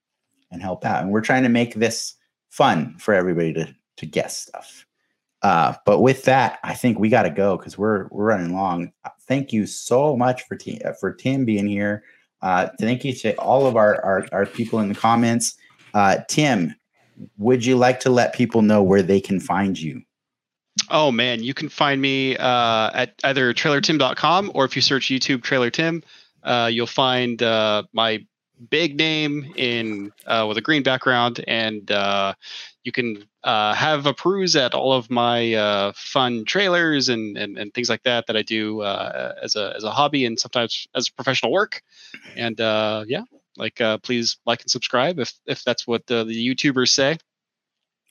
[0.51, 1.03] and help out.
[1.03, 2.15] And we're trying to make this
[2.51, 4.87] fun for everybody to to guess stuff.
[5.43, 8.93] Uh, but with that, I think we got to go because we're we're running long.
[9.05, 12.03] Uh, Thank you so much for Tim, for Tim being here.
[12.41, 15.57] Uh, thank you to all of our, our our people in the comments.
[15.93, 16.75] Uh, Tim,
[17.37, 20.03] would you like to let people know where they can find you?
[20.91, 25.43] Oh man, you can find me uh, at either trailertim.com or if you search YouTube
[25.43, 26.03] Trailer Tim,
[26.45, 28.25] uh, you'll find uh, my
[28.71, 32.35] big name in uh, with a green background, and uh,
[32.89, 37.59] you can uh, have a peruse at all of my uh, fun trailers and, and
[37.59, 40.87] and things like that that I do uh, as a as a hobby and sometimes
[40.95, 41.83] as professional work.
[42.35, 43.25] And uh, yeah,
[43.59, 47.19] like uh, please like and subscribe if if that's what uh, the YouTubers say.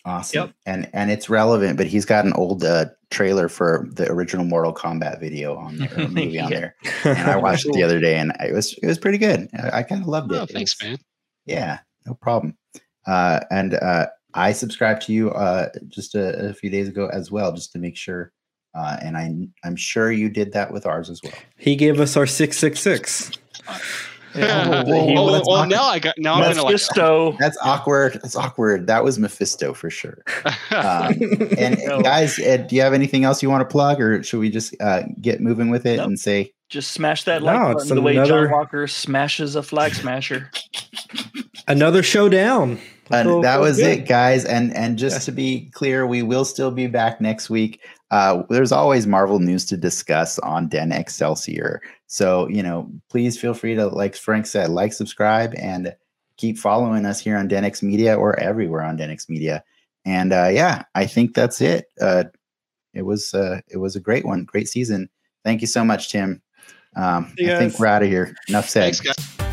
[0.06, 0.40] Awesome.
[0.41, 0.54] Yep.
[0.68, 4.74] And and it's relevant, but he's got an old uh, trailer for the original Mortal
[4.76, 6.76] Kombat video on there, or movie on there.
[7.04, 9.49] And I watched it the other day, and it was it was pretty good.
[9.58, 10.36] I, I kind of loved it.
[10.38, 10.98] Oh, It thanks, was- man.
[11.48, 12.56] Yeah, no problem.
[13.08, 17.31] Uh, and uh, I subscribed to you uh, just a, a few days ago as
[17.31, 18.31] well, just to make sure.
[18.76, 19.34] Uh, and I
[19.65, 21.34] I'm sure you did that with ours as well.
[21.57, 23.31] He gave us our six six six.
[24.35, 24.84] Yeah.
[24.84, 26.73] whoa, He oh, was that's well, now I got now I'm gonna like.
[26.73, 27.35] Mephisto.
[27.39, 28.19] That's awkward.
[28.22, 28.85] That's awkward.
[28.85, 30.22] That was Mephisto for sure.
[30.69, 31.14] Um,
[31.57, 32.01] and No.
[32.03, 34.76] guys, uh, do you have anything else you want to plug, or should we just
[34.80, 36.07] uh, get moving with it Nope.
[36.07, 39.55] and say Just smash that No, like it's button the way another- John Walker smashes
[39.55, 40.51] a flag smasher.
[41.68, 42.80] Another showdown.
[43.11, 43.99] And So- that so was good.
[43.99, 44.45] it, guys.
[44.45, 47.81] And and just to be clear, we will still be back next week.
[48.11, 51.81] Uh, there's always Marvel news to discuss on Den Excelsior.
[52.07, 55.95] So you know, please feel free to, like Frank said, like, subscribe, and
[56.38, 59.63] keep following us here on Denix Media or everywhere on Denix Media.
[60.05, 61.88] And uh, yeah, I think that's it.
[61.99, 62.25] Uh,
[62.93, 65.09] it was uh, it was a great one, great season.
[65.43, 66.41] Thank you so much, Tim.
[66.95, 68.35] Um, See you I think we're out of here.
[68.47, 68.84] Enough said.
[68.84, 69.47] Thanks, guys.